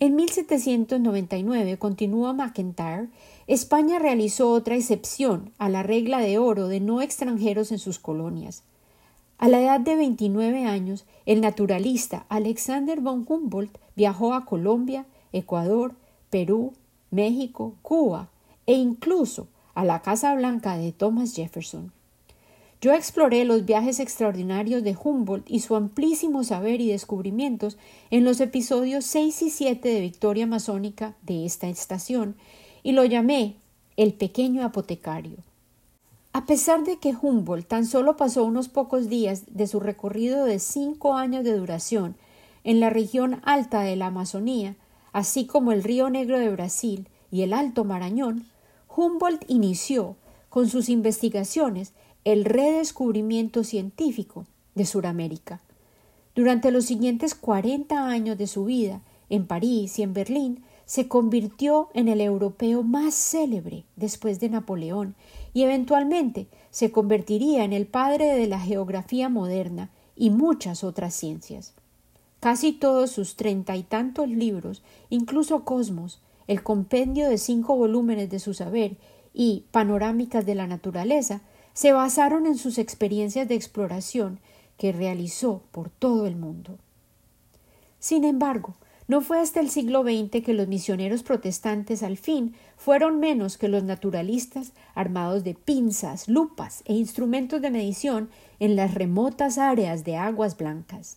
En 0.00 0.14
1799, 0.14 1.76
continúa 1.78 2.32
McIntyre, 2.32 3.08
España 3.48 3.98
realizó 3.98 4.52
otra 4.52 4.76
excepción 4.76 5.50
a 5.58 5.68
la 5.68 5.82
regla 5.82 6.20
de 6.20 6.38
oro 6.38 6.68
de 6.68 6.78
no 6.78 7.02
extranjeros 7.02 7.72
en 7.72 7.80
sus 7.80 7.98
colonias. 7.98 8.62
A 9.38 9.48
la 9.48 9.60
edad 9.60 9.80
de 9.80 9.96
29 9.96 10.66
años, 10.66 11.04
el 11.26 11.40
naturalista 11.40 12.26
Alexander 12.28 13.00
von 13.00 13.24
Humboldt 13.26 13.76
viajó 13.96 14.34
a 14.34 14.44
Colombia, 14.44 15.06
Ecuador, 15.32 15.94
Perú, 16.30 16.74
México, 17.10 17.74
Cuba 17.82 18.28
e 18.68 18.74
incluso 18.74 19.48
a 19.74 19.82
la 19.82 20.02
Casa 20.02 20.34
Blanca 20.34 20.76
de 20.76 20.92
Thomas 20.92 21.34
Jefferson. 21.34 21.90
Yo 22.82 22.92
exploré 22.92 23.46
los 23.46 23.64
viajes 23.64 23.98
extraordinarios 23.98 24.84
de 24.84 24.94
Humboldt 25.02 25.50
y 25.50 25.60
su 25.60 25.74
amplísimo 25.74 26.44
saber 26.44 26.82
y 26.82 26.88
descubrimientos 26.88 27.78
en 28.10 28.24
los 28.24 28.40
episodios 28.40 29.06
6 29.06 29.42
y 29.42 29.50
7 29.50 29.88
de 29.88 30.00
Victoria 30.02 30.46
Masónica 30.46 31.14
de 31.22 31.46
esta 31.46 31.66
estación 31.68 32.36
y 32.82 32.92
lo 32.92 33.06
llamé 33.06 33.56
el 33.96 34.12
pequeño 34.12 34.62
apotecario. 34.62 35.38
A 36.34 36.44
pesar 36.44 36.84
de 36.84 36.98
que 36.98 37.16
Humboldt 37.20 37.66
tan 37.66 37.86
solo 37.86 38.18
pasó 38.18 38.44
unos 38.44 38.68
pocos 38.68 39.08
días 39.08 39.44
de 39.48 39.66
su 39.66 39.80
recorrido 39.80 40.44
de 40.44 40.58
cinco 40.58 41.14
años 41.14 41.42
de 41.42 41.56
duración, 41.56 42.16
en 42.64 42.80
la 42.80 42.90
región 42.90 43.40
alta 43.44 43.80
de 43.80 43.96
la 43.96 44.08
Amazonía, 44.08 44.76
así 45.12 45.46
como 45.46 45.72
el 45.72 45.82
río 45.82 46.10
Negro 46.10 46.38
de 46.38 46.50
Brasil 46.50 47.08
y 47.32 47.42
el 47.42 47.54
Alto 47.54 47.84
Marañón, 47.84 48.44
Humboldt 48.98 49.44
inició, 49.46 50.16
con 50.48 50.68
sus 50.68 50.88
investigaciones, 50.88 51.92
el 52.24 52.44
redescubrimiento 52.44 53.62
científico 53.62 54.44
de 54.74 54.86
Sudamérica. 54.86 55.60
Durante 56.34 56.72
los 56.72 56.86
siguientes 56.86 57.36
cuarenta 57.36 58.08
años 58.08 58.36
de 58.38 58.48
su 58.48 58.64
vida, 58.64 59.00
en 59.30 59.46
París 59.46 60.00
y 60.00 60.02
en 60.02 60.14
Berlín, 60.14 60.64
se 60.84 61.06
convirtió 61.06 61.90
en 61.94 62.08
el 62.08 62.20
europeo 62.20 62.82
más 62.82 63.14
célebre 63.14 63.84
después 63.94 64.40
de 64.40 64.48
Napoleón 64.48 65.14
y 65.54 65.62
eventualmente 65.62 66.48
se 66.72 66.90
convertiría 66.90 67.62
en 67.62 67.72
el 67.72 67.86
padre 67.86 68.34
de 68.34 68.48
la 68.48 68.58
geografía 68.58 69.28
moderna 69.28 69.90
y 70.16 70.30
muchas 70.30 70.82
otras 70.82 71.14
ciencias. 71.14 71.72
Casi 72.40 72.72
todos 72.72 73.12
sus 73.12 73.36
treinta 73.36 73.76
y 73.76 73.84
tantos 73.84 74.28
libros, 74.28 74.82
incluso 75.08 75.64
Cosmos, 75.64 76.20
el 76.48 76.64
compendio 76.64 77.28
de 77.28 77.38
cinco 77.38 77.76
volúmenes 77.76 78.28
de 78.30 78.40
su 78.40 78.54
saber 78.54 78.96
y 79.32 79.64
panorámicas 79.70 80.44
de 80.44 80.56
la 80.56 80.66
naturaleza, 80.66 81.42
se 81.74 81.92
basaron 81.92 82.46
en 82.46 82.58
sus 82.58 82.78
experiencias 82.78 83.46
de 83.46 83.54
exploración 83.54 84.40
que 84.76 84.90
realizó 84.90 85.62
por 85.70 85.90
todo 85.90 86.26
el 86.26 86.34
mundo. 86.34 86.78
Sin 88.00 88.24
embargo, 88.24 88.74
no 89.08 89.20
fue 89.20 89.40
hasta 89.40 89.60
el 89.60 89.70
siglo 89.70 90.02
XX 90.02 90.44
que 90.44 90.54
los 90.54 90.68
misioneros 90.68 91.22
protestantes 91.22 92.02
al 92.02 92.16
fin 92.16 92.54
fueron 92.76 93.20
menos 93.20 93.56
que 93.56 93.68
los 93.68 93.84
naturalistas 93.84 94.72
armados 94.94 95.44
de 95.44 95.54
pinzas, 95.54 96.28
lupas 96.28 96.82
e 96.84 96.94
instrumentos 96.94 97.62
de 97.62 97.70
medición 97.70 98.28
en 98.60 98.76
las 98.76 98.94
remotas 98.94 99.56
áreas 99.56 100.04
de 100.04 100.16
aguas 100.16 100.56
blancas. 100.56 101.16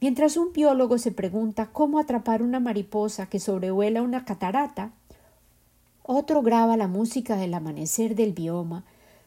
Mientras 0.00 0.38
un 0.38 0.52
biólogo 0.52 0.96
se 0.96 1.12
pregunta 1.12 1.70
cómo 1.72 1.98
atrapar 1.98 2.42
una 2.42 2.58
mariposa 2.58 3.26
que 3.26 3.38
sobrevuela 3.38 4.00
una 4.00 4.24
catarata, 4.24 4.92
otro 6.02 6.40
graba 6.40 6.78
la 6.78 6.88
música 6.88 7.36
del 7.36 7.52
amanecer 7.52 8.14
del 8.14 8.32
bioma, 8.32 8.84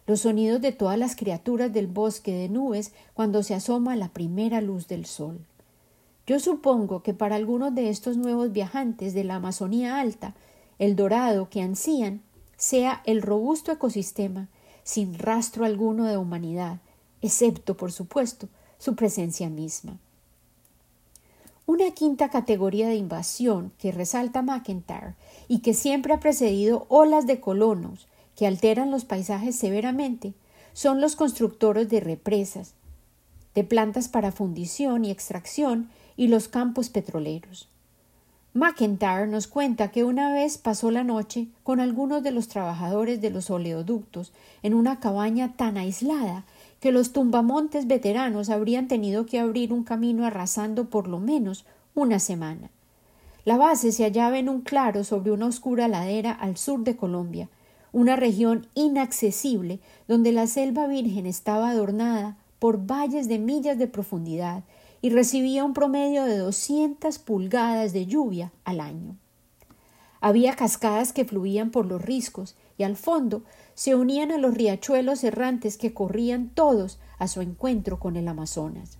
los 0.07 0.21
sonidos 0.21 0.62
de 0.62 0.71
todas 0.71 0.97
las 0.97 1.15
criaturas 1.15 1.71
del 1.71 1.86
bosque 1.86 2.33
de 2.33 2.49
nubes 2.49 2.91
cuando 3.13 3.43
se 3.43 3.53
asoma 3.53 3.95
la 3.95 4.09
primera 4.09 4.62
luz 4.62 4.88
del 4.88 5.05
sol. 5.05 5.39
Yo 6.25 6.39
supongo 6.39 7.03
que 7.03 7.13
para 7.13 7.36
algunos 7.36 7.75
de 7.75 7.89
estos 7.89 8.17
nuevos 8.17 8.51
viajantes 8.51 9.13
de 9.13 9.23
la 9.23 9.36
Amazonía 9.36 9.99
alta, 9.99 10.33
el 10.79 10.95
dorado 10.95 11.49
que 11.49 11.62
ansían 11.62 12.21
sea 12.57 13.03
el 13.05 13.21
robusto 13.21 13.71
ecosistema 13.71 14.47
sin 14.83 15.19
rastro 15.19 15.65
alguno 15.65 16.05
de 16.05 16.17
humanidad, 16.17 16.79
excepto, 17.21 17.77
por 17.77 17.91
supuesto, 17.91 18.47
su 18.79 18.95
presencia 18.95 19.49
misma. 19.49 19.99
Una 21.65 21.91
quinta 21.91 22.30
categoría 22.30 22.89
de 22.89 22.95
invasión 22.95 23.71
que 23.78 23.93
resalta 23.93 24.41
McIntyre 24.41 25.15
y 25.47 25.60
que 25.60 25.73
siempre 25.73 26.13
ha 26.13 26.19
precedido 26.19 26.86
olas 26.89 27.26
de 27.26 27.39
colonos 27.39 28.08
que 28.36 28.47
alteran 28.47 28.91
los 28.91 29.06
paisajes 29.06 29.56
severamente 29.56 30.34
son 30.73 30.99
los 30.99 31.15
constructores 31.15 31.88
de 31.88 32.02
represas, 32.02 32.73
de 33.56 33.63
plantas 33.63 34.10
para 34.10 34.34
fundición 34.34 35.06
y 35.06 35.12
extracción 35.12 35.89
y 36.17 36.28
los 36.28 36.49
campos 36.49 36.89
petroleros. 36.89 37.69
McIntyre 38.54 39.28
nos 39.28 39.47
cuenta 39.47 39.89
que 39.89 40.04
una 40.04 40.32
vez 40.32 40.58
pasó 40.58 40.91
la 40.91 41.04
noche 41.04 41.47
con 41.63 41.80
algunos 41.80 42.21
de 42.23 42.32
los 42.32 42.49
trabajadores 42.49 43.21
de 43.21 43.30
los 43.30 43.49
oleoductos 43.49 44.32
en 44.63 44.73
una 44.73 44.99
cabaña 44.99 45.54
tan 45.54 45.78
aislada 45.78 46.43
que 46.84 46.91
los 46.91 47.13
tumbamontes 47.13 47.88
veteranos 47.88 48.50
habrían 48.50 48.89
tenido 48.89 49.26
que 49.26 49.39
abrir 49.39 49.72
un 49.72 49.86
camino 49.86 50.26
arrasando 50.26 50.89
por 50.89 51.08
lo 51.08 51.17
menos 51.17 51.65
una 51.96 52.19
semana. 52.19 52.72
La 53.46 53.56
base 53.56 53.93
se 53.93 54.04
hallaba 54.04 54.38
en 54.38 54.50
un 54.50 54.60
claro 54.60 55.06
sobre 55.06 55.32
una 55.32 55.46
oscura 55.46 55.88
ladera 55.88 56.34
al 56.34 56.58
sur 56.58 56.84
de 56.84 56.98
Colombia, 56.98 57.48
una 57.93 58.17
región 58.17 58.67
inaccesible 58.74 59.80
donde 60.10 60.34
la 60.34 60.46
selva 60.46 60.86
virgen 60.88 61.26
estaba 61.26 61.69
adornada 61.69 62.36
por 62.60 62.86
valles 62.86 63.30
de 63.30 63.39
millas 63.39 63.78
de 63.78 63.88
profundidad 63.88 64.65
y 65.02 65.10
recibía 65.10 65.63
un 65.63 65.74
promedio 65.74 66.26
de 66.26 66.38
200 66.38 67.17
pulgadas 67.19 67.93
de 67.93 68.08
lluvia 68.08 68.52
al 68.65 68.82
año. 68.82 69.15
Había 70.19 70.58
cascadas 70.58 71.13
que 71.13 71.24
fluían 71.24 71.72
por 71.72 71.86
los 71.86 72.02
riscos 72.02 72.58
y 72.77 72.83
al 72.83 72.95
fondo 72.95 73.43
se 73.75 73.95
unían 73.95 74.31
a 74.31 74.38
los 74.38 74.53
riachuelos 74.53 75.23
errantes 75.23 75.77
que 75.77 75.93
corrían 75.93 76.49
todos 76.49 76.99
a 77.19 77.27
su 77.27 77.41
encuentro 77.41 77.99
con 77.99 78.15
el 78.15 78.27
Amazonas. 78.27 78.97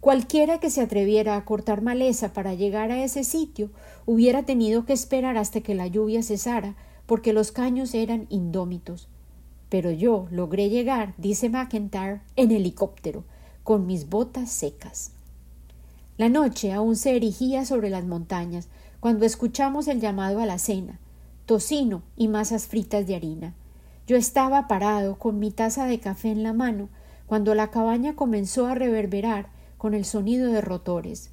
Cualquiera 0.00 0.58
que 0.58 0.70
se 0.70 0.80
atreviera 0.80 1.36
a 1.36 1.44
cortar 1.44 1.80
maleza 1.80 2.32
para 2.32 2.54
llegar 2.54 2.90
a 2.90 3.04
ese 3.04 3.22
sitio 3.22 3.70
hubiera 4.04 4.42
tenido 4.42 4.84
que 4.84 4.92
esperar 4.92 5.36
hasta 5.36 5.60
que 5.60 5.76
la 5.76 5.86
lluvia 5.86 6.24
cesara, 6.24 6.74
porque 7.06 7.32
los 7.32 7.52
caños 7.52 7.94
eran 7.94 8.26
indómitos. 8.28 9.08
Pero 9.68 9.90
yo 9.90 10.26
logré 10.30 10.70
llegar, 10.70 11.14
dice 11.18 11.48
McIntyre, 11.48 12.20
en 12.34 12.50
helicóptero, 12.50 13.24
con 13.62 13.86
mis 13.86 14.08
botas 14.08 14.50
secas. 14.50 15.12
La 16.18 16.28
noche 16.28 16.72
aún 16.72 16.96
se 16.96 17.16
erigía 17.16 17.64
sobre 17.64 17.88
las 17.88 18.04
montañas 18.04 18.68
cuando 19.00 19.24
escuchamos 19.24 19.88
el 19.88 20.00
llamado 20.00 20.40
a 20.40 20.46
la 20.46 20.58
cena, 20.58 20.98
tocino 21.46 22.02
y 22.16 22.28
masas 22.28 22.66
fritas 22.66 23.06
de 23.06 23.16
harina. 23.16 23.54
Yo 24.06 24.16
estaba 24.16 24.68
parado 24.68 25.18
con 25.18 25.38
mi 25.38 25.50
taza 25.50 25.86
de 25.86 26.00
café 26.00 26.30
en 26.30 26.42
la 26.42 26.52
mano 26.52 26.88
cuando 27.26 27.54
la 27.54 27.70
cabaña 27.70 28.14
comenzó 28.14 28.66
a 28.66 28.74
reverberar 28.74 29.48
con 29.78 29.94
el 29.94 30.04
sonido 30.04 30.50
de 30.50 30.60
rotores. 30.60 31.30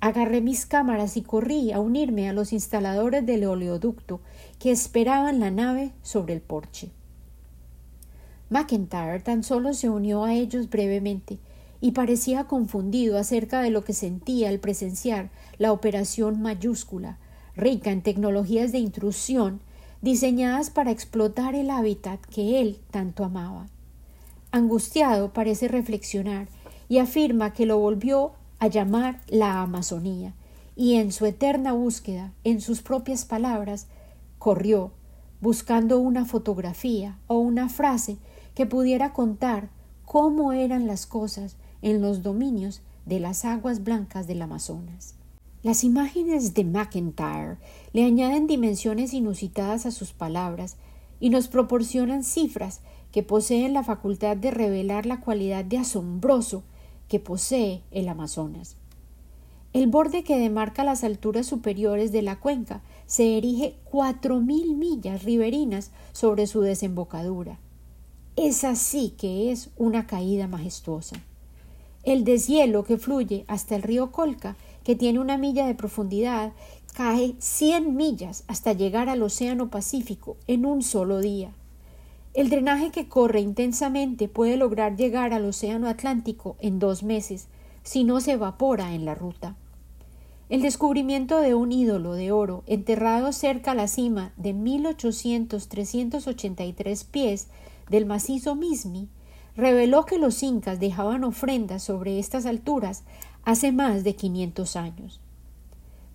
Agarré 0.00 0.40
mis 0.40 0.66
cámaras 0.66 1.16
y 1.16 1.22
corrí 1.22 1.72
a 1.72 1.80
unirme 1.80 2.28
a 2.28 2.32
los 2.32 2.52
instaladores 2.52 3.26
del 3.26 3.44
oleoducto 3.44 4.20
que 4.58 4.70
esperaban 4.70 5.40
la 5.40 5.50
nave 5.50 5.92
sobre 6.02 6.34
el 6.34 6.40
porche. 6.40 6.90
McIntyre 8.50 9.20
tan 9.20 9.42
solo 9.42 9.74
se 9.74 9.90
unió 9.90 10.24
a 10.24 10.34
ellos 10.34 10.70
brevemente, 10.70 11.38
y 11.80 11.92
parecía 11.92 12.44
confundido 12.44 13.18
acerca 13.18 13.60
de 13.60 13.70
lo 13.70 13.84
que 13.84 13.92
sentía 13.92 14.48
al 14.48 14.58
presenciar 14.58 15.30
la 15.58 15.72
operación 15.72 16.40
mayúscula, 16.40 17.18
rica 17.58 17.90
en 17.90 18.00
tecnologías 18.00 18.72
de 18.72 18.78
intrusión 18.78 19.60
diseñadas 20.00 20.70
para 20.70 20.92
explotar 20.92 21.54
el 21.54 21.70
hábitat 21.70 22.20
que 22.26 22.60
él 22.60 22.78
tanto 22.90 23.24
amaba. 23.24 23.66
Angustiado 24.52 25.32
parece 25.32 25.68
reflexionar 25.68 26.48
y 26.88 26.98
afirma 26.98 27.52
que 27.52 27.66
lo 27.66 27.78
volvió 27.78 28.32
a 28.60 28.68
llamar 28.68 29.20
la 29.28 29.60
Amazonía, 29.60 30.32
y 30.74 30.94
en 30.94 31.12
su 31.12 31.26
eterna 31.26 31.72
búsqueda, 31.72 32.32
en 32.44 32.60
sus 32.60 32.80
propias 32.80 33.24
palabras, 33.24 33.88
corrió, 34.38 34.92
buscando 35.40 35.98
una 35.98 36.24
fotografía 36.24 37.18
o 37.26 37.38
una 37.38 37.68
frase 37.68 38.16
que 38.54 38.66
pudiera 38.66 39.12
contar 39.12 39.68
cómo 40.04 40.52
eran 40.52 40.86
las 40.86 41.06
cosas 41.06 41.56
en 41.82 42.00
los 42.00 42.22
dominios 42.22 42.80
de 43.06 43.20
las 43.20 43.44
aguas 43.44 43.84
blancas 43.84 44.26
del 44.26 44.42
Amazonas. 44.42 45.17
Las 45.68 45.84
imágenes 45.84 46.54
de 46.54 46.64
McIntyre 46.64 47.58
le 47.92 48.06
añaden 48.06 48.46
dimensiones 48.46 49.12
inusitadas 49.12 49.84
a 49.84 49.90
sus 49.90 50.14
palabras 50.14 50.78
y 51.20 51.28
nos 51.28 51.48
proporcionan 51.48 52.24
cifras 52.24 52.80
que 53.12 53.22
poseen 53.22 53.74
la 53.74 53.84
facultad 53.84 54.34
de 54.34 54.50
revelar 54.50 55.04
la 55.04 55.20
cualidad 55.20 55.66
de 55.66 55.76
asombroso 55.76 56.62
que 57.06 57.20
posee 57.20 57.82
el 57.90 58.08
Amazonas. 58.08 58.76
El 59.74 59.88
borde 59.88 60.24
que 60.24 60.38
demarca 60.38 60.84
las 60.84 61.04
alturas 61.04 61.44
superiores 61.44 62.12
de 62.12 62.22
la 62.22 62.40
cuenca 62.40 62.80
se 63.06 63.36
erige 63.36 63.76
cuatro 63.84 64.40
mil 64.40 64.74
millas 64.74 65.22
riberinas 65.22 65.90
sobre 66.14 66.46
su 66.46 66.62
desembocadura. 66.62 67.58
Es 68.36 68.64
así 68.64 69.10
que 69.18 69.52
es 69.52 69.68
una 69.76 70.06
caída 70.06 70.46
majestuosa. 70.46 71.16
El 72.04 72.24
deshielo 72.24 72.84
que 72.84 72.96
fluye 72.96 73.44
hasta 73.48 73.76
el 73.76 73.82
río 73.82 74.12
Colca, 74.12 74.56
que 74.88 74.96
tiene 74.96 75.18
una 75.18 75.36
milla 75.36 75.66
de 75.66 75.74
profundidad, 75.74 76.52
cae 76.94 77.34
cien 77.40 77.94
millas 77.94 78.44
hasta 78.46 78.72
llegar 78.72 79.10
al 79.10 79.22
Océano 79.22 79.68
Pacífico 79.68 80.38
en 80.46 80.64
un 80.64 80.82
solo 80.82 81.18
día. 81.18 81.50
El 82.32 82.48
drenaje 82.48 82.90
que 82.90 83.06
corre 83.06 83.42
intensamente 83.42 84.28
puede 84.28 84.56
lograr 84.56 84.96
llegar 84.96 85.34
al 85.34 85.44
Océano 85.44 85.88
Atlántico 85.88 86.56
en 86.58 86.78
dos 86.78 87.02
meses, 87.02 87.48
si 87.82 88.02
no 88.02 88.22
se 88.22 88.32
evapora 88.32 88.94
en 88.94 89.04
la 89.04 89.14
ruta. 89.14 89.56
El 90.48 90.62
descubrimiento 90.62 91.38
de 91.38 91.54
un 91.54 91.70
ídolo 91.70 92.14
de 92.14 92.32
oro 92.32 92.62
enterrado 92.66 93.32
cerca 93.32 93.72
a 93.72 93.74
la 93.74 93.88
cima 93.88 94.32
de 94.38 94.54
1800-383 94.54 97.04
pies 97.04 97.48
del 97.90 98.06
macizo 98.06 98.54
Mismi 98.54 99.08
reveló 99.54 100.06
que 100.06 100.18
los 100.18 100.42
incas 100.42 100.80
dejaban 100.80 101.24
ofrendas 101.24 101.82
sobre 101.82 102.18
estas 102.20 102.46
alturas 102.46 103.04
hace 103.48 103.72
más 103.72 104.04
de 104.04 104.14
500 104.14 104.76
años. 104.76 105.22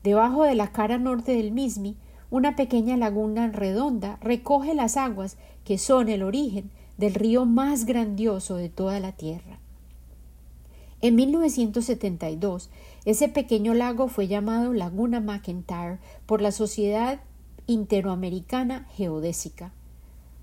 Debajo 0.03 0.43
de 0.43 0.53
la 0.53 0.71
cara 0.71 0.99
norte 0.99 1.35
del 1.35 1.51
Mismi, 1.51 1.97
una 2.29 2.55
pequeña 2.55 2.95
laguna 2.95 3.47
redonda 3.47 4.19
recoge 4.21 4.75
las 4.75 4.97
aguas 4.97 5.37
que 5.65 5.79
son 5.79 6.09
el 6.09 6.21
origen 6.21 6.69
del 6.99 7.15
río 7.15 7.47
más 7.47 7.85
grandioso 7.85 8.57
de 8.57 8.69
toda 8.69 8.99
la 8.99 9.13
tierra. 9.13 9.57
En 11.01 11.15
1972, 11.15 12.69
ese 13.03 13.29
pequeño 13.29 13.73
lago 13.73 14.09
fue 14.09 14.27
llamado 14.27 14.71
Laguna 14.71 15.19
McIntyre 15.19 15.97
por 16.27 16.39
la 16.39 16.51
Sociedad 16.51 17.19
Interoamericana 17.65 18.87
Geodésica. 18.91 19.73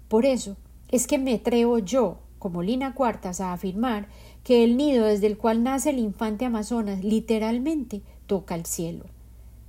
Por 0.08 0.26
eso 0.26 0.56
es 0.88 1.06
que 1.06 1.18
me 1.18 1.34
atrevo 1.34 1.78
yo, 1.78 2.18
como 2.40 2.64
Lina 2.64 2.94
Cuartas, 2.94 3.40
a 3.40 3.52
afirmar 3.52 4.08
que 4.44 4.64
el 4.64 4.76
nido 4.76 5.04
desde 5.06 5.26
el 5.26 5.36
cual 5.36 5.62
nace 5.62 5.90
el 5.90 5.98
infante 5.98 6.44
Amazonas 6.44 7.04
literalmente 7.04 8.02
toca 8.26 8.54
el 8.54 8.66
cielo. 8.66 9.04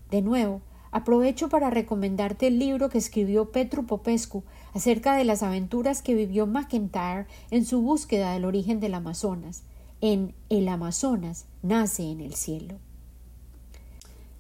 De 0.10 0.21
nuevo, 0.21 0.62
aprovecho 0.91 1.49
para 1.49 1.69
recomendarte 1.69 2.47
el 2.47 2.60
libro 2.60 2.89
que 2.89 2.97
escribió 2.97 3.51
Petru 3.51 3.86
Popescu 3.86 4.43
acerca 4.73 5.15
de 5.15 5.23
las 5.23 5.43
aventuras 5.43 6.01
que 6.01 6.15
vivió 6.15 6.47
McIntyre 6.47 7.27
en 7.49 7.65
su 7.65 7.81
búsqueda 7.81 8.34
del 8.34 8.45
origen 8.45 8.79
del 8.79 8.93
Amazonas. 8.93 9.63
En 10.01 10.34
El 10.49 10.67
Amazonas 10.67 11.45
nace 11.62 12.03
en 12.03 12.21
el 12.21 12.34
cielo. 12.34 12.75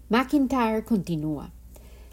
McIntyre 0.09 0.83
continúa. 0.83 1.51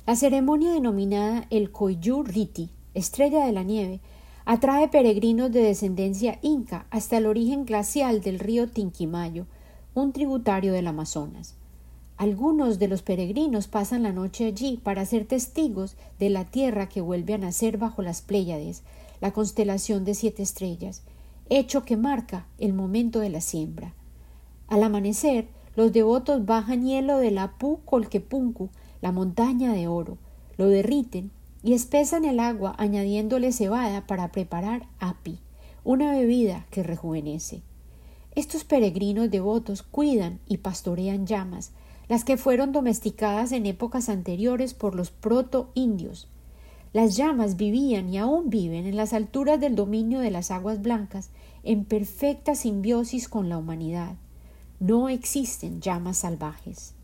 La 0.07 0.17
ceremonia 0.17 0.73
denominada 0.73 1.47
el 1.51 1.73
Koyu 1.73 2.23
Riti, 2.23 2.71
estrella 2.95 3.45
de 3.45 3.53
la 3.53 3.63
nieve, 3.63 4.01
atrae 4.49 4.89
peregrinos 4.89 5.53
de 5.53 5.61
descendencia 5.61 6.39
inca 6.41 6.87
hasta 6.89 7.19
el 7.19 7.27
origen 7.27 7.67
glacial 7.67 8.23
del 8.23 8.39
río 8.39 8.67
Tinquimayo, 8.67 9.45
un 9.93 10.15
tributario 10.15 10.73
del 10.73 10.87
Amazonas. 10.87 11.55
Algunos 12.17 12.79
de 12.79 12.89
los 12.89 13.03
peregrinos 13.03 13.69
pasan 13.69 14.05
la 14.05 14.13
noche 14.13 14.47
allí 14.47 14.81
para 14.83 15.05
ser 15.05 15.27
testigos 15.27 15.99
de 16.19 16.31
la 16.31 16.47
tierra 16.47 16.89
que 16.89 17.03
vuelve 17.03 17.35
a 17.35 17.39
nacer 17.39 17.77
bajo 17.77 18.01
las 18.01 18.23
Pléyades, 18.23 18.85
la 19.21 19.35
constelación 19.35 20.07
de 20.07 20.15
siete 20.15 20.43
estrellas, 20.45 21.03
hecho 21.51 21.83
que 21.83 21.99
marca 21.99 22.47
el 22.59 22.73
momento 22.73 23.21
de 23.21 23.29
la 23.29 23.43
siembra. 23.43 23.93
Al 24.67 24.83
amanecer, 24.83 25.49
los 25.77 25.93
devotos 25.93 26.47
bajan 26.47 26.87
hielo 26.87 27.19
de 27.19 27.33
la 27.33 27.59
Pu 27.59 27.81
Colquepuncu, 27.85 28.71
la 29.03 29.13
montaña 29.13 29.75
de 29.75 29.89
oro, 29.89 30.17
lo 30.57 30.69
derriten 30.69 31.33
y 31.63 31.73
espesan 31.73 32.25
el 32.25 32.41
agua 32.41 32.75
añadiéndole 32.79 33.53
cebada 33.53 34.07
para 34.07 34.31
preparar 34.31 34.87
api, 35.01 35.39
una 35.85 36.13
bebida 36.13 36.67
que 36.71 36.83
rejuvenece. 36.83 37.63
Estos 38.35 38.65
peregrinos 38.65 39.31
devotos 39.31 39.83
cuidan 39.83 40.39
y 40.47 40.59
pastorean 40.59 41.27
llamas, 41.27 41.73
las 42.09 42.25
que 42.25 42.37
fueron 42.37 42.73
domesticadas 42.73 43.53
en 43.53 43.67
épocas 43.67 44.09
anteriores 44.09 44.75
por 44.75 44.95
los 44.95 45.11
proto-indios. 45.11 46.29
Las 46.93 47.17
llamas 47.17 47.57
vivían 47.57 48.13
y 48.13 48.19
aún 48.19 48.49
viven 48.49 48.87
en 48.87 48.97
las 48.97 49.13
alturas 49.13 49.61
del 49.61 49.75
dominio 49.75 50.21
de 50.21 50.31
las 50.31 50.51
aguas 50.51 50.81
blancas, 50.81 51.31
en 51.65 51.85
perfecta 51.85 52.55
simbiosis 52.55 53.29
con 53.29 53.49
la 53.49 53.59
humanidad. 53.59 54.17
No 54.81 55.09
existen 55.09 55.81
llamas 55.81 56.19
salvajes. 56.19 56.95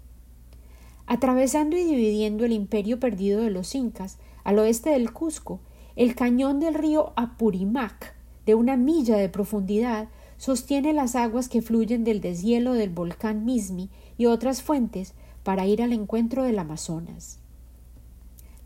Atravesando 1.06 1.76
y 1.76 1.84
dividiendo 1.84 2.44
el 2.46 2.52
imperio 2.52 2.98
perdido 2.98 3.42
de 3.42 3.50
los 3.50 3.74
incas, 3.74 4.16
al 4.44 4.58
oeste 4.58 4.90
del 4.90 5.12
Cusco, 5.12 5.60
el 5.96 6.14
cañón 6.14 6.60
del 6.60 6.74
río 6.74 7.12
Apurimac, 7.16 8.14
de 8.46 8.54
una 8.54 8.76
milla 8.76 9.16
de 9.16 9.28
profundidad, 9.28 10.08
sostiene 10.36 10.92
las 10.92 11.16
aguas 11.16 11.48
que 11.48 11.62
fluyen 11.62 12.04
del 12.04 12.20
deshielo 12.20 12.74
del 12.74 12.90
volcán 12.90 13.44
Mismi 13.44 13.90
y 14.18 14.26
otras 14.26 14.62
fuentes 14.62 15.14
para 15.42 15.66
ir 15.66 15.82
al 15.82 15.92
encuentro 15.92 16.42
del 16.42 16.58
Amazonas. 16.58 17.38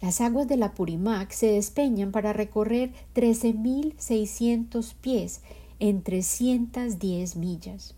Las 0.00 0.20
aguas 0.20 0.46
del 0.46 0.62
Apurimac 0.62 1.30
se 1.32 1.52
despeñan 1.52 2.12
para 2.12 2.32
recorrer 2.32 2.92
13.600 3.14 4.94
pies 5.00 5.40
en 5.80 6.02
310 6.02 7.36
millas. 7.36 7.94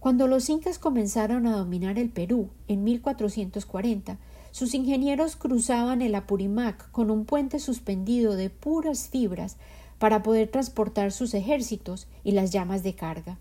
Cuando 0.00 0.26
los 0.26 0.48
incas 0.48 0.80
comenzaron 0.80 1.46
a 1.46 1.56
dominar 1.56 1.96
el 1.96 2.10
Perú 2.10 2.48
en 2.66 2.82
1440, 2.82 4.18
sus 4.52 4.74
ingenieros 4.74 5.34
cruzaban 5.34 6.02
el 6.02 6.14
Apurimac 6.14 6.90
con 6.90 7.10
un 7.10 7.24
puente 7.24 7.58
suspendido 7.58 8.36
de 8.36 8.50
puras 8.50 9.08
fibras 9.08 9.56
para 9.98 10.22
poder 10.22 10.48
transportar 10.48 11.10
sus 11.10 11.32
ejércitos 11.32 12.06
y 12.22 12.32
las 12.32 12.50
llamas 12.50 12.82
de 12.82 12.94
carga. 12.94 13.38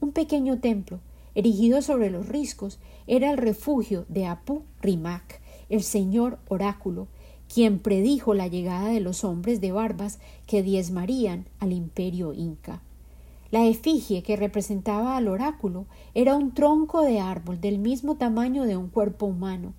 Un 0.00 0.12
pequeño 0.12 0.58
templo, 0.60 1.00
erigido 1.34 1.80
sobre 1.80 2.10
los 2.10 2.28
riscos, 2.28 2.78
era 3.06 3.30
el 3.30 3.38
refugio 3.38 4.04
de 4.08 4.26
Apu 4.26 4.62
Rimac, 4.82 5.40
el 5.70 5.82
señor 5.82 6.38
oráculo, 6.48 7.08
quien 7.52 7.78
predijo 7.78 8.34
la 8.34 8.46
llegada 8.46 8.88
de 8.88 9.00
los 9.00 9.24
hombres 9.24 9.60
de 9.62 9.72
barbas 9.72 10.18
que 10.46 10.62
diezmarían 10.62 11.46
al 11.60 11.72
imperio 11.72 12.34
inca. 12.34 12.82
La 13.50 13.64
efigie 13.64 14.22
que 14.22 14.36
representaba 14.36 15.16
al 15.16 15.28
oráculo 15.28 15.86
era 16.14 16.34
un 16.36 16.52
tronco 16.52 17.02
de 17.02 17.20
árbol 17.20 17.60
del 17.60 17.78
mismo 17.78 18.16
tamaño 18.16 18.64
de 18.64 18.76
un 18.76 18.88
cuerpo 18.88 19.24
humano, 19.24 19.72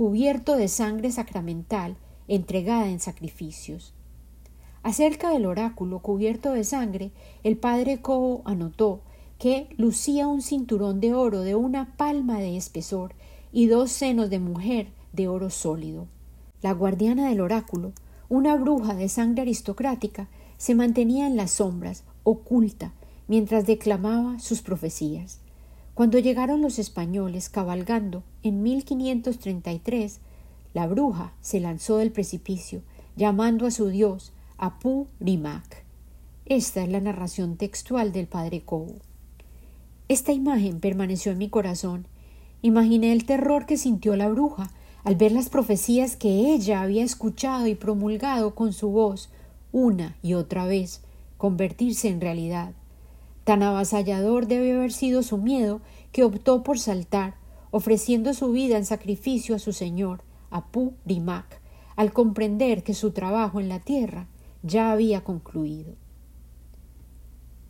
cubierto 0.00 0.56
de 0.56 0.68
sangre 0.68 1.12
sacramental 1.12 1.94
entregada 2.26 2.88
en 2.88 3.00
sacrificios. 3.00 3.92
Acerca 4.82 5.28
del 5.28 5.44
oráculo 5.44 5.98
cubierto 5.98 6.54
de 6.54 6.64
sangre, 6.64 7.10
el 7.44 7.58
padre 7.58 8.00
Cobo 8.00 8.40
anotó 8.46 9.02
que 9.38 9.68
lucía 9.76 10.26
un 10.26 10.40
cinturón 10.40 11.00
de 11.00 11.12
oro 11.12 11.42
de 11.42 11.54
una 11.54 11.98
palma 11.98 12.38
de 12.38 12.56
espesor 12.56 13.12
y 13.52 13.66
dos 13.66 13.92
senos 13.92 14.30
de 14.30 14.38
mujer 14.38 14.88
de 15.12 15.28
oro 15.28 15.50
sólido. 15.50 16.06
La 16.62 16.72
guardiana 16.72 17.28
del 17.28 17.42
oráculo, 17.42 17.92
una 18.30 18.56
bruja 18.56 18.94
de 18.94 19.10
sangre 19.10 19.42
aristocrática, 19.42 20.30
se 20.56 20.74
mantenía 20.74 21.26
en 21.26 21.36
las 21.36 21.50
sombras, 21.50 22.04
oculta, 22.22 22.94
mientras 23.28 23.66
declamaba 23.66 24.38
sus 24.38 24.62
profecías. 24.62 25.39
Cuando 26.00 26.18
llegaron 26.18 26.62
los 26.62 26.78
españoles 26.78 27.50
cabalgando 27.50 28.22
en 28.42 28.62
1533, 28.62 30.20
la 30.72 30.86
bruja 30.86 31.34
se 31.42 31.60
lanzó 31.60 31.98
del 31.98 32.10
precipicio, 32.10 32.80
llamando 33.16 33.66
a 33.66 33.70
su 33.70 33.88
dios 33.88 34.32
Apu 34.56 35.08
Rimac. 35.20 35.84
Esta 36.46 36.82
es 36.82 36.88
la 36.88 37.02
narración 37.02 37.58
textual 37.58 38.12
del 38.12 38.28
padre 38.28 38.62
Cobo. 38.62 38.94
Esta 40.08 40.32
imagen 40.32 40.80
permaneció 40.80 41.32
en 41.32 41.38
mi 41.38 41.50
corazón. 41.50 42.06
Imaginé 42.62 43.12
el 43.12 43.26
terror 43.26 43.66
que 43.66 43.76
sintió 43.76 44.16
la 44.16 44.30
bruja 44.30 44.70
al 45.04 45.16
ver 45.16 45.32
las 45.32 45.50
profecías 45.50 46.16
que 46.16 46.54
ella 46.54 46.80
había 46.80 47.04
escuchado 47.04 47.66
y 47.66 47.74
promulgado 47.74 48.54
con 48.54 48.72
su 48.72 48.88
voz 48.88 49.28
una 49.70 50.16
y 50.22 50.32
otra 50.32 50.64
vez 50.64 51.02
convertirse 51.36 52.08
en 52.08 52.22
realidad. 52.22 52.72
Tan 53.44 53.62
avasallador 53.64 54.46
debe 54.46 54.76
haber 54.76 54.92
sido 54.92 55.22
su 55.24 55.36
miedo 55.36 55.80
que 56.12 56.24
optó 56.24 56.62
por 56.62 56.78
saltar, 56.78 57.34
ofreciendo 57.70 58.34
su 58.34 58.52
vida 58.52 58.76
en 58.76 58.84
sacrificio 58.84 59.54
a 59.54 59.58
su 59.58 59.72
señor, 59.72 60.22
Apu 60.50 60.94
Rimac, 61.06 61.60
al 61.96 62.12
comprender 62.12 62.82
que 62.82 62.94
su 62.94 63.12
trabajo 63.12 63.60
en 63.60 63.68
la 63.68 63.80
tierra 63.80 64.26
ya 64.62 64.90
había 64.90 65.22
concluido. 65.22 65.94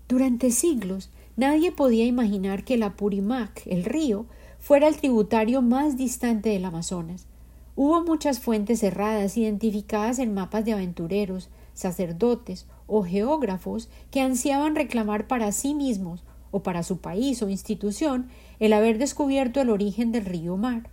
Durante 0.09 0.51
siglos 0.51 1.11
nadie 1.36 1.72
podía 1.72 2.05
imaginar 2.05 2.64
que 2.64 2.74
el 2.74 2.82
Apurimac, 2.82 3.62
el 3.66 3.84
río, 3.84 4.26
fuera 4.59 4.88
el 4.88 4.97
tributario 4.97 5.62
más 5.62 5.97
distante 5.97 6.51
del 6.51 6.64
Amazonas. 6.64 7.26
Hubo 7.76 8.03
muchas 8.05 8.41
fuentes 8.41 8.80
cerradas 8.80 9.36
identificadas 9.36 10.18
en 10.18 10.34
mapas 10.34 10.64
de 10.64 10.72
aventureros, 10.72 11.49
sacerdotes 11.72 12.66
o 12.86 13.05
geógrafos 13.05 13.88
que 14.11 14.20
ansiaban 14.20 14.74
reclamar 14.74 15.28
para 15.28 15.53
sí 15.53 15.74
mismos 15.74 16.24
o 16.51 16.62
para 16.62 16.82
su 16.82 16.98
país 16.98 17.42
o 17.42 17.48
institución 17.48 18.28
el 18.59 18.72
haber 18.72 18.98
descubierto 18.98 19.61
el 19.61 19.70
origen 19.70 20.12
del 20.12 20.24
río 20.24 20.57
Mar. 20.57 20.90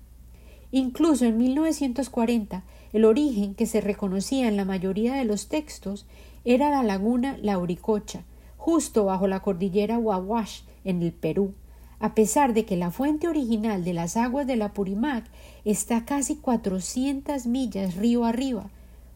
Incluso 0.71 1.25
en 1.25 1.37
1940, 1.37 2.63
el 2.93 3.05
origen 3.05 3.55
que 3.55 3.65
se 3.65 3.81
reconocía 3.81 4.47
en 4.47 4.57
la 4.57 4.65
mayoría 4.65 5.15
de 5.15 5.25
los 5.25 5.47
textos 5.47 6.05
era 6.45 6.69
la 6.69 6.83
laguna 6.83 7.37
Lauricocha, 7.41 8.23
justo 8.57 9.05
bajo 9.05 9.27
la 9.27 9.41
cordillera 9.41 9.97
Wawash, 9.97 10.61
en 10.83 11.03
el 11.03 11.11
Perú, 11.11 11.53
a 11.99 12.13
pesar 12.13 12.53
de 12.53 12.65
que 12.65 12.77
la 12.77 12.91
fuente 12.91 13.27
original 13.27 13.83
de 13.83 13.93
las 13.93 14.17
aguas 14.17 14.47
de 14.47 14.55
la 14.55 14.73
Purimac 14.73 15.25
está 15.65 16.05
casi 16.05 16.35
400 16.35 17.45
millas 17.47 17.95
río 17.95 18.25
arriba, 18.25 18.69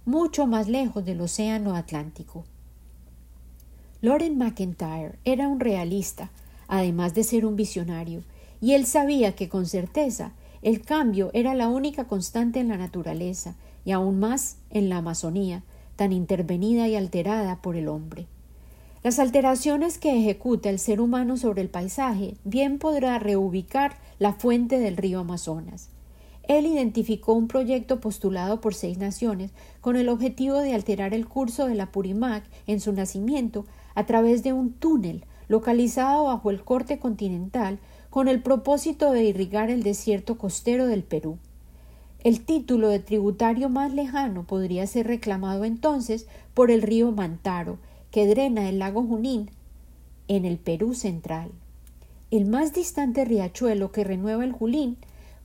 mucho 0.06 0.48
más 0.48 0.68
lejos 0.68 1.06
del 1.06 1.22
Océano 1.22 1.76
Atlántico. 1.76 2.44
Loren 4.02 4.40
McIntyre 4.40 5.20
era 5.26 5.48
un 5.48 5.60
realista, 5.60 6.32
además 6.68 7.14
de 7.14 7.24
ser 7.24 7.46
un 7.46 7.56
visionario, 7.56 8.24
y 8.60 8.74
él 8.74 8.88
sabía 8.88 9.36
que 9.36 9.48
con 9.48 9.68
certeza 9.68 10.32
el 10.64 10.82
cambio 10.82 11.30
era 11.34 11.54
la 11.54 11.68
única 11.68 12.06
constante 12.06 12.60
en 12.60 12.68
la 12.68 12.78
naturaleza, 12.78 13.56
y 13.86 13.92
aún 13.92 14.20
más 14.20 14.58
en 14.72 14.90
la 14.90 14.98
Amazonía, 14.98 15.62
tan 15.98 16.14
intervenida 16.14 16.88
y 16.88 16.96
alterada 16.96 17.62
por 17.62 17.76
el 17.76 17.88
hombre. 17.88 18.26
Las 19.04 19.20
alteraciones 19.20 20.00
que 20.00 20.18
ejecuta 20.18 20.72
el 20.72 20.80
ser 20.80 21.00
humano 21.00 21.38
sobre 21.38 21.62
el 21.62 21.70
paisaje 21.70 22.36
bien 22.44 22.80
podrá 22.80 23.20
reubicar 23.20 23.98
la 24.18 24.34
fuente 24.34 24.80
del 24.80 24.98
río 24.98 25.20
Amazonas. 25.20 25.90
Él 26.48 26.66
identificó 26.66 27.34
un 27.34 27.48
proyecto 27.48 28.00
postulado 28.00 28.62
por 28.62 28.74
seis 28.74 28.98
naciones 28.98 29.52
con 29.80 29.96
el 29.96 30.10
objetivo 30.10 30.58
de 30.58 30.74
alterar 30.74 31.14
el 31.14 31.28
curso 31.28 31.68
de 31.68 31.76
la 31.76 31.92
Purimac 31.92 32.44
en 32.66 32.80
su 32.80 32.94
nacimiento 32.94 33.66
a 33.96 34.06
través 34.06 34.44
de 34.44 34.54
un 34.54 34.74
túnel, 34.74 35.26
localizado 35.48 36.26
bajo 36.26 36.50
el 36.50 36.64
corte 36.64 37.00
continental 37.00 37.80
con 38.10 38.28
el 38.28 38.42
propósito 38.42 39.12
de 39.12 39.24
irrigar 39.24 39.70
el 39.70 39.84
desierto 39.84 40.38
costero 40.38 40.88
del 40.88 41.04
Perú. 41.04 41.38
El 42.24 42.42
título 42.42 42.90
de 42.90 43.00
tributario 43.00 43.68
más 43.70 43.94
lejano 43.94 44.44
podría 44.44 44.86
ser 44.86 45.08
reclamado 45.08 45.66
entonces 45.66 46.28
por 46.54 46.70
el 46.70 46.84
río 46.84 47.12
Mantaro, 47.12 47.80
que 48.12 48.28
drena 48.28 48.70
el 48.70 48.80
lago 48.80 49.04
Junín 49.04 49.50
en 50.28 50.46
el 50.46 50.58
Perú 50.58 50.94
central. 50.94 51.52
El 52.30 52.46
más 52.46 52.74
distante 52.74 53.26
riachuelo 53.26 53.92
que 53.92 54.04
renueva 54.04 54.44
el 54.44 54.54
Julín 54.54 54.98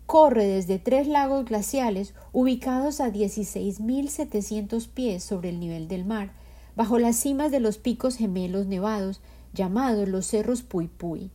corre 0.07 0.47
desde 0.47 0.79
tres 0.79 1.09
lagos 1.09 1.45
glaciales 1.45 2.15
ubicados 2.33 3.01
a 3.01 3.13
16.700 3.13 4.89
pies 4.89 5.25
sobre 5.25 5.49
el 5.49 5.59
nivel 5.59 5.89
del 5.89 6.05
mar, 6.05 6.31
bajo 6.77 6.99
las 6.99 7.17
cimas 7.17 7.51
de 7.51 7.61
los 7.61 7.79
picos 7.79 8.17
gemelos 8.17 8.67
nevados 8.67 9.21
llamados 9.55 10.09
los 10.09 10.27
cerros 10.27 10.63
Puy 10.63 10.89
Puy. 10.89 11.31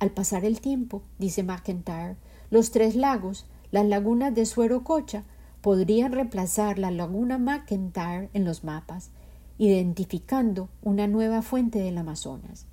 Al 0.00 0.10
pasar 0.10 0.44
el 0.44 0.60
tiempo, 0.60 1.02
dice 1.18 1.42
McIntyre, 1.42 2.16
los 2.50 2.72
tres 2.72 2.96
lagos, 2.96 3.46
las 3.70 3.86
lagunas 3.86 4.34
de 4.34 4.44
Suero 4.44 4.84
Cocha, 4.84 5.24
podrían 5.62 6.12
reemplazar 6.12 6.78
la 6.78 6.90
laguna 6.90 7.38
McIntyre 7.38 8.28
en 8.34 8.44
los 8.44 8.62
mapas, 8.64 9.10
identificando 9.58 10.68
una 10.82 11.06
nueva 11.06 11.42
fuente 11.42 11.78
del 11.78 11.96
Amazonas. 11.96 12.66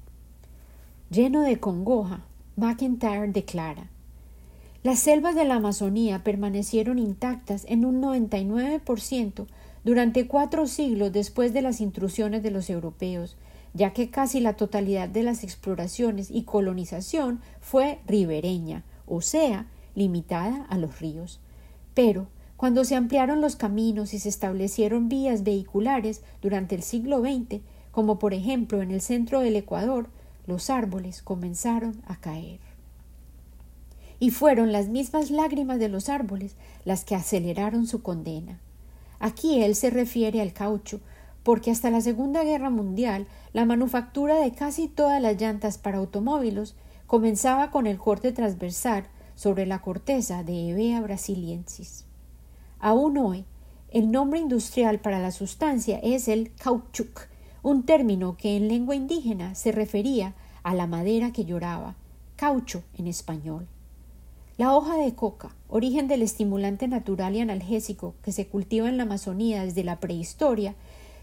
Lleno 1.09 1.41
de 1.41 1.59
congoja, 1.59 2.21
McIntyre 2.55 3.31
declara 3.31 3.87
Las 4.83 4.99
selvas 4.99 5.35
de 5.35 5.45
la 5.45 5.55
Amazonía 5.55 6.23
permanecieron 6.23 6.99
intactas 6.99 7.65
en 7.69 7.85
un 7.85 8.01
99% 8.01 9.45
durante 9.84 10.27
cuatro 10.27 10.67
siglos 10.67 11.11
después 11.11 11.53
de 11.53 11.61
las 11.61 11.81
intrusiones 11.81 12.43
de 12.43 12.51
los 12.51 12.69
europeos, 12.69 13.36
ya 13.73 13.91
que 13.91 14.09
casi 14.09 14.39
la 14.39 14.53
totalidad 14.53 15.09
de 15.09 15.23
las 15.23 15.43
exploraciones 15.43 16.29
y 16.31 16.43
colonización 16.43 17.41
fue 17.59 17.99
ribereña, 18.05 18.84
o 19.07 19.21
sea, 19.21 19.67
limitada 19.95 20.65
a 20.69 20.77
los 20.77 20.99
ríos. 20.99 21.39
Pero, 21.93 22.27
cuando 22.55 22.86
se 22.86 22.95
ampliaron 22.95 23.41
los 23.41 23.55
caminos 23.55 24.13
y 24.13 24.19
se 24.19 24.29
establecieron 24.29 25.09
vías 25.09 25.43
vehiculares 25.43 26.21
durante 26.41 26.75
el 26.75 26.84
siglo 26.84 27.19
XX, 27.19 27.61
como 27.91 28.19
por 28.19 28.34
ejemplo 28.34 28.81
en 28.81 28.91
el 28.91 29.01
centro 29.01 29.41
del 29.41 29.55
Ecuador, 29.55 30.07
los 30.47 30.69
árboles 30.69 31.21
comenzaron 31.21 32.01
a 32.05 32.15
caer. 32.17 32.59
Y 34.19 34.29
fueron 34.29 34.71
las 34.71 34.88
mismas 34.88 35.29
lágrimas 35.29 35.79
de 35.79 35.89
los 35.89 36.09
árboles 36.09 36.55
las 36.86 37.03
que 37.03 37.15
aceleraron 37.15 37.88
su 37.88 38.01
condena. 38.01 38.59
Aquí 39.24 39.63
él 39.63 39.74
se 39.76 39.89
refiere 39.89 40.41
al 40.41 40.51
caucho, 40.51 40.99
porque 41.43 41.71
hasta 41.71 41.89
la 41.89 42.01
Segunda 42.01 42.43
Guerra 42.43 42.69
Mundial 42.69 43.26
la 43.53 43.63
manufactura 43.63 44.36
de 44.36 44.51
casi 44.51 44.89
todas 44.89 45.21
las 45.21 45.39
llantas 45.39 45.78
para 45.78 45.99
automóviles 45.99 46.76
comenzaba 47.07 47.71
con 47.71 47.88
el 47.88 47.97
corte 47.97 48.34
transversal 48.34 49.05
sobre 49.36 49.65
la 49.65 49.82
corteza 49.82 50.43
de 50.43 50.71
Hevea 50.71 50.99
brasiliensis. 50.99 52.03
Aún 52.80 53.17
hoy, 53.17 53.45
el 53.91 54.11
nombre 54.11 54.41
industrial 54.41 54.99
para 54.99 55.19
la 55.19 55.32
sustancia 55.32 56.01
es 56.03 56.28
el 56.28 56.53
caoutchouc, 56.55 57.30
un 57.61 57.84
término 57.84 58.36
que 58.36 58.57
en 58.57 58.67
lengua 58.67 58.93
indígena 58.93 59.55
se 59.55 59.71
refería 59.71 60.34
a 60.63 60.76
la 60.76 60.86
madera 60.86 61.32
que 61.32 61.45
lloraba, 61.45 61.95
caucho 62.36 62.84
en 62.97 63.07
español. 63.07 63.69
La 64.56 64.76
hoja 64.76 64.97
de 64.97 65.16
coca, 65.16 65.49
origen 65.68 66.08
del 66.08 66.22
estimulante 66.22 66.88
natural 66.88 67.36
y 67.36 67.39
analgésico 67.39 68.14
que 68.22 68.32
se 68.32 68.47
cultiva 68.47 68.88
en 68.88 68.97
la 68.97 69.04
Amazonía 69.04 69.64
desde 69.64 69.84
la 69.84 69.99
prehistoria, 69.99 70.76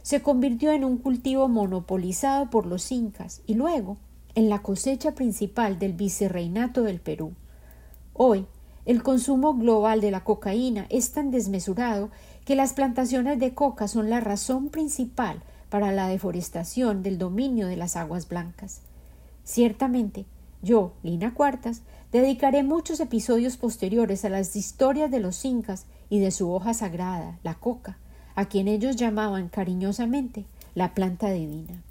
se 0.03 0.21
convirtió 0.21 0.73
en 0.73 0.85
un 0.85 0.97
cultivo 0.97 1.47
monopolizado 1.47 2.51
por 2.51 2.67
los 2.67 2.91
incas 2.91 3.43
y 3.47 3.55
luego 3.55 3.99
en 4.35 4.49
la 4.49 4.63
cosecha 4.63 5.13
principal 5.13 5.79
del 5.79 5.93
vicerreinato 5.93 6.83
del 6.83 6.99
Perú. 6.99 7.33
Hoy, 8.15 8.47
el 8.85 9.05
consumo 9.05 9.55
global 9.55 10.01
de 10.01 10.11
la 10.11 10.25
cocaína 10.25 10.87
es 10.89 11.13
tan 11.13 11.31
desmesurado 11.31 12.11
que 12.45 12.57
las 12.57 12.73
plantaciones 12.73 13.39
de 13.39 13.55
coca 13.55 13.87
son 13.87 14.11
la 14.11 14.19
razón 14.19 14.71
principal 14.71 15.41
para 15.69 15.93
la 15.93 16.09
deforestación 16.09 17.05
del 17.05 17.17
dominio 17.17 17.69
de 17.69 17.77
las 17.77 17.95
aguas 17.95 18.29
blancas. 18.29 18.81
Ciertamente, 19.45 20.27
yo, 20.63 20.95
Lina 21.05 21.33
Cuartas, 21.33 21.83
dedicaré 22.13 22.63
muchos 22.63 23.01
episodios 23.01 23.57
posteriores 23.57 24.25
a 24.25 24.29
las 24.29 24.57
historias 24.57 25.11
de 25.11 25.21
los 25.21 25.45
incas 25.45 25.87
y 26.09 26.19
de 26.19 26.31
su 26.31 26.51
hoja 26.51 26.75
sagrada, 26.75 27.39
la 27.43 27.55
coca, 27.55 27.99
a 28.35 28.47
quien 28.47 28.69
ellos 28.69 28.97
llamaban 28.97 29.49
cariñosamente 29.49 30.45
la 30.75 30.95
planta 30.95 31.31
divina. 31.31 31.83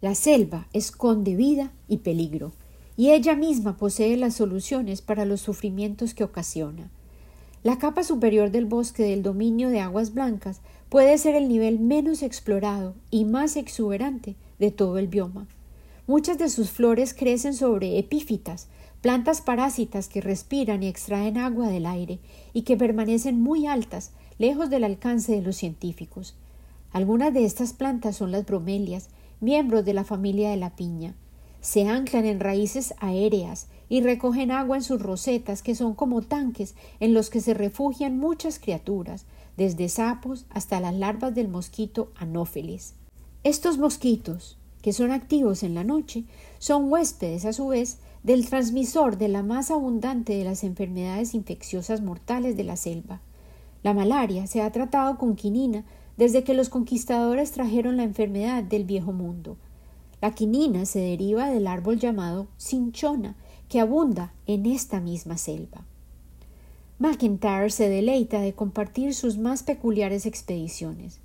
La 0.00 0.14
selva 0.14 0.66
esconde 0.72 1.36
vida 1.36 1.70
y 1.88 1.98
peligro, 1.98 2.52
y 2.96 3.10
ella 3.10 3.34
misma 3.34 3.76
posee 3.76 4.16
las 4.16 4.34
soluciones 4.34 5.00
para 5.00 5.24
los 5.24 5.40
sufrimientos 5.40 6.14
que 6.14 6.24
ocasiona. 6.24 6.90
La 7.62 7.78
capa 7.78 8.02
superior 8.02 8.50
del 8.50 8.66
bosque 8.66 9.04
del 9.04 9.22
dominio 9.22 9.68
de 9.68 9.80
aguas 9.80 10.12
blancas 10.12 10.60
puede 10.88 11.16
ser 11.18 11.36
el 11.36 11.48
nivel 11.48 11.78
menos 11.78 12.22
explorado 12.22 12.94
y 13.10 13.24
más 13.24 13.56
exuberante 13.56 14.34
de 14.58 14.72
todo 14.72 14.98
el 14.98 15.06
bioma. 15.06 15.46
Muchas 16.08 16.36
de 16.38 16.48
sus 16.48 16.70
flores 16.70 17.14
crecen 17.14 17.54
sobre 17.54 17.98
epífitas, 17.98 18.66
plantas 19.02 19.42
parásitas 19.42 20.08
que 20.08 20.22
respiran 20.22 20.82
y 20.82 20.88
extraen 20.88 21.36
agua 21.36 21.68
del 21.68 21.84
aire 21.84 22.18
y 22.54 22.62
que 22.62 22.78
permanecen 22.78 23.42
muy 23.42 23.66
altas, 23.66 24.12
lejos 24.38 24.70
del 24.70 24.84
alcance 24.84 25.32
de 25.32 25.42
los 25.42 25.56
científicos. 25.56 26.34
Algunas 26.92 27.34
de 27.34 27.44
estas 27.44 27.74
plantas 27.74 28.16
son 28.16 28.32
las 28.32 28.46
bromelias, 28.46 29.10
miembros 29.40 29.84
de 29.84 29.92
la 29.92 30.04
familia 30.04 30.48
de 30.48 30.56
la 30.56 30.74
piña 30.74 31.14
se 31.62 31.86
anclan 31.86 32.26
en 32.26 32.40
raíces 32.40 32.92
aéreas 32.98 33.68
y 33.88 34.02
recogen 34.02 34.50
agua 34.50 34.76
en 34.76 34.82
sus 34.82 35.00
rosetas 35.00 35.62
que 35.62 35.76
son 35.76 35.94
como 35.94 36.20
tanques 36.20 36.74
en 36.98 37.14
los 37.14 37.30
que 37.30 37.40
se 37.40 37.54
refugian 37.54 38.18
muchas 38.18 38.58
criaturas, 38.58 39.24
desde 39.56 39.88
sapos 39.88 40.44
hasta 40.50 40.80
las 40.80 40.94
larvas 40.94 41.34
del 41.34 41.48
mosquito 41.48 42.10
anófeles. 42.16 42.94
Estos 43.44 43.78
mosquitos, 43.78 44.58
que 44.82 44.92
son 44.92 45.12
activos 45.12 45.62
en 45.62 45.74
la 45.74 45.84
noche, 45.84 46.24
son 46.58 46.90
huéspedes 46.90 47.44
a 47.44 47.52
su 47.52 47.68
vez 47.68 47.98
del 48.22 48.48
transmisor 48.48 49.18
de 49.18 49.28
la 49.28 49.42
más 49.42 49.70
abundante 49.70 50.36
de 50.36 50.44
las 50.44 50.64
enfermedades 50.64 51.34
infecciosas 51.34 52.00
mortales 52.00 52.56
de 52.56 52.64
la 52.64 52.76
selva. 52.76 53.20
La 53.82 53.94
malaria 53.94 54.46
se 54.46 54.62
ha 54.62 54.70
tratado 54.70 55.18
con 55.18 55.34
quinina 55.34 55.84
desde 56.16 56.44
que 56.44 56.54
los 56.54 56.68
conquistadores 56.68 57.50
trajeron 57.50 57.96
la 57.96 58.04
enfermedad 58.04 58.62
del 58.62 58.84
viejo 58.84 59.12
mundo. 59.12 59.56
La 60.20 60.32
quinina 60.32 60.86
se 60.86 61.00
deriva 61.00 61.50
del 61.50 61.66
árbol 61.66 61.98
llamado 61.98 62.46
cinchona, 62.56 63.34
que 63.68 63.80
abunda 63.80 64.32
en 64.46 64.66
esta 64.66 65.00
misma 65.00 65.36
selva. 65.36 65.84
McIntyre 66.98 67.70
se 67.70 67.88
deleita 67.88 68.40
de 68.40 68.52
compartir 68.52 69.14
sus 69.14 69.36
más 69.36 69.64
peculiares 69.64 70.26
expediciones. 70.26 71.18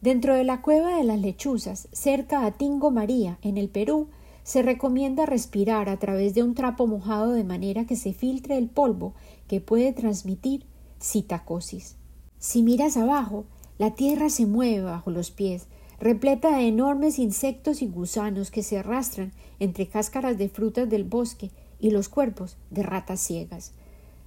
Dentro 0.00 0.34
de 0.34 0.44
la 0.44 0.62
cueva 0.62 0.96
de 0.96 1.04
las 1.04 1.18
lechuzas, 1.18 1.88
cerca 1.92 2.46
a 2.46 2.52
Tingo 2.52 2.90
María, 2.90 3.38
en 3.42 3.58
el 3.58 3.68
Perú, 3.68 4.08
se 4.44 4.62
recomienda 4.62 5.26
respirar 5.26 5.88
a 5.88 5.98
través 5.98 6.34
de 6.34 6.42
un 6.42 6.54
trapo 6.54 6.86
mojado 6.86 7.32
de 7.32 7.44
manera 7.44 7.86
que 7.86 7.96
se 7.96 8.12
filtre 8.12 8.56
el 8.58 8.68
polvo 8.68 9.14
que 9.48 9.60
puede 9.60 9.92
transmitir 9.92 10.66
citacosis. 11.00 11.96
Si 12.38 12.62
miras 12.62 12.96
abajo, 12.96 13.46
la 13.78 13.94
tierra 13.94 14.28
se 14.28 14.46
mueve 14.46 14.82
bajo 14.82 15.10
los 15.10 15.30
pies, 15.30 15.66
repleta 15.98 16.56
de 16.56 16.68
enormes 16.68 17.18
insectos 17.18 17.80
y 17.80 17.86
gusanos 17.86 18.50
que 18.50 18.62
se 18.62 18.78
arrastran 18.78 19.32
entre 19.58 19.88
cáscaras 19.88 20.36
de 20.36 20.50
frutas 20.50 20.88
del 20.88 21.04
bosque 21.04 21.50
y 21.80 21.90
los 21.90 22.10
cuerpos 22.10 22.58
de 22.70 22.82
ratas 22.82 23.20
ciegas. 23.20 23.72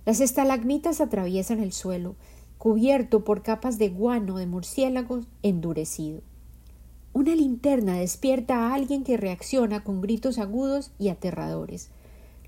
Las 0.05 0.19
estalagmitas 0.19 0.99
atraviesan 0.99 1.59
el 1.59 1.73
suelo, 1.73 2.15
cubierto 2.57 3.23
por 3.23 3.43
capas 3.43 3.77
de 3.77 3.89
guano 3.89 4.37
de 4.37 4.47
murciélagos 4.47 5.27
endurecido. 5.43 6.21
Una 7.17 7.33
linterna 7.33 7.95
despierta 7.95 8.59
a 8.59 8.75
alguien 8.75 9.03
que 9.03 9.17
reacciona 9.17 9.83
con 9.83 10.01
gritos 10.01 10.37
agudos 10.37 10.91
y 10.99 11.09
aterradores. 11.09 11.89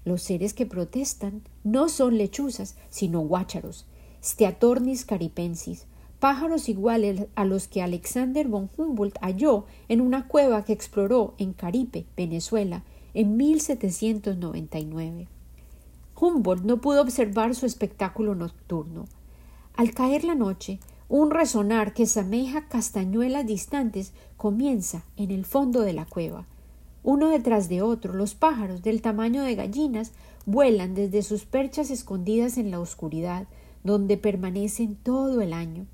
Los 0.05 0.21
seres 0.21 0.53
que 0.53 0.67
protestan 0.67 1.41
no 1.63 1.89
son 1.89 2.19
lechuzas, 2.19 2.75
sino 2.91 3.21
guácharos, 3.21 3.87
Steatornis 4.23 5.05
caripensis, 5.05 5.87
pájaros 6.19 6.69
iguales 6.69 7.25
a 7.33 7.45
los 7.45 7.67
que 7.67 7.81
Alexander 7.81 8.47
von 8.47 8.69
Humboldt 8.77 9.17
halló 9.21 9.65
en 9.87 10.01
una 10.01 10.27
cueva 10.27 10.63
que 10.65 10.73
exploró 10.73 11.33
en 11.39 11.53
Caripe, 11.53 12.05
Venezuela, 12.15 12.83
en 13.15 13.37
1799. 13.37 15.27
Humboldt 16.15 16.63
no 16.63 16.79
pudo 16.79 17.01
observar 17.01 17.55
su 17.55 17.65
espectáculo 17.65 18.35
nocturno. 18.35 19.05
Al 19.75 19.95
caer 19.95 20.25
la 20.25 20.35
noche, 20.35 20.79
un 21.09 21.31
resonar 21.31 21.93
que 21.93 22.05
semeja 22.05 22.67
castañuelas 22.67 23.45
distantes 23.47 24.13
comienza 24.37 25.03
en 25.17 25.31
el 25.31 25.43
fondo 25.43 25.81
de 25.81 25.93
la 25.93 26.05
cueva. 26.05 26.45
Uno 27.03 27.29
detrás 27.29 27.67
de 27.67 27.81
otro, 27.81 28.13
los 28.13 28.35
pájaros 28.35 28.83
del 28.83 29.01
tamaño 29.01 29.41
de 29.41 29.55
gallinas 29.55 30.11
vuelan 30.45 30.93
desde 30.93 31.23
sus 31.23 31.45
perchas 31.45 31.89
escondidas 31.89 32.59
en 32.59 32.69
la 32.69 32.79
oscuridad, 32.79 33.47
donde 33.83 34.17
permanecen 34.17 34.95
todo 34.95 35.41
el 35.41 35.53
año. 35.53 35.87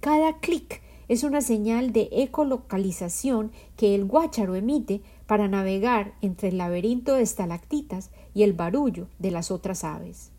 Cada 0.00 0.38
clic 0.38 0.82
es 1.08 1.24
una 1.24 1.40
señal 1.40 1.92
de 1.92 2.08
ecolocalización 2.12 3.52
que 3.78 3.94
el 3.94 4.04
guácharo 4.04 4.54
emite 4.54 5.00
para 5.26 5.48
navegar 5.48 6.12
entre 6.20 6.48
el 6.48 6.58
laberinto 6.58 7.14
de 7.14 7.22
estalactitas 7.22 8.10
y 8.34 8.42
el 8.42 8.52
barullo 8.52 9.06
de 9.18 9.30
las 9.30 9.50
otras 9.50 9.82
aves. 9.82 10.30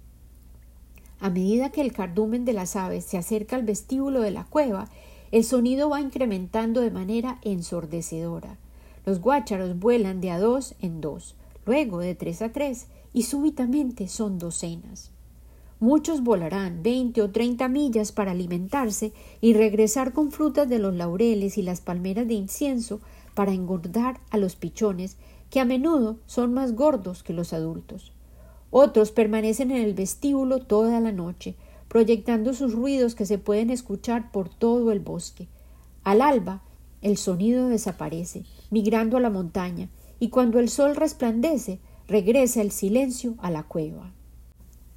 A 1.24 1.30
medida 1.30 1.70
que 1.70 1.80
el 1.80 1.94
cardumen 1.94 2.44
de 2.44 2.52
las 2.52 2.76
aves 2.76 3.06
se 3.06 3.18
acerca 3.18 3.56
al 3.56 3.64
vestíbulo 3.64 4.20
de 4.20 4.32
la 4.32 4.44
cueva, 4.44 4.90
el 5.32 5.46
sonido 5.46 5.88
va 5.88 6.02
incrementando 6.02 6.82
de 6.82 6.92
manera 6.92 7.40
ensordecedora. 7.44 8.58
Los 9.06 9.22
guácharos 9.22 9.80
vuelan 9.80 10.20
de 10.20 10.32
a 10.32 10.38
dos 10.38 10.76
en 10.82 11.00
dos, 11.00 11.38
luego 11.66 12.00
de 12.00 12.14
tres 12.14 12.42
a 12.42 12.52
tres, 12.52 12.88
y 13.14 13.24
súbitamente 13.24 14.10
son 14.10 14.38
docenas. 14.38 15.12
Muchos 15.80 16.24
volarán 16.24 16.84
veinte 16.84 17.22
o 17.22 17.30
treinta 17.30 17.70
millas 17.70 18.12
para 18.12 18.32
alimentarse 18.32 19.14
y 19.40 19.54
regresar 19.54 20.12
con 20.12 20.30
frutas 20.30 20.68
de 20.68 20.80
los 20.80 20.94
laureles 20.94 21.58
y 21.58 21.62
las 21.62 21.80
palmeras 21.80 22.28
de 22.28 22.34
incienso 22.34 23.00
para 23.34 23.54
engordar 23.54 24.20
a 24.30 24.38
los 24.38 24.58
pichones, 24.58 25.16
que 25.50 25.62
a 25.62 25.66
menudo 25.66 26.18
son 26.26 26.54
más 26.54 26.76
gordos 26.76 27.24
que 27.24 27.32
los 27.32 27.54
adultos. 27.54 28.13
Otros 28.76 29.12
permanecen 29.12 29.70
en 29.70 29.84
el 29.84 29.94
vestíbulo 29.94 30.58
toda 30.58 31.00
la 31.00 31.12
noche, 31.12 31.54
proyectando 31.88 32.56
sus 32.56 32.74
ruidos 32.74 33.14
que 33.14 33.28
se 33.28 33.38
pueden 33.38 33.70
escuchar 33.70 34.32
por 34.32 34.50
todo 34.50 34.92
el 34.92 35.00
bosque. 35.00 35.48
Al 36.04 36.24
alba, 36.24 36.64
el 37.04 37.18
sonido 37.18 37.68
desaparece, 37.68 38.46
migrando 38.72 39.18
a 39.18 39.20
la 39.20 39.30
montaña, 39.30 39.90
y 40.20 40.30
cuando 40.30 40.60
el 40.60 40.70
sol 40.70 40.96
resplandece, 40.96 41.78
regresa 42.08 42.62
el 42.62 42.72
silencio 42.72 43.36
a 43.38 43.52
la 43.52 43.62
cueva. 43.62 44.12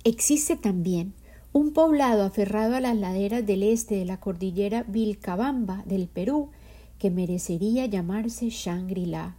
Existe 0.05 0.57
también 0.57 1.13
un 1.53 1.75
poblado 1.75 2.25
aferrado 2.25 2.77
a 2.77 2.81
las 2.81 2.97
laderas 2.97 3.45
del 3.45 3.63
este 3.63 3.97
de 3.97 4.07
la 4.07 4.19
cordillera 4.19 4.85
Vilcabamba 4.85 5.83
del 5.85 6.09
Perú 6.09 6.49
que 6.99 7.11
merecería 7.11 7.85
llamarse 7.85 8.49
Shangri-La, 8.49 9.37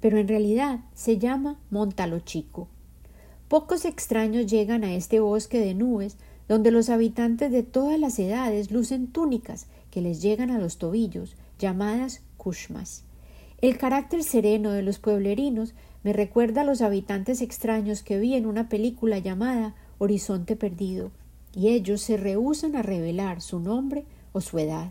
pero 0.00 0.16
en 0.16 0.26
realidad 0.26 0.80
se 0.94 1.18
llama 1.18 1.60
Montalochico. 1.68 2.68
Pocos 3.54 3.84
extraños 3.84 4.46
llegan 4.46 4.82
a 4.82 4.94
este 4.94 5.20
bosque 5.20 5.60
de 5.60 5.74
nubes 5.74 6.16
donde 6.48 6.72
los 6.72 6.88
habitantes 6.88 7.52
de 7.52 7.62
todas 7.62 8.00
las 8.00 8.18
edades 8.18 8.72
lucen 8.72 9.06
túnicas 9.06 9.68
que 9.92 10.00
les 10.00 10.20
llegan 10.20 10.50
a 10.50 10.58
los 10.58 10.76
tobillos, 10.76 11.36
llamadas 11.60 12.20
kushmas. 12.36 13.04
El 13.60 13.78
carácter 13.78 14.24
sereno 14.24 14.72
de 14.72 14.82
los 14.82 14.98
pueblerinos 14.98 15.72
me 16.02 16.12
recuerda 16.12 16.62
a 16.62 16.64
los 16.64 16.82
habitantes 16.82 17.42
extraños 17.42 18.02
que 18.02 18.18
vi 18.18 18.34
en 18.34 18.46
una 18.46 18.68
película 18.68 19.20
llamada 19.20 19.76
horizonte 19.98 20.56
perdido, 20.56 21.12
y 21.54 21.68
ellos 21.68 22.00
se 22.00 22.16
rehúsan 22.16 22.74
a 22.74 22.82
revelar 22.82 23.40
su 23.40 23.60
nombre 23.60 24.04
o 24.32 24.40
su 24.40 24.58
edad. 24.58 24.90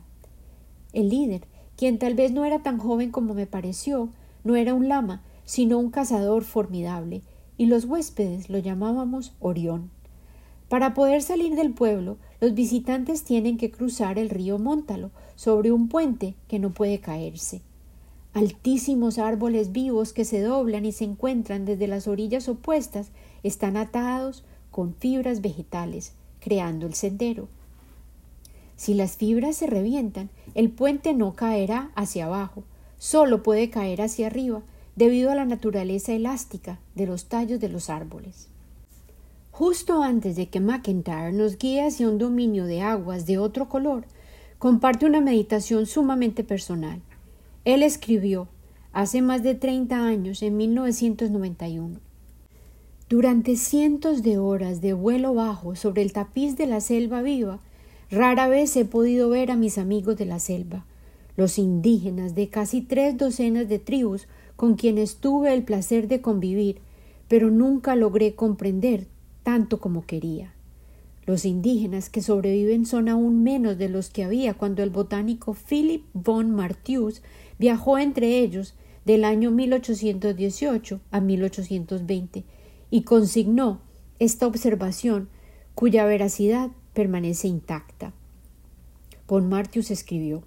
El 0.94 1.10
líder, 1.10 1.42
quien 1.76 2.00
tal 2.00 2.14
vez 2.14 2.32
no 2.32 2.46
era 2.46 2.64
tan 2.64 2.78
joven 2.78 3.12
como 3.12 3.34
me 3.34 3.46
pareció, 3.46 4.08
no 4.46 4.56
era 4.56 4.74
un 4.74 4.88
lama, 4.88 5.22
sino 5.44 5.80
un 5.80 5.92
cazador 5.92 6.46
formidable, 6.46 7.24
y 7.64 7.66
los 7.66 7.86
huéspedes 7.86 8.50
lo 8.50 8.60
llamábamos 8.60 9.32
Orión. 9.40 9.90
Para 10.68 10.94
poder 10.94 11.22
salir 11.22 11.56
del 11.56 11.72
pueblo, 11.72 12.18
los 12.42 12.54
visitantes 12.54 13.24
tienen 13.24 13.58
que 13.58 13.72
cruzar 13.72 14.20
el 14.20 14.30
río 14.30 14.60
Móntalo 14.60 15.12
sobre 15.38 15.72
un 15.72 15.88
puente 15.88 16.36
que 16.50 16.60
no 16.60 16.72
puede 16.72 17.00
caerse. 17.00 17.62
Altísimos 18.34 19.18
árboles 19.18 19.72
vivos 19.72 20.12
que 20.12 20.26
se 20.26 20.42
doblan 20.42 20.86
y 20.86 20.92
se 20.92 21.06
encuentran 21.06 21.64
desde 21.64 21.88
las 21.88 22.10
orillas 22.10 22.50
opuestas 22.50 23.12
están 23.44 23.78
atados 23.78 24.44
con 24.70 24.94
fibras 24.94 25.40
vegetales, 25.40 26.12
creando 26.42 26.86
el 26.86 26.96
sendero. 26.96 27.48
Si 28.76 28.94
las 28.94 29.16
fibras 29.16 29.56
se 29.56 29.68
revientan, 29.68 30.30
el 30.54 30.70
puente 30.70 31.14
no 31.14 31.34
caerá 31.34 31.92
hacia 31.96 32.26
abajo, 32.26 32.66
solo 32.98 33.42
puede 33.42 33.70
caer 33.70 34.02
hacia 34.02 34.28
arriba, 34.28 34.64
debido 34.96 35.32
a 35.32 35.36
la 35.36 35.46
naturaleza 35.46 36.14
elástica 36.14 36.80
de 36.96 37.08
los 37.08 37.26
tallos 37.26 37.60
de 37.60 37.70
los 37.70 37.90
árboles. 37.90 38.50
Justo 39.52 40.02
antes 40.02 40.36
de 40.36 40.48
que 40.48 40.60
McIntyre 40.60 41.32
nos 41.32 41.58
guíe 41.58 41.86
hacia 41.86 42.10
un 42.10 42.18
dominio 42.18 42.66
de 42.66 42.82
aguas 42.82 43.26
de 43.26 43.38
otro 43.38 43.70
color, 43.70 44.06
comparte 44.58 45.06
una 45.06 45.22
meditación 45.22 45.86
sumamente 45.86 46.44
personal. 46.44 47.02
Él 47.66 47.84
escribió 47.84 48.48
hace 48.94 49.22
más 49.22 49.44
de 49.44 49.56
30 49.56 50.06
años, 50.06 50.42
en 50.42 50.58
1991. 50.58 52.00
Durante 53.10 53.58
cientos 53.58 54.24
de 54.24 54.38
horas 54.38 54.82
de 54.82 54.94
vuelo 54.94 55.34
bajo 55.34 55.76
sobre 55.76 56.02
el 56.02 56.14
tapiz 56.14 56.56
de 56.56 56.68
la 56.68 56.80
selva 56.80 57.22
viva, 57.22 57.60
rara 58.10 58.48
vez 58.48 58.76
he 58.76 58.86
podido 58.86 59.30
ver 59.30 59.52
a 59.52 59.56
mis 59.56 59.78
amigos 59.78 60.16
de 60.18 60.26
la 60.26 60.40
selva, 60.40 60.86
los 61.36 61.58
indígenas 61.58 62.36
de 62.36 62.50
casi 62.50 62.82
tres 62.82 63.18
docenas 63.18 63.68
de 63.68 63.80
tribus 63.80 64.28
con 64.56 64.76
quienes 64.76 65.18
tuve 65.18 65.54
el 65.54 65.64
placer 65.64 66.08
de 66.08 66.22
convivir, 66.22 66.80
pero 67.28 67.50
nunca 67.50 67.96
logré 67.96 68.36
comprender 68.36 69.08
tanto 69.44 69.80
como 69.80 70.06
quería. 70.06 70.54
Los 71.26 71.46
indígenas 71.46 72.10
que 72.10 72.22
sobreviven 72.22 72.86
son 72.86 73.08
aún 73.08 73.44
menos 73.44 73.78
de 73.78 73.90
los 73.90 74.10
que 74.10 74.24
había 74.24 74.54
cuando 74.54 74.84
el 74.84 74.90
botánico 74.90 75.54
Philip 75.54 76.04
von 76.14 76.52
Martius 76.52 77.22
viajó 77.60 77.98
entre 77.98 78.40
ellos 78.40 78.76
del 79.06 79.24
año 79.24 79.52
1818 79.52 81.00
a 81.12 81.22
1820 81.22 82.44
y 82.90 83.02
consignó 83.04 83.82
esta 84.20 84.48
observación 84.48 85.30
cuya 85.76 86.06
veracidad 86.06 86.72
permanece 86.94 87.48
intacta. 87.48 88.14
Von 89.28 89.50
Martius 89.50 89.92
escribió 89.92 90.44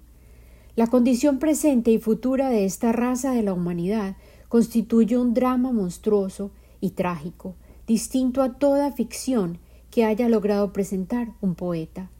La 0.77 0.85
condición 0.85 1.39
presente 1.39 1.89
y 1.89 1.97
futura 1.97 2.51
de 2.51 2.63
esta 2.63 2.91
raza 2.91 3.31
de 3.31 3.41
la 3.41 3.51
humanidad 3.51 4.15
constituye 4.47 5.17
un 5.17 5.33
drama 5.33 5.71
monstruoso 5.71 6.51
y 6.79 6.91
trágico, 6.91 7.55
distinto 7.87 8.43
a 8.43 8.59
toda 8.59 8.91
ficción 8.91 9.57
que 9.89 10.05
haya 10.05 10.29
logrado 10.29 10.73
presentar 10.73 11.29
un 11.41 11.55
poeta. 11.55 12.11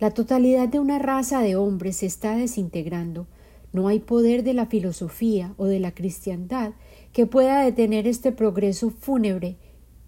La 0.00 0.10
totalidad 0.10 0.68
de 0.68 0.78
una 0.80 0.98
raza 0.98 1.40
de 1.40 1.56
hombres 1.56 1.96
se 1.96 2.04
está 2.04 2.36
desintegrando. 2.36 3.26
No 3.72 3.88
hay 3.88 4.00
poder 4.00 4.44
de 4.44 4.52
la 4.52 4.66
filosofía 4.66 5.54
o 5.56 5.64
de 5.64 5.80
la 5.80 5.92
cristiandad 5.92 6.72
que 7.14 7.24
pueda 7.24 7.62
detener 7.62 8.06
este 8.06 8.32
progreso 8.32 8.90
fúnebre 8.90 9.56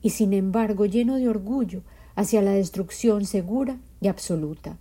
y 0.03 0.11
sin 0.11 0.35
embargo 0.35 0.85
lleno 0.85 1.17
de 1.17 1.31
orgullo 1.31 1.81
hacia 2.15 2.43
la 2.43 2.53
destrucción 2.53 3.25
segura 3.25 3.79
y 4.03 4.09
absoluta. 4.09 4.77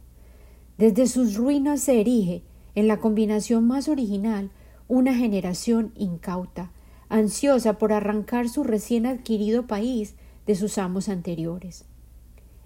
Desde 0.78 1.08
sus 1.08 1.36
ruinas 1.36 1.80
se 1.80 2.02
erige, 2.02 2.44
en 2.80 2.88
la 2.88 3.02
combinación 3.02 3.68
más 3.68 3.90
original, 3.90 4.52
una 4.88 5.14
generación 5.14 5.92
incauta, 5.98 6.72
ansiosa 7.10 7.78
por 7.78 7.92
arrancar 7.92 8.48
su 8.48 8.64
recién 8.64 9.06
adquirido 9.06 9.68
país 9.68 10.16
de 10.48 10.56
sus 10.56 10.78
amos 10.78 11.10
anteriores. 11.10 11.84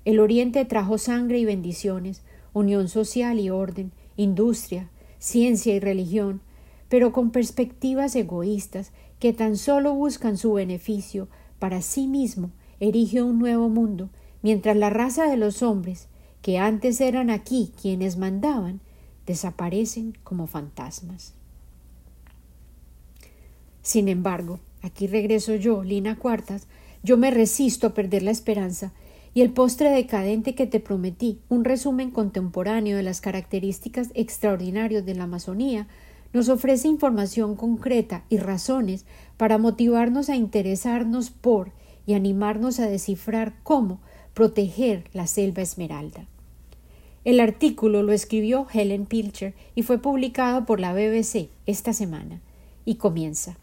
El 0.05 0.19
Oriente 0.19 0.65
trajo 0.65 0.99
sangre 0.99 1.39
y 1.39 1.45
bendiciones, 1.45 2.21
unión 2.53 2.89
social 2.89 3.39
y 3.39 3.49
orden, 3.49 3.91
industria, 4.15 4.91
ciencia 5.17 5.73
y 5.73 5.79
religión, 5.79 6.41
pero 6.89 7.11
con 7.11 7.31
perspectivas 7.31 8.15
egoístas 8.15 8.91
que 9.17 9.33
tan 9.33 9.57
solo 9.57 9.95
buscan 9.95 10.37
su 10.37 10.53
beneficio 10.53 11.27
para 11.57 11.81
sí 11.81 12.05
mismo, 12.05 12.51
erige 12.79 13.23
un 13.23 13.39
nuevo 13.39 13.67
mundo, 13.67 14.09
mientras 14.43 14.77
la 14.77 14.91
raza 14.91 15.27
de 15.27 15.37
los 15.37 15.63
hombres, 15.63 16.07
que 16.43 16.59
antes 16.59 17.01
eran 17.01 17.31
aquí 17.31 17.71
quienes 17.81 18.17
mandaban, 18.17 18.79
desaparecen 19.25 20.17
como 20.23 20.47
fantasmas. 20.47 21.33
Sin 23.81 24.07
embargo, 24.07 24.59
aquí 24.81 25.07
regreso 25.07 25.55
yo, 25.55 25.83
Lina 25.83 26.17
Cuartas, 26.17 26.67
yo 27.03 27.17
me 27.17 27.31
resisto 27.31 27.87
a 27.87 27.93
perder 27.93 28.23
la 28.23 28.31
esperanza 28.31 28.93
y 29.33 29.41
el 29.41 29.51
postre 29.51 29.89
decadente 29.89 30.55
que 30.55 30.67
te 30.67 30.79
prometí, 30.79 31.39
un 31.49 31.65
resumen 31.65 32.11
contemporáneo 32.11 32.95
de 32.95 33.03
las 33.03 33.19
características 33.19 34.11
extraordinarias 34.13 35.05
de 35.05 35.15
la 35.15 35.23
Amazonía, 35.23 35.87
nos 36.33 36.49
ofrece 36.49 36.87
información 36.87 37.55
concreta 37.55 38.23
y 38.29 38.37
razones 38.37 39.05
para 39.37 39.57
motivarnos 39.57 40.29
a 40.29 40.35
interesarnos 40.35 41.29
por 41.29 41.71
y 42.05 42.13
animarnos 42.13 42.79
a 42.79 42.87
descifrar 42.87 43.55
cómo 43.63 44.01
proteger 44.33 45.09
la 45.13 45.27
selva 45.27 45.61
esmeralda. 45.61 46.27
El 47.23 47.39
artículo 47.39 48.03
lo 48.03 48.11
escribió 48.11 48.67
Helen 48.71 49.05
Pilcher 49.05 49.53
y 49.75 49.83
fue 49.83 49.97
publicado 49.97 50.65
por 50.65 50.79
la 50.79 50.93
BBC 50.93 51.49
esta 51.65 51.93
semana 51.93 52.41
y 52.85 52.95
comienza. 52.95 53.57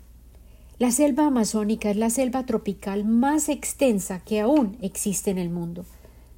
La 0.79 0.91
selva 0.91 1.27
amazónica 1.27 1.91
es 1.91 1.97
la 1.97 2.11
selva 2.11 2.47
tropical 2.47 3.05
más 3.05 3.49
extensa 3.49 4.21
que 4.21 4.41
aún 4.41 4.79
existe 4.81 5.31
en 5.31 5.39
el 5.39 5.51
mundo. 5.51 5.85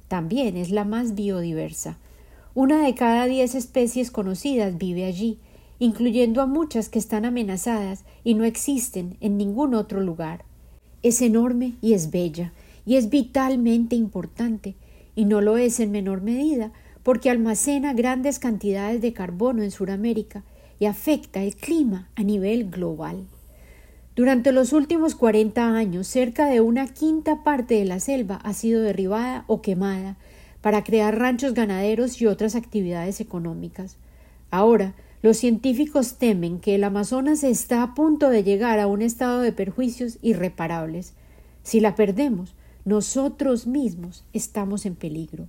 También 0.09 0.57
es 0.57 0.69
la 0.69 0.83
más 0.83 1.15
biodiversa. 1.15 1.97
Una 2.55 2.83
de 2.83 2.93
cada 2.93 3.25
diez 3.25 3.55
especies 3.55 4.11
conocidas 4.11 4.77
vive 4.77 5.05
allí 5.05 5.39
incluyendo 5.83 6.41
a 6.41 6.45
muchas 6.45 6.87
que 6.87 6.97
están 6.97 7.25
amenazadas 7.25 8.05
y 8.23 8.35
no 8.35 8.45
existen 8.45 9.17
en 9.19 9.37
ningún 9.37 9.73
otro 9.73 9.99
lugar. 9.99 10.45
Es 11.01 11.21
enorme 11.21 11.73
y 11.81 11.91
es 11.91 12.09
bella, 12.09 12.53
y 12.85 12.95
es 12.95 13.09
vitalmente 13.09 13.97
importante, 13.97 14.75
y 15.13 15.25
no 15.25 15.41
lo 15.41 15.57
es 15.57 15.81
en 15.81 15.91
menor 15.91 16.21
medida 16.21 16.71
porque 17.03 17.29
almacena 17.29 17.93
grandes 17.93 18.39
cantidades 18.39 19.01
de 19.01 19.13
carbono 19.13 19.61
en 19.61 19.71
Sudamérica 19.71 20.43
y 20.79 20.85
afecta 20.85 21.43
el 21.43 21.55
clima 21.55 22.09
a 22.15 22.23
nivel 22.23 22.69
global. 22.69 23.27
Durante 24.15 24.51
los 24.51 24.73
últimos 24.73 25.15
40 25.15 25.75
años, 25.75 26.07
cerca 26.07 26.47
de 26.47 26.61
una 26.61 26.87
quinta 26.87 27.43
parte 27.43 27.75
de 27.75 27.85
la 27.85 27.99
selva 27.99 28.35
ha 28.43 28.53
sido 28.53 28.81
derribada 28.81 29.43
o 29.47 29.61
quemada 29.61 30.17
para 30.61 30.83
crear 30.83 31.17
ranchos 31.17 31.53
ganaderos 31.53 32.21
y 32.21 32.27
otras 32.27 32.55
actividades 32.55 33.19
económicas. 33.19 33.97
Ahora, 34.51 34.93
los 35.23 35.37
científicos 35.37 36.17
temen 36.17 36.59
que 36.59 36.75
el 36.75 36.83
Amazonas 36.83 37.43
está 37.43 37.81
a 37.81 37.95
punto 37.95 38.29
de 38.29 38.43
llegar 38.43 38.79
a 38.79 38.87
un 38.87 39.01
estado 39.01 39.41
de 39.41 39.51
perjuicios 39.51 40.19
irreparables. 40.21 41.13
Si 41.63 41.79
la 41.79 41.95
perdemos, 41.95 42.55
nosotros 42.85 43.65
mismos 43.65 44.25
estamos 44.33 44.85
en 44.85 44.95
peligro. 44.95 45.47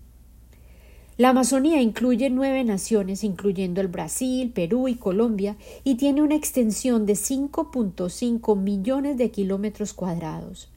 La 1.17 1.29
Amazonía 1.29 1.81
incluye 1.81 2.29
nueve 2.29 2.65
naciones, 2.65 3.23
incluyendo 3.23 3.81
el 3.81 3.87
Brasil, 3.87 4.51
Perú 4.53 4.89
y 4.89 4.97
Colombia, 4.97 5.57
y 5.85 5.95
tiene 5.95 6.23
una 6.23 6.35
extensión 6.35 7.07
de 7.07 7.13
5.5 7.13 8.57
millones 8.57 9.17
de 9.17 9.31
kilómetros 9.31 9.93
cuadrados. 9.93 10.71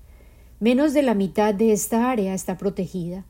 Menos 0.59 0.93
de 0.93 1.01
la 1.01 1.15
mitad 1.15 1.55
de 1.55 1.71
esta 1.71 2.11
área 2.11 2.35
está 2.35 2.55
protegida. 2.55 3.25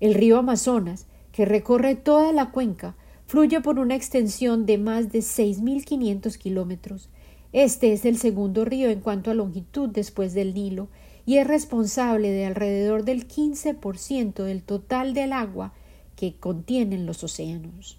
El 0.00 0.14
río 0.14 0.38
Amazonas, 0.38 1.04
que 1.32 1.44
recorre 1.44 1.96
toda 1.96 2.32
la 2.32 2.50
cuenca, 2.50 2.94
fluye 3.26 3.60
por 3.60 3.78
una 3.78 3.94
extensión 3.94 4.64
de 4.64 4.78
más 4.78 5.12
de 5.12 5.18
6.500 5.18 6.38
kilómetros. 6.38 7.10
Este 7.52 7.92
es 7.92 8.06
el 8.06 8.16
segundo 8.16 8.64
río 8.64 8.88
en 8.88 9.00
cuanto 9.00 9.30
a 9.30 9.34
longitud 9.34 9.90
después 9.90 10.32
del 10.32 10.54
Nilo 10.54 10.88
y 11.26 11.36
es 11.36 11.46
responsable 11.46 12.30
de 12.30 12.46
alrededor 12.46 13.04
del 13.04 13.28
15% 13.28 14.44
del 14.44 14.62
total 14.62 15.12
del 15.12 15.34
agua 15.34 15.74
que 16.18 16.34
contienen 16.34 17.06
los 17.06 17.22
océanos. 17.22 17.96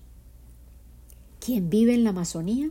¿Quién 1.40 1.70
vive 1.70 1.94
en 1.94 2.04
la 2.04 2.10
Amazonía? 2.10 2.70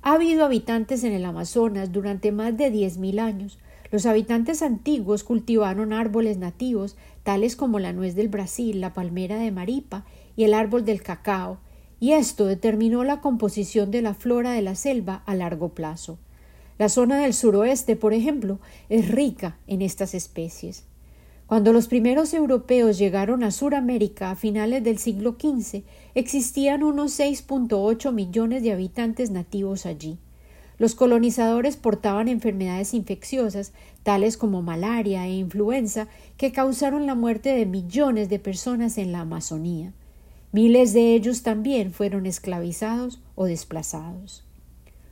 Ha 0.00 0.12
habido 0.12 0.44
habitantes 0.44 1.02
en 1.02 1.12
el 1.12 1.24
Amazonas 1.24 1.90
durante 1.90 2.30
más 2.30 2.56
de 2.56 2.70
diez 2.70 2.96
mil 2.96 3.18
años. 3.18 3.58
Los 3.90 4.06
habitantes 4.06 4.62
antiguos 4.62 5.24
cultivaron 5.24 5.92
árboles 5.92 6.38
nativos, 6.38 6.96
tales 7.24 7.56
como 7.56 7.80
la 7.80 7.92
nuez 7.92 8.14
del 8.14 8.28
Brasil, 8.28 8.80
la 8.80 8.94
palmera 8.94 9.38
de 9.38 9.50
Maripa 9.50 10.04
y 10.36 10.44
el 10.44 10.54
árbol 10.54 10.84
del 10.84 11.02
cacao, 11.02 11.58
y 11.98 12.12
esto 12.12 12.46
determinó 12.46 13.02
la 13.02 13.20
composición 13.20 13.90
de 13.90 14.02
la 14.02 14.14
flora 14.14 14.52
de 14.52 14.62
la 14.62 14.76
selva 14.76 15.24
a 15.26 15.34
largo 15.34 15.70
plazo. 15.70 16.16
La 16.78 16.88
zona 16.88 17.18
del 17.18 17.34
suroeste, 17.34 17.96
por 17.96 18.12
ejemplo, 18.14 18.60
es 18.88 19.08
rica 19.08 19.58
en 19.66 19.82
estas 19.82 20.14
especies. 20.14 20.84
Cuando 21.46 21.74
los 21.74 21.88
primeros 21.88 22.32
europeos 22.32 22.98
llegaron 22.98 23.44
a 23.44 23.50
Suramérica 23.50 24.30
a 24.30 24.36
finales 24.36 24.82
del 24.82 24.98
siglo 24.98 25.36
XV, 25.38 25.82
existían 26.14 26.82
unos 26.82 27.18
6.8 27.18 28.12
millones 28.12 28.62
de 28.62 28.72
habitantes 28.72 29.30
nativos 29.30 29.84
allí. 29.84 30.16
Los 30.78 30.94
colonizadores 30.94 31.76
portaban 31.76 32.28
enfermedades 32.28 32.94
infecciosas, 32.94 33.72
tales 34.02 34.36
como 34.36 34.62
malaria 34.62 35.26
e 35.26 35.34
influenza, 35.34 36.08
que 36.36 36.50
causaron 36.50 37.06
la 37.06 37.14
muerte 37.14 37.50
de 37.50 37.66
millones 37.66 38.28
de 38.28 38.38
personas 38.38 38.96
en 38.96 39.12
la 39.12 39.20
Amazonía. 39.20 39.92
Miles 40.50 40.92
de 40.94 41.14
ellos 41.14 41.42
también 41.42 41.92
fueron 41.92 42.26
esclavizados 42.26 43.20
o 43.34 43.44
desplazados. 43.44 44.44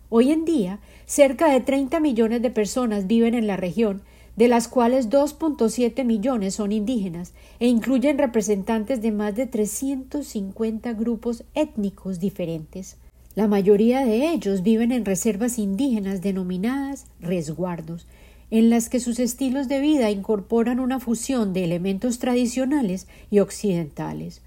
Hoy 0.09 0.33
en 0.33 0.45
día, 0.45 0.79
cerca 1.07 1.49
de 1.49 1.61
30 1.61 2.01
millones 2.01 2.43
de 2.43 2.51
personas 2.51 3.07
viven 3.07 3.35
en 3.35 3.47
la 3.47 3.57
región, 3.57 4.03
de 4.37 4.49
las 4.49 4.69
cuales 4.69 5.11
2.7 5.11 6.05
millones 6.05 6.55
son 6.55 6.73
indígenas 6.73 7.35
e 7.61 7.67
incluyen 7.67 8.19
representantes 8.19 9.03
de 9.03 9.13
más 9.13 9.35
de 9.37 9.47
350 9.47 10.93
grupos 10.95 11.45
étnicos 11.55 12.19
diferentes. 12.19 12.97
La 13.35 13.47
mayoría 13.47 14.05
de 14.05 14.31
ellos 14.31 14.63
viven 14.63 14.93
en 14.93 15.05
reservas 15.05 15.59
indígenas 15.59 16.23
denominadas 16.23 17.07
resguardos, 17.21 18.07
en 18.51 18.69
las 18.69 18.91
que 18.91 19.01
sus 19.01 19.19
estilos 19.19 19.69
de 19.69 19.81
vida 19.81 20.11
incorporan 20.11 20.81
una 20.81 21.01
fusión 21.01 21.55
de 21.55 21.65
elementos 21.65 22.19
tradicionales 22.19 23.07
y 23.31 23.39
occidentales. 23.39 24.43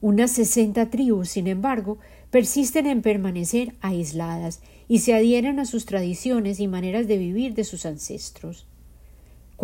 Unas 0.00 0.32
60 0.32 0.90
tribus, 0.90 1.28
sin 1.28 1.46
embargo, 1.46 1.98
persisten 2.30 2.86
en 2.86 3.00
permanecer 3.00 3.74
aisladas 3.80 4.60
y 4.88 4.98
se 4.98 5.14
adhieren 5.14 5.60
a 5.60 5.66
sus 5.66 5.86
tradiciones 5.86 6.58
y 6.58 6.66
maneras 6.66 7.06
de 7.06 7.16
vivir 7.18 7.54
de 7.54 7.62
sus 7.62 7.86
ancestros. 7.86 8.66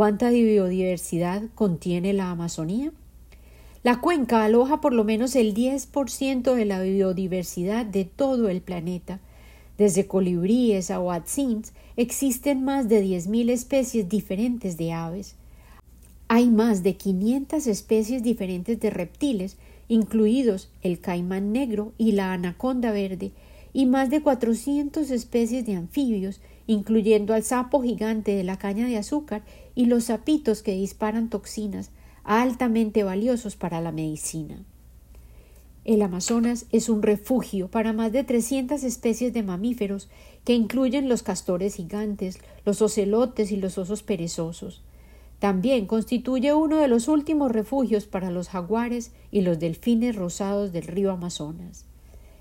¿Cuánta 0.01 0.31
biodiversidad 0.31 1.43
contiene 1.55 2.15
la 2.15 2.31
Amazonía? 2.31 2.91
La 3.83 4.01
cuenca 4.01 4.43
aloja 4.45 4.81
por 4.81 4.95
lo 4.95 5.05
menos 5.05 5.37
el 5.37 5.53
10% 5.53 6.55
de 6.55 6.65
la 6.65 6.81
biodiversidad 6.81 7.85
de 7.85 8.07
todo 8.07 8.49
el 8.49 8.63
planeta. 8.63 9.21
Desde 9.77 10.07
colibríes 10.07 10.91
a 10.91 11.01
huatzins 11.01 11.75
existen 11.97 12.65
más 12.65 12.89
de 12.89 13.05
10.000 13.05 13.51
especies 13.51 14.09
diferentes 14.09 14.79
de 14.79 14.95
aves. 14.95 15.35
Hay 16.29 16.49
más 16.49 16.83
de 16.83 16.97
500 16.97 17.67
especies 17.67 18.23
diferentes 18.23 18.81
de 18.81 18.89
reptiles, 18.89 19.59
incluidos 19.89 20.71
el 20.81 20.99
caimán 21.01 21.53
negro 21.53 21.93
y 21.99 22.13
la 22.13 22.33
anaconda 22.33 22.91
verde, 22.91 23.33
y 23.75 23.85
más 23.85 24.09
de 24.09 24.23
400 24.23 25.11
especies 25.11 25.67
de 25.67 25.75
anfibios, 25.75 26.41
incluyendo 26.67 27.35
al 27.35 27.43
sapo 27.43 27.83
gigante 27.83 28.35
de 28.35 28.45
la 28.45 28.59
caña 28.59 28.87
de 28.87 28.97
azúcar 28.97 29.43
y 29.75 29.87
los 29.87 30.05
sapitos 30.05 30.63
que 30.63 30.75
disparan 30.75 31.31
toxinas 31.31 31.91
altamente 32.25 33.03
valiosos 33.03 33.57
para 33.57 33.81
la 33.81 33.93
medicina. 33.93 34.65
El 35.85 36.03
Amazonas 36.03 36.67
es 36.73 36.89
un 36.89 37.03
refugio 37.03 37.69
para 37.69 37.93
más 37.93 38.13
de 38.13 38.23
300 38.23 38.85
especies 38.85 39.33
de 39.33 39.43
mamíferos 39.43 40.09
que 40.45 40.55
incluyen 40.55 41.09
los 41.09 41.23
castores 41.23 41.75
gigantes, 41.75 42.39
los 42.67 42.83
ocelotes 42.83 43.51
y 43.51 43.57
los 43.57 43.79
osos 43.79 44.03
perezosos. 44.03 44.83
También 45.39 45.87
constituye 45.87 46.53
uno 46.53 46.77
de 46.77 46.89
los 46.89 47.09
últimos 47.09 47.51
refugios 47.51 48.05
para 48.05 48.31
los 48.31 48.51
jaguares 48.51 49.13
y 49.31 49.41
los 49.41 49.59
delfines 49.59 50.17
rosados 50.17 50.71
del 50.71 50.85
río 50.85 51.11
Amazonas. 51.11 51.87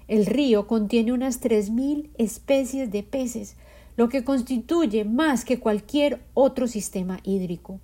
El 0.10 0.26
río 0.26 0.68
contiene 0.68 1.14
unas 1.14 1.40
3.000 1.42 2.10
especies 2.18 2.92
de 2.92 3.04
peces, 3.04 3.56
lo 4.00 4.08
que 4.08 4.24
constituye 4.24 5.04
más 5.04 5.44
que 5.44 5.60
cualquier 5.60 6.22
otro 6.34 6.70
sistema 6.70 7.20
hídrico. 7.24 7.82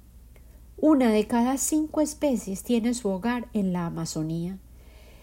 Una 0.77 1.11
de 1.11 1.27
cada 1.27 1.57
cinco 1.57 1.99
especies 1.99 2.63
tiene 2.63 2.93
su 2.93 3.09
hogar 3.09 3.49
en 3.51 3.73
la 3.73 3.85
Amazonía. 3.85 4.57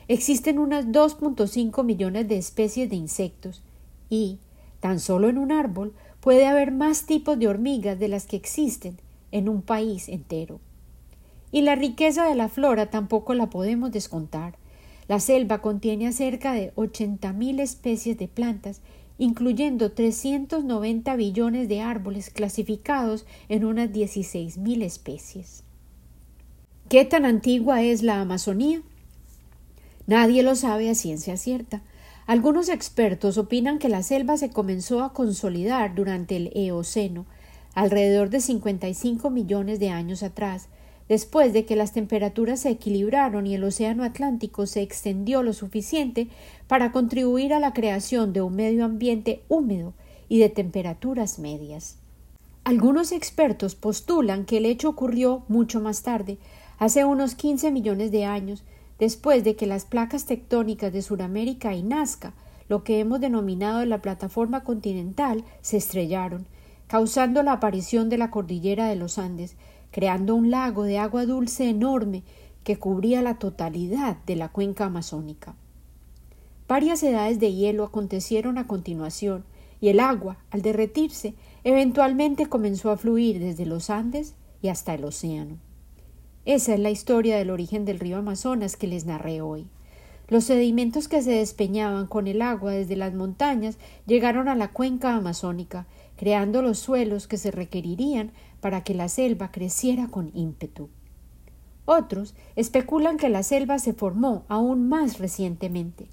Existen 0.07 0.59
unas 0.59 0.89
2.5 0.89 1.83
millones 1.83 2.29
de 2.29 2.37
especies 2.37 2.91
de 2.91 2.97
insectos 2.97 3.63
y, 4.11 4.39
tan 4.81 5.01
solo 5.01 5.31
en 5.31 5.39
un 5.39 5.51
árbol, 5.51 5.95
puede 6.21 6.45
haber 6.45 6.73
más 6.73 7.07
tipos 7.07 7.39
de 7.39 7.49
hormigas 7.49 7.99
de 7.99 8.09
las 8.09 8.27
que 8.27 8.37
existen 8.37 8.99
en 9.31 9.49
un 9.49 9.63
país 9.63 10.11
entero. 10.11 10.61
Y 11.53 11.63
la 11.63 11.75
riqueza 11.75 12.27
de 12.27 12.35
la 12.35 12.51
flora 12.51 12.91
tampoco 12.91 13.33
la 13.33 13.49
podemos 13.49 13.93
descontar. 13.93 14.59
La 15.09 15.21
selva 15.21 15.63
contiene 15.63 16.13
cerca 16.13 16.53
de 16.53 16.75
80.000 16.75 17.61
especies 17.61 18.19
de 18.19 18.29
plantas 18.29 18.83
incluyendo 19.23 19.93
390 19.93 21.15
billones 21.15 21.69
de 21.69 21.81
árboles 21.81 22.29
clasificados 22.29 23.25
en 23.49 23.65
unas 23.65 23.91
16.000 23.91 24.83
especies. 24.83 25.63
¿Qué 26.89 27.05
tan 27.05 27.25
antigua 27.25 27.83
es 27.83 28.03
la 28.03 28.21
Amazonía? 28.21 28.83
Nadie 30.09 30.43
lo 30.43 30.57
sabe 30.57 30.91
a 30.91 30.97
ciencia 30.97 31.37
cierta. 31.37 31.83
Algunos 32.27 32.69
expertos 32.69 33.39
opinan 33.39 33.79
que 33.79 33.89
la 33.89 34.03
selva 34.03 34.37
se 34.37 34.51
comenzó 34.51 35.05
a 35.05 35.13
consolidar 35.13 35.95
durante 35.95 36.35
el 36.35 36.51
Eoceno, 36.57 37.25
alrededor 37.75 38.29
de 38.29 38.41
55 38.41 39.31
millones 39.31 39.79
de 39.79 39.91
años 39.91 40.25
atrás, 40.25 40.69
después 41.09 41.53
de 41.53 41.65
que 41.65 41.77
las 41.77 41.93
temperaturas 41.93 42.61
se 42.61 42.71
equilibraron 42.71 43.47
y 43.47 43.55
el 43.55 43.65
Océano 43.65 44.05
Atlántico 44.05 44.67
se 44.67 44.83
extendió 44.83 45.43
lo 45.43 45.53
suficiente 45.53 46.29
para 46.69 46.93
contribuir 46.93 47.55
a 47.55 47.61
la 47.61 47.73
creación 47.73 48.33
de 48.33 48.43
un 48.43 48.55
medio 48.55 48.85
ambiente 48.85 49.43
húmedo 49.49 49.95
y 50.29 50.39
de 50.39 50.49
temperaturas 50.49 51.39
medias. 51.39 51.97
Algunos 52.65 53.11
expertos 53.11 53.75
postulan 53.75 54.45
que 54.45 54.59
el 54.59 54.67
hecho 54.67 54.89
ocurrió 54.89 55.43
mucho 55.49 55.81
más 55.81 56.03
tarde, 56.03 56.39
hace 56.79 57.05
unos 57.05 57.35
15 57.35 57.73
millones 57.73 58.13
de 58.13 58.25
años, 58.25 58.63
después 58.99 59.43
de 59.43 59.57
que 59.57 59.67
las 59.67 59.85
placas 59.85 60.27
tectónicas 60.27 60.93
de 60.93 61.03
Sudamérica 61.03 61.75
y 61.75 61.83
Nazca, 61.83 62.35
lo 62.69 62.85
que 62.85 63.01
hemos 63.01 63.21
denominado 63.21 63.85
la 63.85 64.01
plataforma 64.01 64.63
continental, 64.63 65.45
se 65.61 65.77
estrellaron, 65.77 66.47
causando 66.87 67.43
la 67.43 67.55
aparición 67.55 68.09
de 68.09 68.19
la 68.19 68.31
cordillera 68.31 68.87
de 68.87 68.97
los 68.97 69.19
Andes, 69.19 69.57
creando 69.93 70.35
un 70.35 70.51
lago 70.51 70.83
de 70.83 70.99
agua 70.99 71.25
dulce 71.27 71.69
enorme 71.69 72.25
que 72.65 72.79
cubría 72.79 73.23
la 73.23 73.39
totalidad 73.39 74.17
de 74.27 74.35
la 74.35 74.49
cuenca 74.49 74.87
amazónica. 74.87 75.55
Varias 76.67 77.03
edades 77.03 77.39
de 77.39 77.53
hielo 77.53 77.85
acontecieron 77.85 78.59
a 78.59 78.67
continuación, 78.67 79.45
y 79.81 79.89
el 79.89 80.01
agua, 80.01 80.39
al 80.51 80.63
derretirse, 80.63 81.35
eventualmente 81.65 82.47
comenzó 82.47 82.91
a 82.91 82.97
fluir 82.97 83.41
desde 83.41 83.67
los 83.67 83.91
Andes 83.91 84.35
y 84.63 84.69
hasta 84.69 84.95
el 84.95 85.05
océano. 85.05 85.59
Esa 86.45 86.75
es 86.75 86.81
la 86.81 86.91
historia 86.91 87.37
del 87.37 87.51
origen 87.51 87.85
del 87.85 88.01
río 88.01 88.17
Amazonas 88.17 88.77
que 88.77 88.87
les 88.87 89.07
narré 89.07 89.41
hoy. 89.41 89.67
Los 90.29 90.45
sedimentos 90.45 91.09
que 91.09 91.21
se 91.21 91.33
despeñaban 91.33 92.07
con 92.07 92.27
el 92.27 92.43
agua 92.43 92.73
desde 92.73 92.97
las 92.97 93.13
montañas 93.13 93.77
llegaron 94.07 94.49
a 94.49 94.55
la 94.55 94.69
cuenca 94.69 95.15
amazónica, 95.15 95.87
creando 96.17 96.63
los 96.63 96.79
suelos 96.79 97.27
que 97.27 97.37
se 97.37 97.51
requerirían 97.51 98.31
para 98.63 98.83
que 98.83 98.95
la 98.95 99.11
selva 99.11 99.51
creciera 99.51 100.09
con 100.09 100.31
ímpetu. 100.35 100.89
Otros 101.85 102.35
especulan 102.57 103.19
que 103.19 103.29
la 103.29 103.43
selva 103.43 103.79
se 103.79 103.93
formó 103.93 104.45
aún 104.49 104.89
más 104.89 105.19
recientemente. 105.19 106.07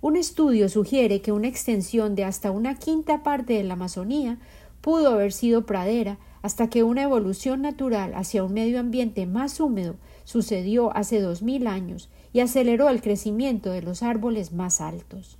Un 0.00 0.16
estudio 0.16 0.68
sugiere 0.68 1.20
que 1.20 1.32
una 1.32 1.48
extensión 1.48 2.14
de 2.14 2.24
hasta 2.24 2.52
una 2.52 2.76
quinta 2.76 3.24
parte 3.24 3.54
de 3.54 3.64
la 3.64 3.74
Amazonía 3.74 4.38
pudo 4.80 5.10
haber 5.10 5.32
sido 5.32 5.66
pradera 5.66 6.18
hasta 6.40 6.70
que 6.70 6.84
una 6.84 7.02
evolución 7.02 7.62
natural 7.62 8.14
hacia 8.14 8.44
un 8.44 8.54
medio 8.54 8.78
ambiente 8.78 9.26
más 9.26 9.58
húmedo 9.58 9.96
sucedió 10.22 10.96
hace 10.96 11.20
dos 11.20 11.42
mil 11.42 11.66
años 11.66 12.08
y 12.32 12.40
aceleró 12.40 12.88
el 12.90 13.02
crecimiento 13.02 13.70
de 13.70 13.82
los 13.82 14.04
árboles 14.04 14.52
más 14.52 14.80
altos. 14.80 15.36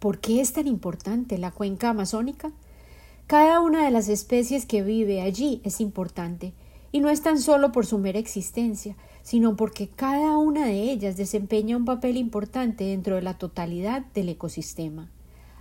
¿Por 0.00 0.18
qué 0.18 0.40
es 0.40 0.52
tan 0.52 0.66
importante 0.66 1.38
la 1.38 1.52
cuenca 1.52 1.90
amazónica? 1.90 2.50
Cada 3.30 3.60
una 3.60 3.84
de 3.84 3.92
las 3.92 4.08
especies 4.08 4.66
que 4.66 4.82
vive 4.82 5.22
allí 5.22 5.60
es 5.62 5.80
importante, 5.80 6.52
y 6.90 6.98
no 6.98 7.10
es 7.10 7.22
tan 7.22 7.38
solo 7.38 7.70
por 7.70 7.86
su 7.86 7.96
mera 7.98 8.18
existencia, 8.18 8.96
sino 9.22 9.54
porque 9.54 9.86
cada 9.86 10.36
una 10.36 10.66
de 10.66 10.90
ellas 10.90 11.16
desempeña 11.16 11.76
un 11.76 11.84
papel 11.84 12.16
importante 12.16 12.82
dentro 12.82 13.14
de 13.14 13.22
la 13.22 13.38
totalidad 13.38 14.02
del 14.14 14.30
ecosistema. 14.30 15.12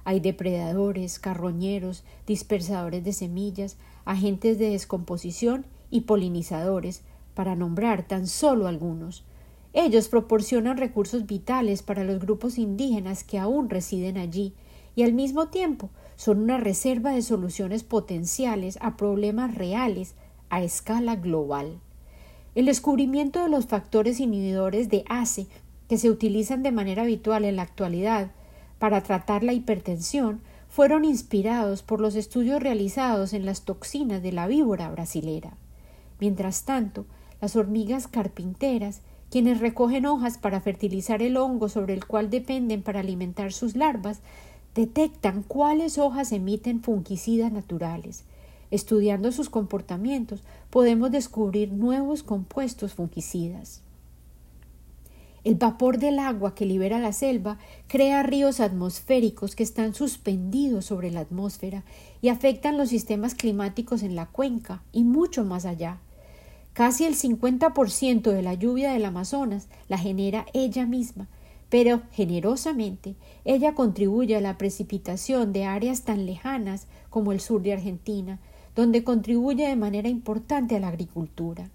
Hay 0.04 0.20
depredadores, 0.20 1.20
carroñeros, 1.20 2.04
dispersadores 2.26 3.04
de 3.04 3.14
semillas, 3.14 3.78
agentes 4.04 4.58
de 4.58 4.72
descomposición 4.72 5.68
y 5.92 6.02
polinizadores, 6.02 7.04
para 7.36 7.56
nombrar 7.56 8.08
tan 8.08 8.26
solo 8.26 8.68
algunos. 8.68 9.26
Ellos 9.74 10.08
proporcionan 10.08 10.78
recursos 10.78 11.28
vitales 11.28 11.84
para 11.84 12.04
los 12.04 12.18
grupos 12.18 12.58
indígenas 12.58 13.24
que 13.24 13.38
aún 13.38 13.70
residen 13.70 14.18
allí 14.18 14.56
y 14.96 15.04
al 15.04 15.14
mismo 15.14 15.50
tiempo 15.50 15.92
son 16.20 16.42
una 16.42 16.58
reserva 16.58 17.12
de 17.12 17.22
soluciones 17.22 17.84
potenciales 17.86 18.78
a 18.82 18.98
problemas 18.98 19.56
reales 19.56 20.16
a 20.50 20.62
escala 20.62 21.16
global. 21.16 21.80
El 22.56 22.66
descubrimiento 22.66 23.42
de 23.42 23.48
los 23.48 23.68
factores 23.68 24.20
inhibidores 24.20 24.90
de 24.90 25.06
ACE 25.08 25.48
que 25.88 25.98
se 25.98 26.10
utilizan 26.10 26.62
de 26.62 26.74
manera 26.74 27.04
habitual 27.04 27.46
en 27.46 27.56
la 27.56 27.62
actualidad 27.62 28.32
para 28.80 29.02
tratar 29.02 29.46
la 29.46 29.54
hipertensión 29.54 30.42
fueron 30.68 31.06
inspirados 31.06 31.84
por 31.84 32.02
los 32.02 32.16
estudios 32.16 32.62
realizados 32.62 33.32
en 33.32 33.46
las 33.46 33.62
toxinas 33.62 34.22
de 34.22 34.34
la 34.34 34.46
víbora 34.46 34.92
brasilera. 34.92 35.54
Mientras 36.20 36.66
tanto, 36.66 37.06
las 37.40 37.56
hormigas 37.56 38.10
carpinteras, 38.10 39.04
quienes 39.32 39.62
recogen 39.62 40.06
hojas 40.06 40.38
para 40.38 40.60
fertilizar 40.60 41.22
el 41.22 41.38
hongo 41.38 41.70
sobre 41.70 41.94
el 41.94 42.06
cual 42.06 42.30
dependen 42.30 42.82
para 42.82 43.00
alimentar 43.00 43.54
sus 43.54 43.78
larvas, 43.78 44.20
detectan 44.80 45.44
cuáles 45.44 45.98
hojas 45.98 46.32
emiten 46.32 46.82
fungicidas 46.82 47.52
naturales. 47.52 48.24
Estudiando 48.72 49.34
sus 49.34 49.50
comportamientos, 49.50 50.42
podemos 50.70 51.12
descubrir 51.12 51.74
nuevos 51.74 52.24
compuestos 52.24 52.94
fungicidas. 52.94 53.82
El 55.44 55.56
vapor 55.56 55.98
del 55.98 56.18
agua 56.18 56.56
que 56.56 56.66
libera 56.66 56.98
la 57.00 57.12
selva 57.12 57.58
crea 57.88 58.24
ríos 58.24 58.62
atmosféricos 58.62 59.54
que 59.54 59.64
están 59.64 59.94
suspendidos 59.94 60.86
sobre 60.86 61.12
la 61.12 61.22
atmósfera 61.22 61.84
y 62.22 62.30
afectan 62.30 62.78
los 62.78 62.88
sistemas 62.88 63.36
climáticos 63.36 64.02
en 64.02 64.16
la 64.16 64.28
cuenca 64.28 64.82
y 64.94 65.04
mucho 65.04 65.44
más 65.44 65.66
allá. 65.66 66.00
Casi 66.72 67.04
el 67.04 67.16
50% 67.16 68.32
de 68.32 68.42
la 68.42 68.54
lluvia 68.54 68.94
del 68.94 69.04
Amazonas 69.04 69.68
la 69.90 69.98
genera 69.98 70.46
ella 70.54 70.86
misma, 70.86 71.28
pero 71.70 72.02
generosamente 72.12 73.16
ella 73.46 73.76
contribuye 73.76 74.36
a 74.36 74.42
la 74.42 74.58
precipitación 74.58 75.54
de 75.54 75.66
áreas 75.66 76.04
tan 76.04 76.26
lejanas 76.26 76.88
como 77.10 77.32
el 77.32 77.40
sur 77.40 77.62
de 77.62 77.74
Argentina, 77.74 78.40
donde 78.76 79.04
contribuye 79.04 79.68
de 79.68 79.76
manera 79.76 80.10
importante 80.10 80.76
a 80.76 80.80
la 80.80 80.88
agricultura. 80.88 81.70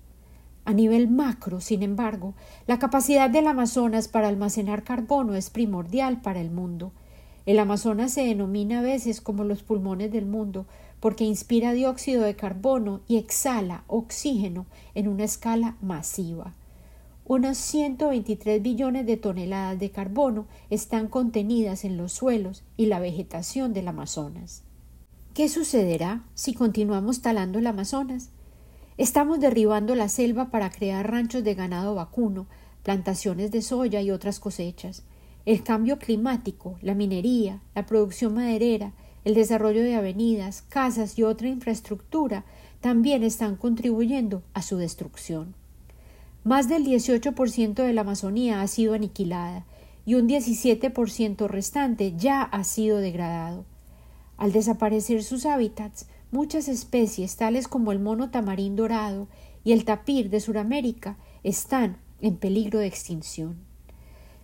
A 0.65 0.73
nivel 0.73 1.09
macro, 1.09 1.61
sin 1.61 1.83
embargo, 1.83 2.35
la 2.67 2.79
capacidad 2.79 3.29
del 3.29 3.47
Amazonas 3.47 4.09
para 4.09 4.29
almacenar 4.29 4.83
carbono 4.83 5.35
es 5.35 5.51
primordial 5.51 6.23
para 6.23 6.41
el 6.41 6.51
mundo. 6.51 6.93
El 7.45 7.59
Amazonas 7.59 8.13
se 8.13 8.25
denomina 8.25 8.79
a 8.79 8.83
veces 8.83 9.21
como 9.21 9.45
los 9.45 9.63
pulmones 9.63 10.11
del 10.11 10.25
mundo 10.25 10.65
porque 11.01 11.25
inspira 11.25 11.75
dióxido 11.75 12.23
de 12.23 12.35
carbono 12.35 13.03
y 13.07 13.19
exhala 13.19 13.85
oxígeno 13.89 14.65
en 14.95 15.09
una 15.09 15.25
escala 15.25 15.77
masiva. 15.83 16.55
Unos 17.27 17.57
123 17.57 18.61
billones 18.61 19.07
de 19.07 19.17
toneladas 19.17 19.79
de 19.79 19.91
carbono 19.91 20.47
están 20.69 21.09
contenidas 21.09 21.87
en 21.87 21.97
los 21.97 22.13
suelos 22.13 22.65
y 22.77 22.85
la 22.85 23.01
vegetación 23.01 23.73
del 23.73 23.89
Amazonas. 23.89 24.63
¿Qué 25.33 25.49
sucederá 25.49 26.23
si 26.35 26.53
continuamos 26.53 27.23
talando 27.23 27.59
el 27.59 27.67
Amazonas? 27.67 28.29
Estamos 28.99 29.41
derribando 29.41 29.95
la 29.95 30.11
selva 30.11 30.51
para 30.51 30.69
crear 30.69 31.11
ranchos 31.11 31.43
de 31.43 31.55
ganado 31.55 31.95
vacuno, 31.95 32.47
plantaciones 32.83 33.51
de 33.51 33.63
soya 33.63 34.03
y 34.03 34.11
otras 34.11 34.39
cosechas. 34.39 35.03
El 35.47 35.63
cambio 35.63 35.99
climático, 35.99 36.77
la 36.83 36.95
minería, 36.95 37.63
la 37.75 37.87
producción 37.87 38.35
maderera, 38.35 38.93
el 39.25 39.33
desarrollo 39.33 39.83
de 39.83 39.95
avenidas, 39.95 40.61
casas 40.61 41.19
y 41.19 41.23
otra 41.23 41.49
infraestructura 41.49 42.45
también 42.83 43.23
están 43.23 43.57
contribuyendo 43.57 44.43
a 44.53 44.61
su 44.61 44.77
destrucción. 44.77 45.55
Más 46.45 46.69
del 46.69 46.85
18% 46.85 47.73
de 47.73 47.93
la 47.95 48.03
Amazonía 48.03 48.61
ha 48.61 48.67
sido 48.67 48.93
aniquilada 48.93 49.65
y 50.05 50.15
un 50.15 50.29
17% 50.29 51.49
restante 51.49 52.15
ya 52.19 52.43
ha 52.43 52.65
sido 52.65 52.99
degradado. 52.99 53.65
Al 54.37 54.53
desaparecer 54.53 55.25
sus 55.25 55.47
hábitats, 55.47 56.07
muchas 56.31 56.69
especies 56.69 57.37
tales 57.37 57.67
como 57.67 57.93
el 57.93 57.99
mono 57.99 58.31
tamarín 58.31 58.77
dorado 58.77 59.27
y 59.65 59.73
el 59.73 59.87
tapir 59.87 60.29
de 60.29 60.41
Sudamérica 60.41 61.17
están 61.45 61.97
en 62.21 62.37
peligro 62.37 62.79
de 62.79 62.89
extinción. 62.89 63.57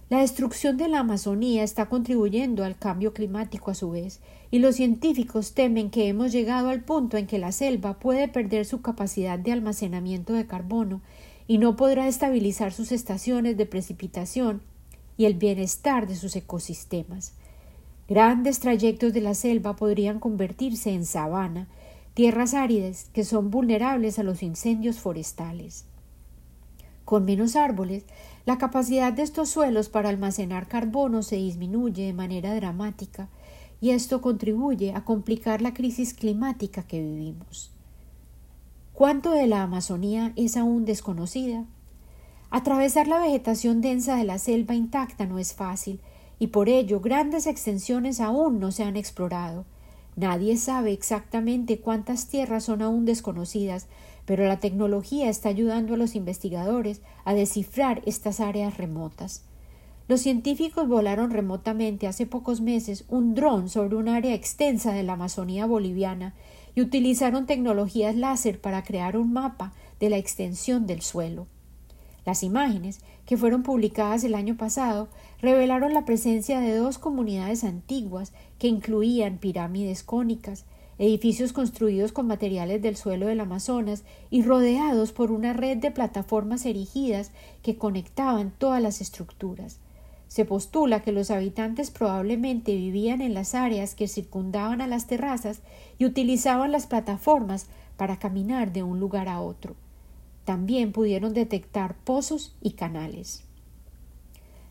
La 0.09 0.21
destrucción 0.21 0.79
de 0.79 0.89
la 0.89 1.01
Amazonía 1.01 1.63
está 1.63 1.91
contribuyendo 1.91 2.65
al 2.65 2.79
cambio 2.79 3.13
climático 3.13 3.71
a 3.71 3.75
su 3.75 3.91
vez, 3.91 4.21
y 4.51 4.59
los 4.59 4.75
científicos 4.75 5.53
temen 5.53 5.91
que 5.91 6.09
hemos 6.09 6.33
llegado 6.33 6.71
al 6.71 6.83
punto 6.83 7.17
en 7.17 7.27
que 7.27 7.39
la 7.39 7.53
selva 7.53 7.99
puede 7.99 8.27
perder 8.27 8.65
su 8.65 8.81
capacidad 8.81 9.39
de 9.39 9.53
almacenamiento 9.53 10.33
de 10.33 10.47
carbono 10.47 11.03
y 11.47 11.59
no 11.59 11.77
podrá 11.77 12.09
estabilizar 12.09 12.73
sus 12.73 12.93
estaciones 12.93 13.57
de 13.57 13.67
precipitación 13.67 14.63
y 15.17 15.27
el 15.27 15.35
bienestar 15.35 16.07
de 16.07 16.17
sus 16.17 16.37
ecosistemas. 16.37 17.35
Grandes 18.09 18.59
trayectos 18.59 19.13
de 19.13 19.21
la 19.21 19.35
selva 19.35 19.77
podrían 19.77 20.19
convertirse 20.19 20.93
en 20.93 21.05
sabana, 21.05 21.69
tierras 22.15 22.55
áridas 22.55 23.09
que 23.13 23.25
son 23.25 23.51
vulnerables 23.51 24.19
a 24.19 24.23
los 24.23 24.43
incendios 24.43 24.99
forestales. 24.99 25.85
Con 27.05 27.25
menos 27.25 27.57
árboles, 27.57 28.05
la 28.47 28.59
capacidad 28.59 29.13
de 29.13 29.23
estos 29.23 29.49
suelos 29.49 29.89
para 29.89 30.09
almacenar 30.09 30.69
carbono 30.69 31.23
se 31.23 31.37
disminuye 31.37 32.07
de 32.07 32.13
manera 32.13 32.55
dramática 32.55 33.29
y 33.81 33.91
esto 33.91 34.21
contribuye 34.21 34.93
a 34.93 35.05
complicar 35.05 35.63
la 35.63 35.75
crisis 35.75 36.15
climática 36.15 36.83
que 36.83 37.01
vivimos. 37.01 37.73
¿Cuánto 39.01 39.31
de 39.31 39.47
la 39.47 39.63
Amazonía 39.63 40.35
es 40.37 40.59
aún 40.59 40.85
desconocida? 40.85 41.65
Atravesar 42.51 43.09
la 43.09 43.19
vegetación 43.19 43.81
densa 43.81 44.15
de 44.17 44.25
la 44.25 44.37
selva 44.37 44.75
intacta 44.75 45.25
no 45.25 45.39
es 45.39 45.55
fácil, 45.55 46.01
y 46.39 46.49
por 46.49 46.69
ello 46.69 47.01
grandes 47.01 47.47
extensiones 47.47 48.21
aún 48.21 48.61
no 48.61 48.73
se 48.73 48.85
han 48.85 48.99
explorado. 48.99 49.65
Nadie 50.17 50.59
sabe 50.59 50.93
exactamente 50.93 51.81
cuántas 51.81 52.27
tierras 52.27 52.65
son 52.65 52.83
aún 52.83 53.07
desconocidas, 53.07 53.87
pero 54.27 54.47
la 54.47 54.61
tecnología 54.61 55.31
está 55.31 55.49
ayudando 55.49 55.95
a 55.95 55.97
los 55.97 56.15
investigadores 56.15 57.01
a 57.25 57.33
descifrar 57.33 58.03
estas 58.05 58.39
áreas 58.39 58.77
remotas. 58.77 59.45
Los 60.09 60.21
científicos 60.21 60.89
volaron 60.89 61.31
remotamente 61.31 62.07
hace 62.07 62.27
pocos 62.27 62.61
meses 62.61 63.07
un 63.09 63.35
dron 63.35 63.71
sobre 63.71 63.97
un 63.97 64.09
área 64.09 64.35
extensa 64.35 64.93
de 64.93 65.05
la 65.05 65.15
Amazonía 65.15 65.65
boliviana 65.65 66.35
y 66.75 66.81
utilizaron 66.81 67.47
tecnologías 67.47 68.17
láser 68.17 68.61
para 68.61 68.83
crear 68.83 69.17
un 69.17 69.33
mapa 69.33 69.73
de 69.99 70.11
la 70.11 70.17
extensión 70.17 70.87
del 70.87 71.03
suelo. 71.03 71.47
Las 72.27 72.43
imágenes, 72.43 73.01
que 73.27 73.37
fueron 73.37 73.63
publicadas 73.63 74.25
el 74.25 74.35
año 74.35 74.57
pasado, 74.57 75.09
revelaron 75.41 75.95
la 75.95 76.05
presencia 76.05 76.61
de 76.61 76.75
dos 76.77 76.99
comunidades 76.99 77.65
antiguas 77.65 78.33
que 78.59 78.69
incluían 78.69 79.39
pirámides 79.39 80.03
cónicas, 80.03 80.65
edificios 80.99 81.55
construidos 81.55 82.13
con 82.13 82.27
materiales 82.27 82.83
del 82.83 82.97
suelo 82.97 83.27
del 83.27 83.41
Amazonas 83.41 84.05
y 84.29 84.43
rodeados 84.43 85.13
por 85.13 85.33
una 85.33 85.55
red 85.55 85.79
de 85.79 85.91
plataformas 85.91 86.67
erigidas 86.67 87.31
que 87.63 87.77
conectaban 87.77 88.53
todas 88.59 88.83
las 88.83 89.01
estructuras. 89.01 89.79
Se 90.31 90.45
postula 90.45 91.03
que 91.03 91.11
los 91.11 91.33
habitantes 91.33 91.91
probablemente 91.91 92.77
vivían 92.77 93.21
en 93.21 93.35
las 93.35 93.57
áreas 93.57 93.97
que 93.97 94.07
circundaban 94.07 94.81
a 94.81 94.87
las 94.87 95.09
terrazas 95.09 95.61
y 95.99 96.05
utilizaban 96.05 96.71
las 96.71 96.87
plataformas 96.87 97.67
para 97.97 98.21
caminar 98.21 98.73
de 98.73 98.85
un 98.85 99.01
lugar 99.01 99.29
a 99.29 99.41
otro. 99.41 99.75
También 100.45 100.93
pudieron 100.93 101.35
detectar 101.35 101.97
pozos 101.97 102.55
y 102.63 102.75
canales. 102.75 103.43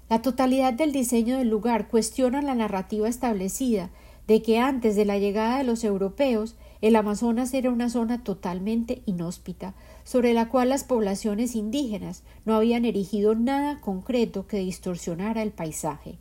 La 0.09 0.21
totalidad 0.21 0.71
del 0.71 0.93
diseño 0.93 1.37
del 1.37 1.49
lugar 1.49 1.89
cuestiona 1.89 2.41
la 2.41 2.55
narrativa 2.55 3.09
establecida 3.09 3.89
de 4.27 4.41
que 4.41 4.59
antes 4.59 4.95
de 4.95 5.03
la 5.03 5.17
llegada 5.17 5.57
de 5.57 5.65
los 5.65 5.83
europeos 5.83 6.55
el 6.79 6.95
Amazonas 6.95 7.53
era 7.53 7.69
una 7.69 7.89
zona 7.89 8.23
totalmente 8.23 9.01
inhóspita, 9.05 9.73
sobre 10.03 10.33
la 10.33 10.49
cual 10.49 10.69
las 10.69 10.83
poblaciones 10.83 11.55
indígenas 11.55 12.23
no 12.45 12.55
habían 12.55 12.85
erigido 12.85 13.35
nada 13.35 13.79
concreto 13.81 14.47
que 14.47 14.57
distorsionara 14.57 15.41
el 15.41 15.51
paisaje. 15.51 16.15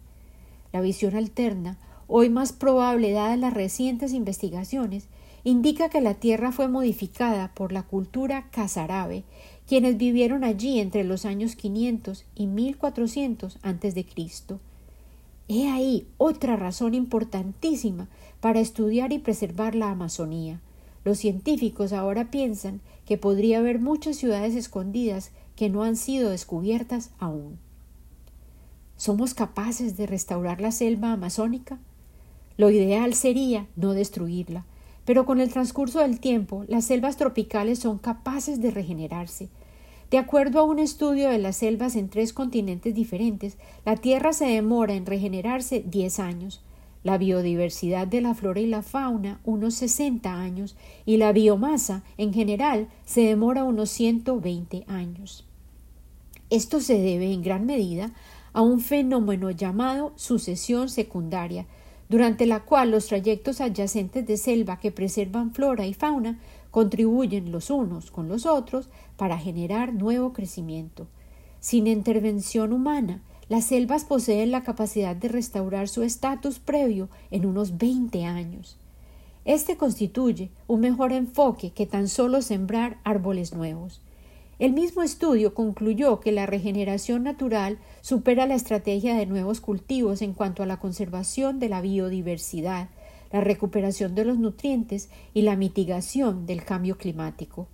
La 0.73 0.81
visión 0.81 1.17
alterna, 1.17 1.79
hoy 2.07 2.31
más 2.31 2.53
probable 2.53 3.13
dadas 3.13 3.39
las 3.39 3.55
recientes 3.55 4.13
investigaciones, 4.13 5.09
indica 5.45 5.89
que 5.89 6.01
la 6.01 6.15
tierra 6.15 6.53
fue 6.53 6.69
modificada 6.69 7.53
por 7.55 7.73
la 7.73 7.83
cultura 7.83 8.49
casarábe 8.51 9.25
quienes 9.69 9.99
vivieron 9.99 10.45
allí 10.45 10.81
entre 10.81 11.05
los 11.05 11.27
años 11.27 11.55
500 11.55 12.25
y 12.35 12.47
1400 12.47 13.59
a.C. 13.63 14.07
He 15.49 15.71
ahí 15.71 16.07
otra 16.17 16.57
razón 16.57 16.95
importantísima 16.95 18.09
para 18.41 18.61
estudiar 18.61 19.13
y 19.13 19.19
preservar 19.19 19.75
la 19.75 19.91
Amazonía. 19.91 20.61
Los 21.05 21.19
científicos 21.19 21.93
ahora 21.93 22.31
piensan 22.31 22.81
que 23.07 23.19
podría 23.19 23.59
haber 23.59 23.79
muchas 23.79 24.17
ciudades 24.17 24.55
escondidas 24.55 25.31
que 25.57 25.69
no 25.69 25.83
han 25.83 25.97
sido 25.97 26.31
descubiertas 26.31 27.11
aún. 27.19 27.59
¿Somos 28.97 29.35
capaces 29.35 29.97
de 29.97 30.07
restaurar 30.07 30.61
la 30.61 30.73
selva 30.73 31.13
amazónica? 31.13 31.79
Lo 32.57 32.71
ideal 32.71 33.15
sería 33.15 33.67
no 33.77 33.95
destruirla, 33.95 34.65
pero 35.05 35.25
con 35.25 35.41
el 35.41 35.51
transcurso 35.51 36.01
del 36.01 36.21
tiempo 36.21 36.65
las 36.69 36.85
selvas 36.85 37.17
tropicales 37.17 37.79
son 37.79 37.99
capaces 37.99 38.61
de 38.61 38.71
regenerarse. 38.73 39.49
De 40.11 40.19
acuerdo 40.19 40.61
a 40.61 40.65
un 40.65 40.79
estudio 40.79 41.29
de 41.29 41.39
las 41.39 41.57
selvas 41.57 41.95
en 41.95 42.09
tres 42.09 42.33
continentes 42.33 42.95
diferentes, 42.95 43.57
la 43.85 43.97
Tierra 43.97 44.33
se 44.33 44.47
demora 44.47 44.95
en 44.95 45.07
regenerarse 45.07 45.85
10 45.87 46.19
años, 46.19 46.63
la 47.03 47.19
biodiversidad 47.19 48.07
de 48.07 48.21
la 48.21 48.35
flora 48.35 48.61
y 48.61 48.67
la 48.67 48.83
fauna 48.83 49.41
unos 49.45 49.75
60 49.75 50.33
años 50.33 50.77
y 51.07 51.17
la 51.17 51.33
biomasa 51.33 52.03
en 52.17 52.33
general 52.33 52.89
se 53.05 53.23
demora 53.23 53.65
unos 53.65 53.91
120 53.91 54.85
años. 54.89 55.45
Esto 56.51 56.81
se 56.81 56.99
debe 56.99 57.33
en 57.33 57.43
gran 57.43 57.67
medida 57.67 58.13
a 58.53 58.63
un 58.63 58.81
fenómeno 58.81 59.51
llamado 59.51 60.13
sucesión 60.17 60.89
secundaria, 60.89 61.67
durante 62.09 62.47
la 62.47 62.61
cual 62.61 62.91
los 62.91 63.07
trayectos 63.07 63.61
adyacentes 63.61 64.27
de 64.27 64.37
selva 64.37 64.81
que 64.81 64.91
preservan 64.91 65.53
flora 65.53 65.87
y 65.87 65.93
fauna 65.93 66.39
contribuyen 66.71 67.53
los 67.53 67.71
unos 67.71 68.11
con 68.11 68.29
los 68.29 68.47
otros 68.47 68.89
para 69.17 69.39
generar 69.39 69.93
nuevo 69.93 70.33
crecimiento. 70.33 71.07
Sin 71.61 71.87
intervención 71.87 72.73
humana, 72.73 73.21
las 73.49 73.65
selvas 73.65 74.05
poseen 74.05 74.51
la 74.51 74.63
capacidad 74.63 75.17
de 75.17 75.29
restaurar 75.29 75.89
su 75.89 76.03
estatus 76.03 76.59
previo 76.59 77.09
en 77.31 77.47
unos 77.47 77.79
20 77.79 78.25
años. 78.25 78.77
Este 79.45 79.79
constituye 79.79 80.51
un 80.67 80.81
mejor 80.81 81.13
enfoque 81.13 81.71
que 81.71 81.87
tan 81.87 82.09
solo 82.09 82.43
sembrar 82.43 82.99
árboles 83.05 83.55
nuevos. 83.55 84.03
El 84.59 84.73
mismo 84.73 85.03
estudio 85.03 85.55
concluyó 85.55 86.21
que 86.21 86.33
la 86.33 86.45
regeneración 86.45 87.23
natural 87.23 87.79
supera 88.03 88.47
la 88.47 88.57
estrategia 88.57 89.15
de 89.15 89.25
nuevos 89.25 89.61
cultivos 89.61 90.21
en 90.21 90.35
cuanto 90.35 90.63
a 90.63 90.67
la 90.67 90.79
conservación 90.79 91.61
de 91.61 91.69
la 91.69 91.81
biodiversidad, 91.81 92.89
la 93.33 93.41
recuperación 93.41 94.15
de 94.15 94.25
los 94.25 94.37
nutrientes 94.37 95.09
y 95.33 95.43
la 95.43 95.57
mitigación 95.57 96.45
del 96.45 96.65
cambio 96.65 96.99
climático. 96.99 97.69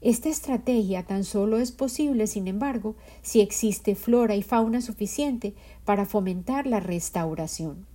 Esta 0.00 0.30
estrategia 0.30 1.04
tan 1.04 1.24
solo 1.24 1.58
es 1.58 1.72
posible, 1.72 2.26
sin 2.26 2.48
embargo, 2.48 2.96
si 3.20 3.40
existe 3.40 3.94
flora 3.94 4.34
y 4.34 4.42
fauna 4.42 4.80
suficiente 4.80 5.54
para 5.84 6.06
fomentar 6.06 6.66
la 6.66 6.80
restauración. 6.80 7.86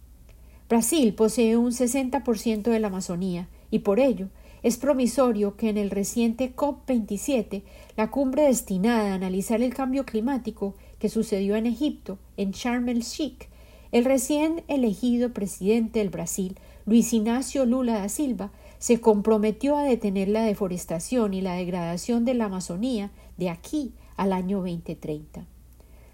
Brasil 0.70 1.14
posee 1.16 1.58
un 1.58 1.72
60% 1.72 2.64
de 2.64 2.80
la 2.80 2.88
Amazonía 2.88 3.48
y 3.72 3.80
por 3.80 4.00
ello 4.00 4.30
es 4.62 4.78
promisorio 4.78 5.58
que 5.58 5.70
en 5.70 5.78
el 5.78 5.92
reciente 5.92 6.56
COP27, 6.56 7.62
la 7.98 8.10
cumbre 8.10 8.44
destinada 8.44 9.12
a 9.12 9.16
analizar 9.16 9.62
el 9.62 9.74
cambio 9.74 10.06
climático 10.06 10.76
que 10.98 11.10
sucedió 11.10 11.56
en 11.56 11.68
Egipto, 11.68 12.18
en 12.36 12.52
Sharm 12.52 12.90
el 12.90 13.02
Sheikh, 13.02 13.48
el 13.92 14.06
recién 14.06 14.64
elegido 14.68 15.34
presidente 15.34 16.00
del 16.00 16.10
Brasil, 16.10 16.58
Luis 16.86 17.14
Ignacio 17.14 17.66
Lula 17.66 18.00
da 18.00 18.10
Silva, 18.10 18.52
se 18.80 19.00
comprometió 19.02 19.78
a 19.78 19.84
detener 19.84 20.28
la 20.28 20.44
deforestación 20.44 21.34
y 21.34 21.42
la 21.42 21.54
degradación 21.54 22.26
de 22.26 22.34
la 22.34 22.46
Amazonía 22.46 23.12
de 23.38 23.50
aquí 23.50 23.94
al 24.18 24.34
año 24.34 24.60
2030. 24.60 25.46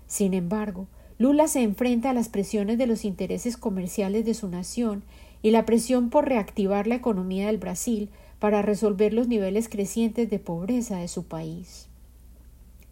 Sin 0.08 0.34
embargo, 0.34 0.88
Lula 1.18 1.48
se 1.48 1.62
enfrenta 1.62 2.10
a 2.10 2.14
las 2.14 2.30
presiones 2.30 2.78
de 2.78 2.88
los 2.88 3.06
intereses 3.06 3.56
comerciales 3.56 4.26
de 4.26 4.34
su 4.34 4.48
nación 4.48 5.04
y 5.44 5.52
la 5.52 5.66
presión 5.66 6.10
por 6.10 6.28
reactivar 6.28 6.88
la 6.88 6.96
economía 6.96 7.48
del 7.48 7.58
Brasil 7.58 8.10
para 8.40 8.62
resolver 8.62 9.14
los 9.14 9.28
niveles 9.28 9.70
crecientes 9.70 10.30
de 10.30 10.40
pobreza 10.40 10.98
de 10.98 11.08
su 11.08 11.26
país. 11.26 11.88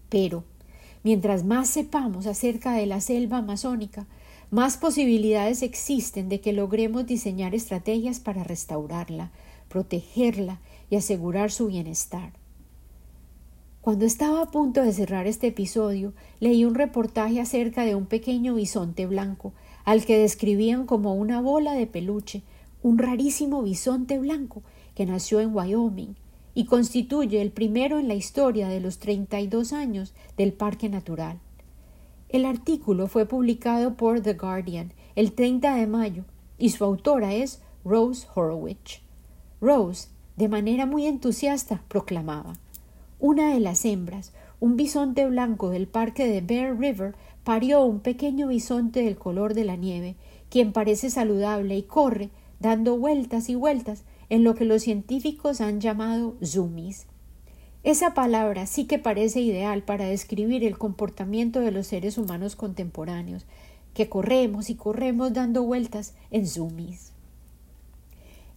Pero, 0.09 0.43
mientras 1.03 1.43
más 1.43 1.69
sepamos 1.69 2.27
acerca 2.27 2.73
de 2.73 2.85
la 2.85 3.01
selva 3.01 3.37
amazónica, 3.37 4.05
más 4.51 4.77
posibilidades 4.77 5.61
existen 5.61 6.29
de 6.29 6.39
que 6.39 6.53
logremos 6.53 7.05
diseñar 7.05 7.53
estrategias 7.53 8.19
para 8.19 8.43
restaurarla, 8.43 9.31
protegerla 9.69 10.59
y 10.89 10.97
asegurar 10.97 11.51
su 11.51 11.67
bienestar. 11.67 12.33
Cuando 13.81 14.05
estaba 14.05 14.41
a 14.41 14.51
punto 14.51 14.83
de 14.83 14.91
cerrar 14.91 15.25
este 15.25 15.47
episodio, 15.47 16.13
leí 16.41 16.65
un 16.65 16.75
reportaje 16.75 17.39
acerca 17.39 17.85
de 17.85 17.95
un 17.95 18.07
pequeño 18.07 18.55
bisonte 18.55 19.07
blanco, 19.07 19.53
al 19.85 20.03
que 20.03 20.19
describían 20.19 20.85
como 20.85 21.15
una 21.15 21.39
bola 21.39 21.73
de 21.73 21.87
peluche, 21.87 22.43
un 22.83 22.97
rarísimo 22.97 23.63
bisonte 23.63 24.19
blanco 24.19 24.63
que 24.95 25.05
nació 25.05 25.39
en 25.39 25.55
Wyoming 25.55 26.15
y 26.53 26.65
constituye 26.65 27.41
el 27.41 27.51
primero 27.51 27.99
en 27.99 28.07
la 28.09 28.15
historia 28.15 28.67
de 28.67 28.81
los 28.81 28.99
32 28.99 29.71
años 29.71 30.13
del 30.35 30.51
Parque 30.51 30.89
Natural. 30.89 31.39
El 32.27 32.45
artículo 32.45 33.07
fue 33.07 33.25
publicado 33.25 33.95
por 33.95 34.21
The 34.21 34.33
Guardian 34.33 34.93
el 35.15 35.33
30 35.33 35.75
de 35.75 35.87
mayo 35.87 36.25
y 36.57 36.69
su 36.69 36.83
autora 36.83 37.33
es 37.33 37.61
Rose 37.83 38.27
Horowitz. 38.35 39.01
Rose, 39.61 40.07
de 40.37 40.47
manera 40.47 40.85
muy 40.85 41.05
entusiasta, 41.05 41.81
proclamaba 41.89 42.57
Una 43.19 43.53
de 43.53 43.59
las 43.59 43.83
hembras, 43.83 44.31
un 44.61 44.77
bisonte 44.77 45.25
blanco 45.25 45.69
del 45.69 45.87
parque 45.87 46.27
de 46.27 46.41
Bear 46.41 46.77
River, 46.77 47.15
parió 47.43 47.83
un 47.83 47.99
pequeño 47.99 48.47
bisonte 48.47 49.03
del 49.03 49.17
color 49.17 49.53
de 49.53 49.65
la 49.65 49.75
nieve, 49.75 50.15
quien 50.49 50.71
parece 50.71 51.09
saludable 51.09 51.75
y 51.75 51.83
corre, 51.83 52.29
dando 52.59 52.97
vueltas 52.97 53.49
y 53.49 53.55
vueltas 53.55 54.03
en 54.29 54.43
lo 54.43 54.55
que 54.55 54.65
los 54.65 54.83
científicos 54.83 55.59
han 55.59 55.81
llamado 55.81 56.35
zoomies. 56.43 57.07
Esa 57.83 58.13
palabra 58.13 58.65
sí 58.65 58.85
que 58.85 58.99
parece 58.99 59.41
ideal 59.41 59.83
para 59.83 60.05
describir 60.05 60.63
el 60.63 60.77
comportamiento 60.77 61.61
de 61.61 61.71
los 61.71 61.87
seres 61.87 62.17
humanos 62.17 62.55
contemporáneos, 62.55 63.45
que 63.93 64.07
corremos 64.09 64.69
y 64.69 64.75
corremos 64.75 65.33
dando 65.33 65.63
vueltas 65.63 66.13
en 66.31 66.45
zoomies. 66.47 67.08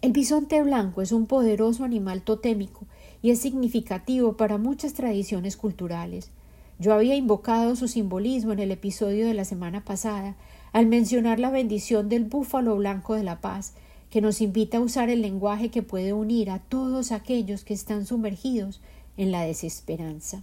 El 0.02 0.10
bisonte 0.10 0.60
blanco 0.64 1.00
es 1.00 1.12
un 1.12 1.26
poderoso 1.26 1.84
animal 1.84 2.22
totémico 2.22 2.86
y 3.22 3.30
es 3.30 3.38
significativo 3.38 4.36
para 4.36 4.58
muchas 4.58 4.94
tradiciones 4.94 5.56
culturales. 5.56 6.32
Yo 6.80 6.92
había 6.92 7.14
invocado 7.14 7.76
su 7.76 7.86
simbolismo 7.86 8.50
en 8.52 8.58
el 8.58 8.72
episodio 8.72 9.28
de 9.28 9.34
la 9.34 9.44
semana 9.44 9.84
pasada 9.84 10.34
al 10.72 10.86
mencionar 10.86 11.38
la 11.38 11.50
bendición 11.50 12.08
del 12.08 12.24
búfalo 12.24 12.76
blanco 12.76 13.14
de 13.14 13.22
la 13.22 13.40
paz 13.40 13.74
que 14.10 14.20
nos 14.20 14.40
invita 14.40 14.78
a 14.78 14.80
usar 14.80 15.08
el 15.08 15.22
lenguaje 15.22 15.68
que 15.68 15.84
puede 15.84 16.12
unir 16.12 16.50
a 16.50 16.58
todos 16.58 17.12
aquellos 17.12 17.62
que 17.62 17.72
están 17.72 18.04
sumergidos 18.04 18.80
en 19.16 19.30
la 19.30 19.42
desesperanza. 19.42 20.42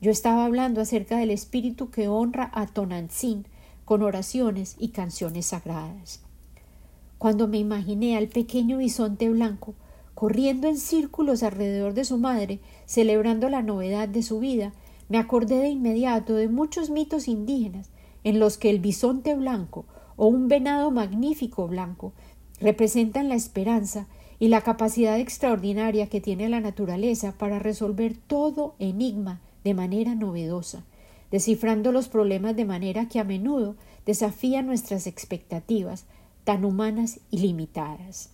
Yo 0.00 0.10
estaba 0.10 0.44
hablando 0.44 0.80
acerca 0.80 1.16
del 1.16 1.30
espíritu 1.30 1.90
que 1.90 2.08
honra 2.08 2.50
a 2.52 2.66
Tonantzin 2.66 3.46
con 3.84 4.02
oraciones 4.02 4.74
y 4.80 4.88
canciones 4.88 5.46
sagradas. 5.46 6.22
Cuando 7.20 7.48
me 7.48 7.58
imaginé 7.58 8.16
al 8.16 8.28
pequeño 8.28 8.78
bisonte 8.78 9.28
blanco 9.28 9.74
corriendo 10.14 10.68
en 10.68 10.78
círculos 10.78 11.42
alrededor 11.42 11.92
de 11.92 12.06
su 12.06 12.16
madre, 12.16 12.60
celebrando 12.86 13.50
la 13.50 13.60
novedad 13.60 14.08
de 14.08 14.22
su 14.22 14.40
vida, 14.40 14.72
me 15.10 15.18
acordé 15.18 15.56
de 15.56 15.68
inmediato 15.68 16.34
de 16.34 16.48
muchos 16.48 16.88
mitos 16.88 17.28
indígenas 17.28 17.90
en 18.24 18.38
los 18.38 18.56
que 18.56 18.70
el 18.70 18.78
bisonte 18.78 19.34
blanco 19.34 19.84
o 20.16 20.28
un 20.28 20.48
venado 20.48 20.90
magnífico 20.90 21.68
blanco 21.68 22.14
representan 22.58 23.28
la 23.28 23.34
esperanza 23.34 24.06
y 24.38 24.48
la 24.48 24.62
capacidad 24.62 25.20
extraordinaria 25.20 26.06
que 26.06 26.22
tiene 26.22 26.48
la 26.48 26.60
naturaleza 26.60 27.34
para 27.36 27.58
resolver 27.58 28.16
todo 28.16 28.76
enigma 28.78 29.42
de 29.62 29.74
manera 29.74 30.14
novedosa, 30.14 30.84
descifrando 31.30 31.92
los 31.92 32.08
problemas 32.08 32.56
de 32.56 32.64
manera 32.64 33.10
que 33.10 33.20
a 33.20 33.24
menudo 33.24 33.76
desafía 34.06 34.62
nuestras 34.62 35.06
expectativas, 35.06 36.06
tan 36.44 36.64
humanas 36.64 37.20
y 37.30 37.38
limitadas. 37.38 38.30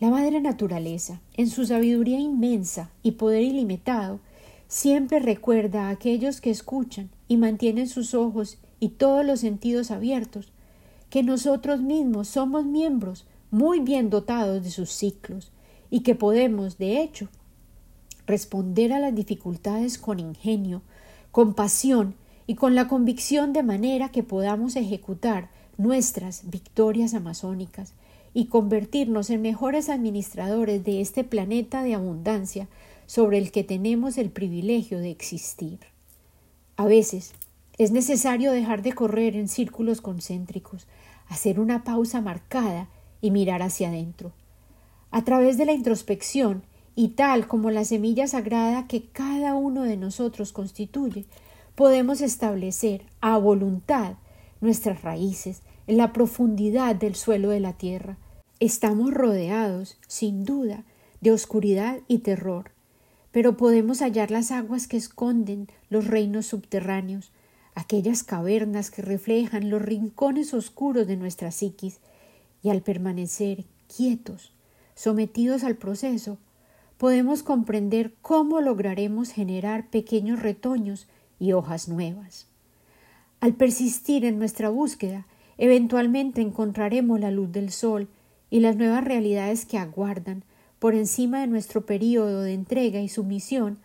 La 0.00 0.10
madre 0.10 0.40
naturaleza, 0.40 1.20
en 1.34 1.48
su 1.48 1.66
sabiduría 1.66 2.20
inmensa 2.20 2.90
y 3.02 3.12
poder 3.12 3.42
ilimitado, 3.42 4.20
siempre 4.68 5.18
recuerda 5.18 5.88
a 5.88 5.90
aquellos 5.90 6.40
que 6.40 6.50
escuchan 6.50 7.10
y 7.26 7.36
mantienen 7.36 7.88
sus 7.88 8.14
ojos 8.14 8.58
y 8.78 8.90
todos 8.90 9.24
los 9.24 9.40
sentidos 9.40 9.90
abiertos, 9.90 10.52
que 11.10 11.22
nosotros 11.22 11.80
mismos 11.80 12.28
somos 12.28 12.64
miembros 12.64 13.26
muy 13.50 13.80
bien 13.80 14.10
dotados 14.10 14.62
de 14.62 14.70
sus 14.70 14.90
ciclos 14.90 15.50
y 15.90 16.00
que 16.00 16.14
podemos, 16.14 16.78
de 16.78 17.02
hecho, 17.02 17.28
responder 18.26 18.92
a 18.92 19.00
las 19.00 19.14
dificultades 19.14 19.98
con 19.98 20.20
ingenio, 20.20 20.82
con 21.32 21.54
pasión 21.54 22.14
y 22.46 22.54
con 22.54 22.74
la 22.74 22.86
convicción 22.86 23.52
de 23.52 23.62
manera 23.62 24.10
que 24.10 24.22
podamos 24.22 24.76
ejecutar 24.76 25.50
nuestras 25.78 26.50
victorias 26.50 27.14
amazónicas 27.14 27.94
y 28.34 28.46
convertirnos 28.46 29.30
en 29.30 29.40
mejores 29.40 29.88
administradores 29.88 30.84
de 30.84 31.00
este 31.00 31.24
planeta 31.24 31.82
de 31.82 31.94
abundancia 31.94 32.68
sobre 33.06 33.38
el 33.38 33.50
que 33.50 33.64
tenemos 33.64 34.18
el 34.18 34.30
privilegio 34.30 34.98
de 34.98 35.10
existir. 35.10 35.78
A 36.76 36.84
veces 36.84 37.32
es 37.78 37.92
necesario 37.92 38.52
dejar 38.52 38.82
de 38.82 38.92
correr 38.92 39.36
en 39.36 39.48
círculos 39.48 40.00
concéntricos, 40.00 40.86
hacer 41.28 41.58
una 41.60 41.84
pausa 41.84 42.20
marcada 42.20 42.88
y 43.20 43.30
mirar 43.30 43.62
hacia 43.62 43.88
adentro. 43.88 44.32
A 45.10 45.24
través 45.24 45.56
de 45.56 45.64
la 45.64 45.72
introspección 45.72 46.64
y 46.96 47.08
tal 47.08 47.46
como 47.46 47.70
la 47.70 47.84
semilla 47.84 48.26
sagrada 48.26 48.88
que 48.88 49.04
cada 49.04 49.54
uno 49.54 49.84
de 49.84 49.96
nosotros 49.96 50.52
constituye, 50.52 51.24
podemos 51.76 52.20
establecer 52.20 53.04
a 53.20 53.38
voluntad 53.38 54.14
nuestras 54.60 55.02
raíces 55.02 55.62
en 55.88 55.96
la 55.96 56.12
profundidad 56.12 56.94
del 56.94 57.14
suelo 57.14 57.48
de 57.48 57.60
la 57.60 57.72
tierra. 57.72 58.18
Estamos 58.60 59.12
rodeados, 59.12 59.96
sin 60.06 60.44
duda, 60.44 60.84
de 61.22 61.32
oscuridad 61.32 62.00
y 62.06 62.18
terror, 62.18 62.72
pero 63.32 63.56
podemos 63.56 64.00
hallar 64.00 64.30
las 64.30 64.50
aguas 64.50 64.86
que 64.86 64.98
esconden 64.98 65.68
los 65.88 66.06
reinos 66.06 66.44
subterráneos, 66.44 67.32
aquellas 67.74 68.22
cavernas 68.22 68.90
que 68.90 69.00
reflejan 69.00 69.70
los 69.70 69.80
rincones 69.80 70.52
oscuros 70.52 71.06
de 71.06 71.16
nuestra 71.16 71.50
psiquis, 71.50 72.00
y 72.62 72.68
al 72.68 72.82
permanecer 72.82 73.64
quietos, 73.94 74.52
sometidos 74.94 75.64
al 75.64 75.76
proceso, 75.76 76.36
podemos 76.98 77.42
comprender 77.42 78.12
cómo 78.20 78.60
lograremos 78.60 79.30
generar 79.30 79.88
pequeños 79.88 80.42
retoños 80.42 81.06
y 81.40 81.52
hojas 81.52 81.88
nuevas. 81.88 82.46
Al 83.40 83.54
persistir 83.54 84.26
en 84.26 84.38
nuestra 84.38 84.68
búsqueda, 84.68 85.24
eventualmente 85.58 86.40
encontraremos 86.40 87.20
la 87.20 87.30
luz 87.30 87.52
del 87.52 87.70
sol 87.70 88.08
y 88.48 88.60
las 88.60 88.76
nuevas 88.76 89.04
realidades 89.04 89.66
que 89.66 89.76
aguardan 89.76 90.44
por 90.78 90.94
encima 90.94 91.40
de 91.40 91.48
nuestro 91.48 91.84
período 91.84 92.42
de 92.42 92.54
entrega 92.54 93.00
y 93.00 93.08
sumisión, 93.08 93.78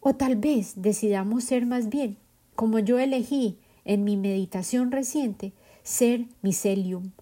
o 0.00 0.14
tal 0.14 0.36
vez 0.36 0.74
decidamos 0.76 1.44
ser 1.44 1.64
más 1.64 1.88
bien, 1.88 2.16
como 2.56 2.80
yo 2.80 2.98
elegí 2.98 3.58
en 3.84 4.04
mi 4.04 4.16
meditación 4.16 4.90
reciente, 4.90 5.52
ser 5.84 6.26
micelium, 6.42 7.12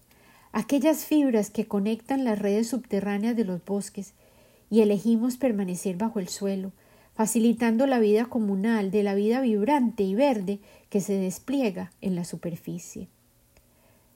aquellas 0.51 1.05
fibras 1.05 1.51
que 1.51 1.65
conectan 1.67 2.23
las 2.23 2.39
redes 2.39 2.67
subterráneas 2.67 3.35
de 3.35 3.45
los 3.45 3.63
bosques 3.63 4.13
y 4.69 4.81
elegimos 4.81 5.37
permanecer 5.37 5.97
bajo 5.97 6.19
el 6.19 6.27
suelo, 6.27 6.71
facilitando 7.13 7.85
la 7.85 7.99
vida 7.99 8.25
comunal 8.25 8.89
de 8.89 9.03
la 9.03 9.13
vida 9.13 9.41
vibrante 9.41 10.03
y 10.03 10.15
verde 10.15 10.59
que 10.89 11.01
se 11.01 11.13
despliega 11.13 11.91
en 12.01 12.15
la 12.15 12.25
superficie. 12.25 13.09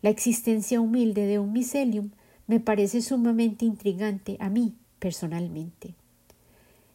La 0.06 0.12
existencia 0.12 0.80
humilde 0.82 1.26
de 1.26 1.40
un 1.40 1.52
micelium 1.52 2.12
me 2.46 2.60
parece 2.60 3.02
sumamente 3.02 3.66
intrigante 3.66 4.38
a 4.40 4.50
mí 4.52 4.76
personalmente. 5.00 5.96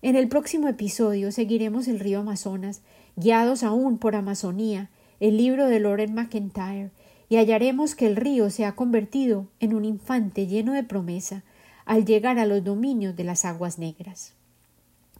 En 0.00 0.14
el 0.14 0.28
próximo 0.28 0.68
episodio 0.68 1.32
seguiremos 1.32 1.88
el 1.88 1.98
río 1.98 2.20
Amazonas, 2.20 2.82
guiados 3.16 3.64
aún 3.64 3.98
por 3.98 4.14
Amazonía, 4.14 4.90
el 5.18 5.38
libro 5.38 5.66
de 5.66 5.80
Lauren 5.80 6.14
McIntyre, 6.14 6.92
y 7.28 7.38
hallaremos 7.38 7.96
que 7.96 8.06
el 8.06 8.14
río 8.14 8.48
se 8.48 8.64
ha 8.64 8.76
convertido 8.76 9.48
en 9.58 9.74
un 9.74 9.84
infante 9.84 10.46
lleno 10.46 10.72
de 10.72 10.84
promesa, 10.84 11.42
al 11.86 12.04
llegar 12.04 12.38
a 12.38 12.46
los 12.46 12.62
dominios 12.62 13.16
de 13.16 13.24
las 13.24 13.44
aguas 13.44 13.80
negras. 13.80 14.34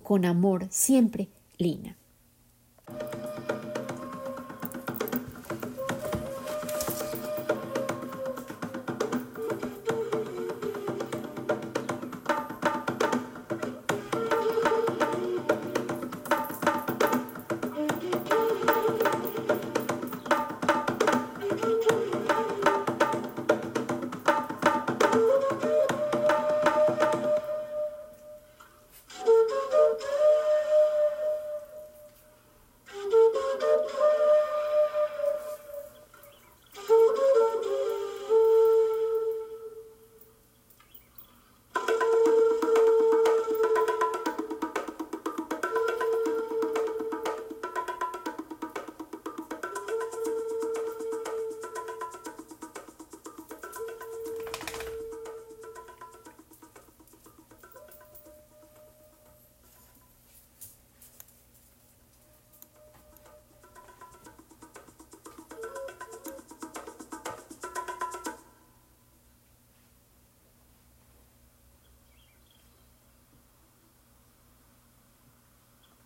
Con 0.05 0.27
amor, 0.27 0.69
siempre, 0.71 1.27
Lina. 1.59 1.97